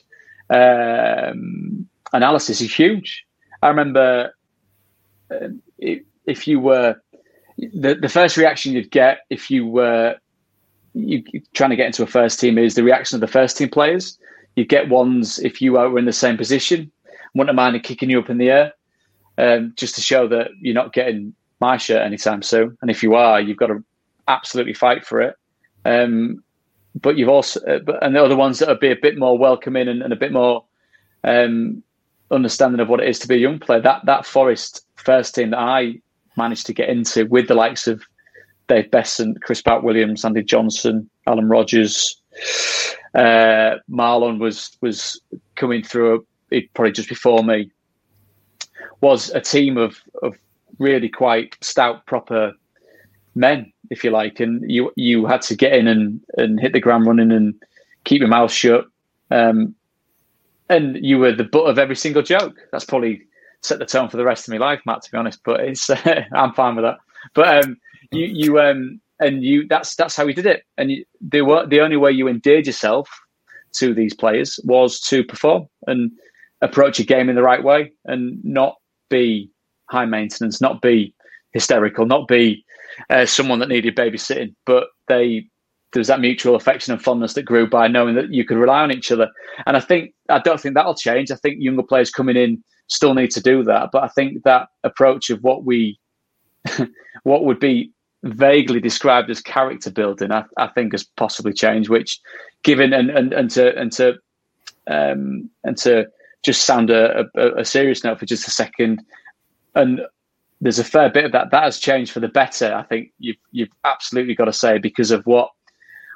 um, 0.50 1.88
analysis 2.12 2.60
is 2.60 2.74
huge. 2.74 3.24
I 3.62 3.68
remember 3.68 4.34
uh, 5.30 5.48
if 5.78 6.46
you 6.46 6.60
were 6.60 6.96
the, 7.56 7.94
the 7.94 8.08
first 8.08 8.36
reaction 8.36 8.72
you'd 8.72 8.90
get 8.90 9.20
if 9.30 9.50
you 9.50 9.66
were 9.66 10.16
you 10.94 11.22
trying 11.54 11.70
to 11.70 11.76
get 11.76 11.86
into 11.86 12.02
a 12.02 12.06
first 12.06 12.40
team 12.40 12.58
is 12.58 12.74
the 12.74 12.82
reaction 12.82 13.16
of 13.16 13.20
the 13.20 13.26
first 13.26 13.56
team 13.56 13.68
players 13.68 14.18
you 14.56 14.64
get 14.64 14.88
ones 14.88 15.38
if 15.38 15.62
you 15.62 15.72
were 15.72 15.98
in 15.98 16.04
the 16.04 16.12
same 16.12 16.36
position 16.36 16.90
wouldn't 17.34 17.54
mind 17.54 17.80
kicking 17.82 18.10
you 18.10 18.18
up 18.18 18.30
in 18.30 18.38
the 18.38 18.50
air 18.50 18.72
um, 19.38 19.72
just 19.76 19.94
to 19.94 20.00
show 20.00 20.28
that 20.28 20.50
you're 20.60 20.74
not 20.74 20.92
getting 20.92 21.34
my 21.60 21.76
shirt 21.76 22.02
anytime 22.02 22.42
soon. 22.42 22.76
And 22.82 22.90
if 22.90 23.02
you 23.02 23.14
are, 23.14 23.40
you've 23.40 23.56
got 23.56 23.68
to 23.68 23.84
absolutely 24.28 24.74
fight 24.74 25.04
for 25.04 25.20
it. 25.20 25.36
Um, 25.84 26.42
but 27.00 27.16
you've 27.16 27.28
also, 27.28 27.60
uh, 27.60 27.78
but, 27.78 28.02
and 28.02 28.14
the 28.14 28.24
other 28.24 28.36
ones 28.36 28.58
that 28.58 28.68
would 28.68 28.80
be 28.80 28.90
a 28.90 28.96
bit 28.96 29.18
more 29.18 29.38
welcoming 29.38 29.88
and, 29.88 30.02
and 30.02 30.12
a 30.12 30.16
bit 30.16 30.32
more 30.32 30.64
um, 31.24 31.82
understanding 32.30 32.80
of 32.80 32.88
what 32.88 33.00
it 33.00 33.08
is 33.08 33.18
to 33.20 33.28
be 33.28 33.36
a 33.36 33.38
young 33.38 33.58
player. 33.58 33.80
That 33.80 34.04
that 34.06 34.26
Forest 34.26 34.84
first 34.96 35.34
team 35.34 35.50
that 35.50 35.58
I 35.58 36.00
managed 36.36 36.66
to 36.66 36.74
get 36.74 36.88
into 36.88 37.26
with 37.26 37.48
the 37.48 37.54
likes 37.54 37.86
of 37.86 38.02
Dave 38.70 38.90
Beasant, 38.92 39.42
Chris 39.42 39.60
Bart-Williams, 39.62 40.24
Andy 40.24 40.44
Johnson, 40.44 41.10
Alan 41.26 41.48
Rogers, 41.48 42.22
uh, 43.14 43.74
Marlon 43.90 44.38
was 44.38 44.76
was 44.80 45.20
coming 45.56 45.82
through 45.82 46.24
probably 46.74 46.92
just 46.92 47.08
before 47.08 47.42
me 47.42 47.68
was 49.00 49.30
a 49.30 49.40
team 49.40 49.76
of 49.76 50.00
of 50.22 50.38
really 50.78 51.08
quite 51.08 51.56
stout, 51.60 52.06
proper 52.06 52.52
men, 53.34 53.72
if 53.90 54.04
you 54.04 54.10
like, 54.10 54.38
and 54.38 54.70
you 54.70 54.92
you 54.94 55.26
had 55.26 55.42
to 55.42 55.56
get 55.56 55.72
in 55.72 55.88
and 55.88 56.20
and 56.36 56.60
hit 56.60 56.72
the 56.72 56.80
ground 56.80 57.06
running 57.06 57.32
and 57.32 57.54
keep 58.04 58.20
your 58.20 58.28
mouth 58.28 58.52
shut. 58.52 58.84
Um, 59.32 59.74
and 60.68 61.04
you 61.04 61.18
were 61.18 61.32
the 61.32 61.42
butt 61.42 61.66
of 61.66 61.80
every 61.80 61.96
single 61.96 62.22
joke. 62.22 62.54
That's 62.70 62.84
probably 62.84 63.22
set 63.62 63.80
the 63.80 63.86
tone 63.86 64.08
for 64.08 64.16
the 64.16 64.24
rest 64.24 64.46
of 64.46 64.52
my 64.52 64.58
life, 64.58 64.80
Matt. 64.86 65.02
To 65.02 65.10
be 65.10 65.18
honest, 65.18 65.40
but 65.44 65.58
it's 65.58 65.90
I'm 66.32 66.52
fine 66.52 66.76
with 66.76 66.84
that. 66.84 66.98
But 67.34 67.64
um, 67.64 67.76
you 68.12 68.26
you 68.26 68.60
um 68.60 69.00
and 69.20 69.44
you 69.44 69.66
that's 69.68 69.94
that's 69.94 70.16
how 70.16 70.24
we 70.24 70.32
did 70.32 70.46
it. 70.46 70.64
And 70.78 70.90
you, 70.90 71.04
the 71.20 71.66
the 71.68 71.80
only 71.80 71.96
way 71.96 72.10
you 72.10 72.28
endeared 72.28 72.66
yourself 72.66 73.08
to 73.72 73.94
these 73.94 74.14
players 74.14 74.58
was 74.64 75.00
to 75.00 75.22
perform 75.22 75.68
and 75.86 76.10
approach 76.62 76.98
a 76.98 77.04
game 77.04 77.28
in 77.28 77.36
the 77.36 77.42
right 77.42 77.62
way 77.62 77.92
and 78.04 78.42
not 78.44 78.76
be 79.08 79.50
high 79.90 80.06
maintenance, 80.06 80.60
not 80.60 80.82
be 80.82 81.14
hysterical, 81.52 82.06
not 82.06 82.28
be 82.28 82.64
uh, 83.08 83.26
someone 83.26 83.58
that 83.60 83.68
needed 83.68 83.96
babysitting, 83.96 84.54
but 84.66 84.88
they 85.08 85.46
there 85.92 86.00
was 86.00 86.08
that 86.08 86.20
mutual 86.20 86.54
affection 86.54 86.92
and 86.92 87.02
fondness 87.02 87.34
that 87.34 87.42
grew 87.42 87.68
by 87.68 87.88
knowing 87.88 88.14
that 88.14 88.32
you 88.32 88.44
could 88.44 88.56
rely 88.56 88.80
on 88.80 88.92
each 88.92 89.10
other. 89.10 89.28
And 89.66 89.76
I 89.76 89.80
think 89.80 90.14
I 90.28 90.38
don't 90.38 90.60
think 90.60 90.74
that'll 90.74 90.94
change. 90.94 91.30
I 91.30 91.36
think 91.36 91.56
younger 91.58 91.82
players 91.82 92.10
coming 92.10 92.36
in 92.36 92.62
still 92.86 93.14
need 93.14 93.30
to 93.32 93.40
do 93.40 93.62
that, 93.64 93.90
but 93.92 94.02
I 94.02 94.08
think 94.08 94.42
that 94.44 94.68
approach 94.84 95.30
of 95.30 95.42
what 95.42 95.64
we 95.64 95.98
what 97.24 97.44
would 97.44 97.60
be 97.60 97.92
vaguely 98.22 98.80
described 98.80 99.30
as 99.30 99.40
character 99.40 99.90
building, 99.90 100.32
I, 100.32 100.44
I 100.58 100.68
think 100.68 100.92
has 100.92 101.04
possibly 101.04 101.52
changed. 101.52 101.88
Which, 101.88 102.20
given 102.62 102.92
and 102.92 103.10
and, 103.10 103.32
and 103.32 103.50
to 103.52 103.76
and 103.76 103.92
to 103.92 104.18
um, 104.86 105.50
and 105.64 105.76
to 105.78 106.06
just 106.42 106.64
sound 106.64 106.90
a, 106.90 107.24
a, 107.34 107.60
a 107.60 107.64
serious 107.64 108.04
note 108.04 108.18
for 108.18 108.26
just 108.26 108.48
a 108.48 108.50
second, 108.50 109.02
and 109.74 110.00
there's 110.60 110.78
a 110.78 110.84
fair 110.84 111.10
bit 111.10 111.24
of 111.24 111.32
that 111.32 111.50
that 111.50 111.64
has 111.64 111.78
changed 111.78 112.12
for 112.12 112.20
the 112.20 112.28
better. 112.28 112.74
I 112.74 112.82
think 112.82 113.12
you've 113.18 113.36
you've 113.52 113.72
absolutely 113.84 114.34
got 114.34 114.46
to 114.46 114.52
say 114.52 114.78
because 114.78 115.10
of 115.10 115.24
what 115.26 115.50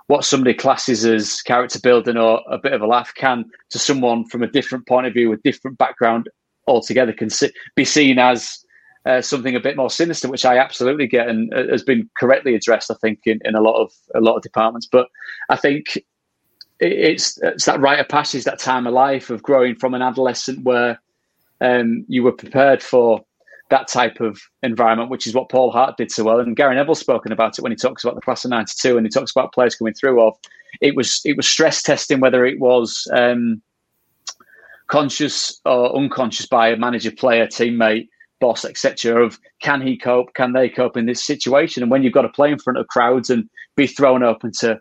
what 0.07 0.25
somebody 0.25 0.53
classes 0.53 1.07
as 1.07 1.41
character 1.43 1.81
building 1.81 2.17
or 2.17 2.41
a 2.51 2.59
bit 2.59 2.75
of 2.75 2.83
a 2.83 2.87
laugh 2.87 3.15
can 3.15 3.47
to 3.71 3.79
someone 3.79 4.27
from 4.27 4.43
a 4.43 4.47
different 4.47 4.87
point 4.87 5.07
of 5.07 5.15
view, 5.15 5.33
a 5.33 5.37
different 5.39 5.79
background 5.79 6.29
altogether, 6.67 7.13
can 7.13 7.31
be 7.75 7.85
seen 7.87 8.19
as 8.19 8.64
uh, 9.07 9.21
something 9.21 9.55
a 9.55 9.61
bit 9.61 9.77
more 9.77 9.91
sinister, 9.91 10.29
which 10.29 10.45
I 10.45 10.59
absolutely 10.59 11.07
get 11.07 11.29
and 11.29 11.53
uh, 11.53 11.69
has 11.71 11.83
been 11.83 12.09
correctly 12.17 12.55
addressed, 12.55 12.91
I 12.91 12.95
think, 13.01 13.21
in, 13.27 13.39
in 13.45 13.55
a 13.55 13.61
lot 13.61 13.81
of 13.81 13.93
a 14.15 14.21
lot 14.21 14.37
of 14.37 14.43
departments. 14.43 14.89
But 14.91 15.09
I 15.51 15.57
think 15.57 15.99
it's 16.81 17.39
it's 17.43 17.67
that 17.67 17.81
rite 17.81 18.01
of 18.01 18.09
passage, 18.09 18.45
that 18.45 18.59
time 18.59 18.87
of 18.87 18.95
life 18.95 19.31
of 19.31 19.43
growing 19.43 19.75
from 19.75 19.95
an 19.95 20.03
adolescent 20.03 20.65
where 20.65 21.01
um, 21.61 22.05
you 22.09 22.23
were 22.23 22.33
prepared 22.33 22.83
for 22.83 23.25
that 23.71 23.89
type 23.89 24.21
of 24.21 24.41
environment, 24.63 25.11
which 25.11 25.27
is 25.27 25.35
what 25.35 25.49
Paul 25.49 25.71
Hart 25.71 25.97
did 25.97 26.11
so 26.11 26.25
well. 26.25 26.41
And 26.41 26.57
Gary 26.57 26.75
Neville's 26.75 27.01
spoken 27.01 27.33
about 27.33 27.59
it 27.59 27.63
when 27.63 27.73
he 27.73 27.77
talks 27.77 28.05
about 28.05 28.15
the 28.15 28.21
class 28.21 28.45
of 28.45 28.51
'92, 28.51 28.97
and 28.97 29.07
he 29.07 29.11
talks 29.11 29.33
about 29.33 29.53
players 29.53 29.75
coming 29.75 29.95
through. 29.95 30.21
Of 30.21 30.35
it 30.81 30.97
was 30.97 31.21
it 31.25 31.37
was 31.37 31.47
stress 31.47 31.83
testing 31.83 32.21
whether 32.21 32.47
it 32.47 32.59
was 32.59 33.07
um, 33.13 33.63
conscious 34.87 35.61
or 35.65 35.97
unconscious 35.97 36.47
by 36.47 36.69
a 36.69 36.77
manager, 36.77 37.11
player, 37.11 37.47
teammate, 37.47 38.09
boss, 38.45 38.63
etc. 38.67 39.25
Of 39.25 39.39
can 39.63 39.81
he 39.81 39.97
cope? 39.97 40.35
Can 40.35 40.53
they 40.53 40.69
cope 40.69 40.99
in 40.99 41.07
this 41.07 41.25
situation? 41.25 41.83
And 41.83 41.91
when 41.91 42.03
you've 42.03 42.13
got 42.13 42.23
to 42.23 42.29
play 42.29 42.53
in 42.53 42.59
front 42.59 42.79
of 42.79 42.87
crowds 42.89 43.31
and 43.31 43.49
be 43.75 43.87
thrown 43.87 44.23
open 44.23 44.53
to 44.61 44.79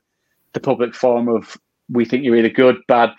the 0.51 0.59
public 0.59 0.93
forum 0.93 1.29
of 1.29 1.55
we 1.89 2.03
think 2.03 2.25
you're 2.25 2.35
either 2.35 2.49
good, 2.49 2.75
bad, 2.89 3.11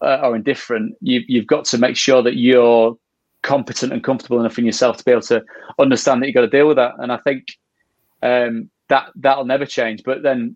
uh, 0.00 0.20
or 0.22 0.36
indifferent, 0.36 0.94
you, 1.00 1.22
you've 1.26 1.48
got 1.48 1.64
to 1.64 1.78
make 1.78 1.96
sure 1.96 2.22
that 2.22 2.36
you're 2.36 2.96
competent 3.42 3.92
and 3.92 4.04
comfortable 4.04 4.38
enough 4.38 4.56
in 4.56 4.64
yourself 4.64 4.96
to 4.98 5.04
be 5.04 5.10
able 5.10 5.22
to 5.22 5.42
understand 5.80 6.22
that 6.22 6.26
you've 6.26 6.34
got 6.36 6.42
to 6.42 6.46
deal 6.58 6.68
with 6.68 6.76
that. 6.76 6.92
And 6.98 7.10
I 7.10 7.16
think 7.16 7.48
um, 8.22 8.70
that 8.88 9.08
that'll 9.16 9.46
never 9.46 9.66
change. 9.66 10.04
But 10.04 10.22
then 10.22 10.54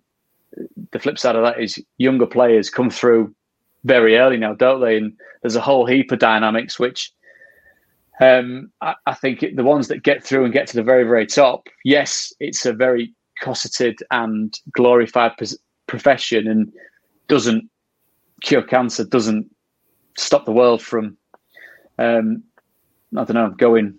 the 0.92 1.00
flip 1.00 1.18
side 1.18 1.34
of 1.34 1.42
that 1.42 1.60
is 1.60 1.84
younger 1.98 2.26
players 2.26 2.70
come 2.70 2.90
through 2.90 3.34
very 3.82 4.18
early 4.18 4.36
now, 4.36 4.54
don't 4.54 4.80
they? 4.80 4.98
And 4.98 5.14
there's 5.42 5.56
a 5.56 5.60
whole 5.60 5.84
heap 5.84 6.12
of 6.12 6.20
dynamics 6.20 6.78
which 6.78 7.10
um, 8.20 8.70
I, 8.80 8.94
I, 9.06 9.14
think 9.14 9.42
it, 9.42 9.56
the 9.56 9.64
ones 9.64 9.88
that 9.88 10.02
get 10.02 10.22
through 10.22 10.44
and 10.44 10.52
get 10.52 10.66
to 10.68 10.76
the 10.76 10.82
very, 10.82 11.04
very 11.04 11.26
top, 11.26 11.68
yes, 11.84 12.32
it's 12.40 12.66
a 12.66 12.72
very 12.72 13.14
cosseted 13.40 13.98
and 14.10 14.58
glorified 14.72 15.32
pos- 15.38 15.58
profession 15.86 16.46
and 16.46 16.72
doesn't 17.28 17.68
cure 18.42 18.62
cancer, 18.62 19.04
doesn't 19.04 19.50
stop 20.16 20.44
the 20.44 20.52
world 20.52 20.82
from, 20.82 21.16
um, 21.98 22.42
I 23.16 23.24
don't 23.24 23.34
know, 23.34 23.50
going 23.50 23.98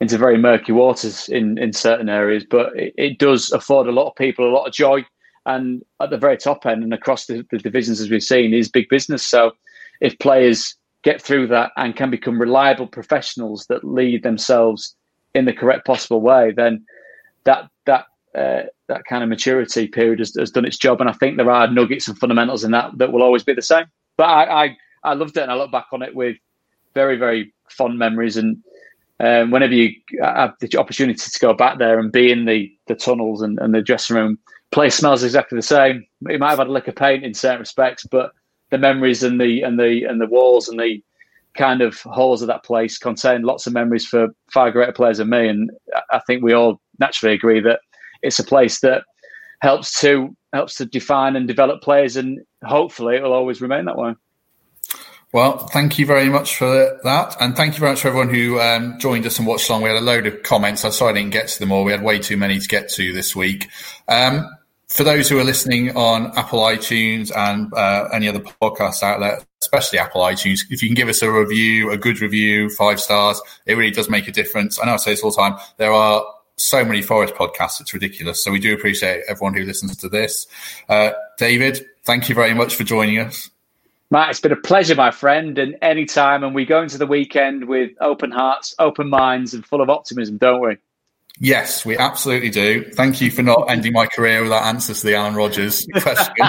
into 0.00 0.18
very 0.18 0.36
murky 0.36 0.72
waters 0.72 1.28
in, 1.28 1.56
in 1.58 1.72
certain 1.72 2.08
areas, 2.08 2.44
but 2.48 2.76
it, 2.76 2.92
it 2.96 3.18
does 3.18 3.50
afford 3.52 3.86
a 3.86 3.92
lot 3.92 4.08
of 4.08 4.16
people 4.16 4.46
a 4.46 4.52
lot 4.54 4.66
of 4.66 4.74
joy 4.74 5.04
and 5.46 5.82
at 6.00 6.10
the 6.10 6.18
very 6.18 6.36
top 6.36 6.66
end 6.66 6.82
and 6.82 6.92
across 6.92 7.26
the, 7.26 7.46
the 7.50 7.58
divisions 7.58 8.00
as 8.00 8.10
we've 8.10 8.22
seen 8.22 8.52
is 8.52 8.68
big 8.68 8.88
business. 8.88 9.22
So 9.22 9.52
if 10.00 10.18
players 10.18 10.74
get 11.04 11.20
through 11.20 11.46
that 11.48 11.70
and 11.76 11.94
can 11.94 12.10
become 12.10 12.40
reliable 12.40 12.86
professionals 12.86 13.66
that 13.66 13.84
lead 13.84 14.22
themselves 14.22 14.96
in 15.34 15.44
the 15.44 15.52
correct 15.52 15.86
possible 15.86 16.20
way, 16.20 16.52
then 16.56 16.84
that 17.44 17.68
that 17.86 18.06
uh, 18.34 18.62
that 18.88 19.04
kind 19.04 19.22
of 19.22 19.28
maturity 19.28 19.86
period 19.86 20.18
has, 20.18 20.34
has, 20.34 20.50
done 20.50 20.64
its 20.64 20.76
job. 20.76 21.00
And 21.00 21.08
I 21.08 21.12
think 21.12 21.36
there 21.36 21.50
are 21.50 21.70
nuggets 21.70 22.08
and 22.08 22.18
fundamentals 22.18 22.64
in 22.64 22.72
that 22.72 22.90
that 22.98 23.12
will 23.12 23.22
always 23.22 23.44
be 23.44 23.54
the 23.54 23.62
same. 23.62 23.84
But 24.16 24.24
I 24.24 24.64
I, 24.64 24.76
I 25.04 25.14
loved 25.14 25.36
it, 25.36 25.42
and 25.42 25.52
I 25.52 25.56
look 25.56 25.70
back 25.70 25.86
on 25.92 26.02
it 26.02 26.14
with 26.14 26.36
very 26.94 27.16
very 27.16 27.52
fond 27.68 27.98
memories. 27.98 28.36
And 28.36 28.56
um, 29.20 29.50
whenever 29.50 29.74
you 29.74 29.92
have 30.22 30.54
the 30.60 30.76
opportunity 30.78 31.30
to 31.30 31.38
go 31.38 31.54
back 31.54 31.78
there 31.78 31.98
and 31.98 32.10
be 32.10 32.32
in 32.32 32.46
the 32.46 32.72
the 32.86 32.94
tunnels 32.94 33.42
and, 33.42 33.58
and 33.60 33.74
the 33.74 33.82
dressing 33.82 34.16
room 34.16 34.38
place 34.72 34.96
smells 34.96 35.22
exactly 35.22 35.56
the 35.56 35.62
same. 35.62 36.04
It 36.28 36.40
might 36.40 36.50
have 36.50 36.58
had 36.58 36.66
a 36.66 36.72
lick 36.72 36.88
of 36.88 36.96
paint 36.96 37.24
in 37.24 37.34
certain 37.34 37.60
respects, 37.60 38.04
but 38.10 38.32
the 38.74 38.78
memories 38.78 39.22
and 39.22 39.40
the 39.40 39.62
and 39.62 39.78
the 39.78 40.04
and 40.04 40.20
the 40.20 40.26
walls 40.26 40.68
and 40.68 40.80
the 40.80 41.00
kind 41.56 41.80
of 41.80 42.00
halls 42.00 42.42
of 42.42 42.48
that 42.48 42.64
place 42.64 42.98
contain 42.98 43.42
lots 43.42 43.68
of 43.68 43.72
memories 43.72 44.04
for 44.04 44.26
far 44.52 44.72
greater 44.72 44.90
players 44.90 45.18
than 45.18 45.30
me. 45.30 45.46
And 45.46 45.70
I 46.10 46.18
think 46.26 46.42
we 46.42 46.52
all 46.52 46.80
naturally 46.98 47.34
agree 47.34 47.60
that 47.60 47.78
it's 48.22 48.40
a 48.40 48.44
place 48.44 48.80
that 48.80 49.04
helps 49.60 50.00
to 50.00 50.36
helps 50.52 50.74
to 50.76 50.86
define 50.86 51.36
and 51.36 51.46
develop 51.46 51.82
players, 51.82 52.16
and 52.16 52.40
hopefully 52.64 53.16
it 53.16 53.22
will 53.22 53.32
always 53.32 53.60
remain 53.60 53.84
that 53.84 53.96
way. 53.96 54.14
Well, 55.32 55.58
thank 55.58 55.98
you 55.98 56.06
very 56.06 56.28
much 56.28 56.56
for 56.56 56.98
that. 57.02 57.36
And 57.40 57.56
thank 57.56 57.74
you 57.74 57.80
very 57.80 57.92
much 57.92 58.02
for 58.02 58.08
everyone 58.08 58.32
who 58.32 58.60
um, 58.60 58.98
joined 59.00 59.26
us 59.26 59.38
and 59.38 59.46
watched 59.48 59.68
along. 59.68 59.82
We 59.82 59.88
had 59.88 59.98
a 59.98 60.00
load 60.00 60.28
of 60.28 60.42
comments. 60.44 60.84
I'm 60.84 60.92
sorry 60.92 61.10
I 61.10 61.14
didn't 61.14 61.32
get 61.32 61.48
to 61.48 61.58
them 61.58 61.72
all. 61.72 61.84
We 61.84 61.90
had 61.90 62.02
way 62.02 62.20
too 62.20 62.36
many 62.36 62.58
to 62.60 62.68
get 62.68 62.88
to 62.90 63.12
this 63.12 63.34
week. 63.34 63.68
Um, 64.08 64.48
for 64.88 65.04
those 65.04 65.28
who 65.28 65.38
are 65.38 65.44
listening 65.44 65.96
on 65.96 66.36
Apple 66.36 66.60
iTunes 66.60 67.34
and 67.36 67.72
uh, 67.74 68.08
any 68.12 68.28
other 68.28 68.40
podcast 68.40 69.02
outlet, 69.02 69.44
especially 69.60 69.98
Apple 69.98 70.20
iTunes, 70.22 70.60
if 70.70 70.82
you 70.82 70.88
can 70.88 70.94
give 70.94 71.08
us 71.08 71.22
a 71.22 71.30
review, 71.30 71.90
a 71.90 71.96
good 71.96 72.20
review, 72.20 72.70
five 72.70 73.00
stars, 73.00 73.40
it 73.66 73.74
really 73.74 73.90
does 73.90 74.08
make 74.08 74.28
a 74.28 74.32
difference. 74.32 74.78
I 74.80 74.86
know 74.86 74.94
I 74.94 74.96
say 74.96 75.12
this 75.12 75.22
all 75.22 75.30
the 75.30 75.36
time. 75.36 75.56
There 75.78 75.92
are 75.92 76.24
so 76.56 76.84
many 76.84 77.02
Forest 77.02 77.34
podcasts, 77.34 77.80
it's 77.80 77.92
ridiculous. 77.92 78.42
So 78.42 78.52
we 78.52 78.60
do 78.60 78.74
appreciate 78.74 79.22
everyone 79.28 79.54
who 79.54 79.64
listens 79.64 79.96
to 79.98 80.08
this. 80.08 80.46
Uh, 80.88 81.10
David, 81.38 81.84
thank 82.04 82.28
you 82.28 82.34
very 82.34 82.54
much 82.54 82.76
for 82.76 82.84
joining 82.84 83.18
us. 83.18 83.50
Matt, 84.10 84.30
it's 84.30 84.40
been 84.40 84.52
a 84.52 84.56
pleasure, 84.56 84.94
my 84.94 85.10
friend, 85.10 85.58
and 85.58 85.76
anytime. 85.82 86.44
And 86.44 86.54
we 86.54 86.64
go 86.64 86.82
into 86.82 86.98
the 86.98 87.06
weekend 87.06 87.64
with 87.64 87.90
open 88.00 88.30
hearts, 88.30 88.74
open 88.78 89.08
minds, 89.08 89.54
and 89.54 89.66
full 89.66 89.80
of 89.80 89.90
optimism, 89.90 90.36
don't 90.36 90.60
we? 90.60 90.76
Yes, 91.40 91.84
we 91.84 91.98
absolutely 91.98 92.50
do. 92.50 92.90
Thank 92.92 93.20
you 93.20 93.30
for 93.30 93.42
not 93.42 93.68
ending 93.68 93.92
my 93.92 94.06
career 94.06 94.42
without 94.42 94.64
answers 94.64 95.00
to 95.00 95.08
the 95.08 95.14
Alan 95.16 95.34
Rogers 95.34 95.86
question. 96.00 96.46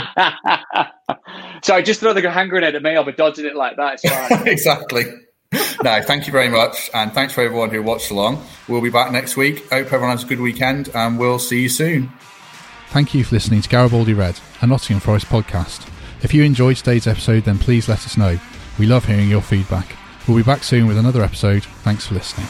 Sorry, 1.64 1.84
just 1.84 2.00
throw 2.00 2.14
the 2.14 2.30
hand 2.30 2.52
grenade 2.52 2.76
at 2.76 2.84
me. 2.84 2.96
I'll 2.96 3.04
be 3.04 3.12
dodging 3.12 3.46
it 3.46 3.56
like 3.56 3.78
that. 3.78 4.00
It's 4.04 4.30
fine. 4.30 4.48
exactly. 4.48 5.06
No, 5.84 6.02
thank 6.02 6.28
you 6.28 6.32
very 6.32 6.50
much. 6.50 6.90
And 6.94 7.14
thanks 7.14 7.34
for 7.34 7.42
everyone 7.42 7.72
who 7.72 7.82
watched 7.82 8.12
along. 8.12 8.46
We'll 8.68 8.82
be 8.82 8.90
back 8.90 9.12
next 9.12 9.36
week. 9.38 9.70
Hope 9.70 9.88
everyone 9.88 10.12
has 10.12 10.24
a 10.24 10.28
good 10.28 10.40
weekend 10.40 10.90
and 10.94 11.18
we'll 11.18 11.40
see 11.40 11.64
you 11.64 11.70
soon. 11.70 12.12
Thank 12.90 13.14
you 13.14 13.24
for 13.24 13.36
listening 13.36 13.62
to 13.62 13.70
Garibaldi 13.70 14.14
Red, 14.14 14.40
a 14.62 14.68
Nottingham 14.68 15.02
Forest 15.02 15.26
podcast. 15.28 15.90
If 16.24 16.34
you 16.34 16.44
enjoyed 16.44 16.78
today's 16.78 17.08
episode, 17.08 17.44
then 17.44 17.58
please 17.58 17.90
let 17.90 18.06
us 18.06 18.18
know. 18.18 18.40
We 18.78 18.86
love 18.86 19.06
hearing 19.06 19.30
your 19.30 19.42
feedback. 19.42 19.96
We'll 20.28 20.38
be 20.38 20.44
back 20.44 20.64
soon 20.64 20.88
with 20.88 20.98
another 20.98 21.22
episode. 21.22 21.64
Thanks 21.64 22.06
for 22.08 22.14
listening. 22.14 22.48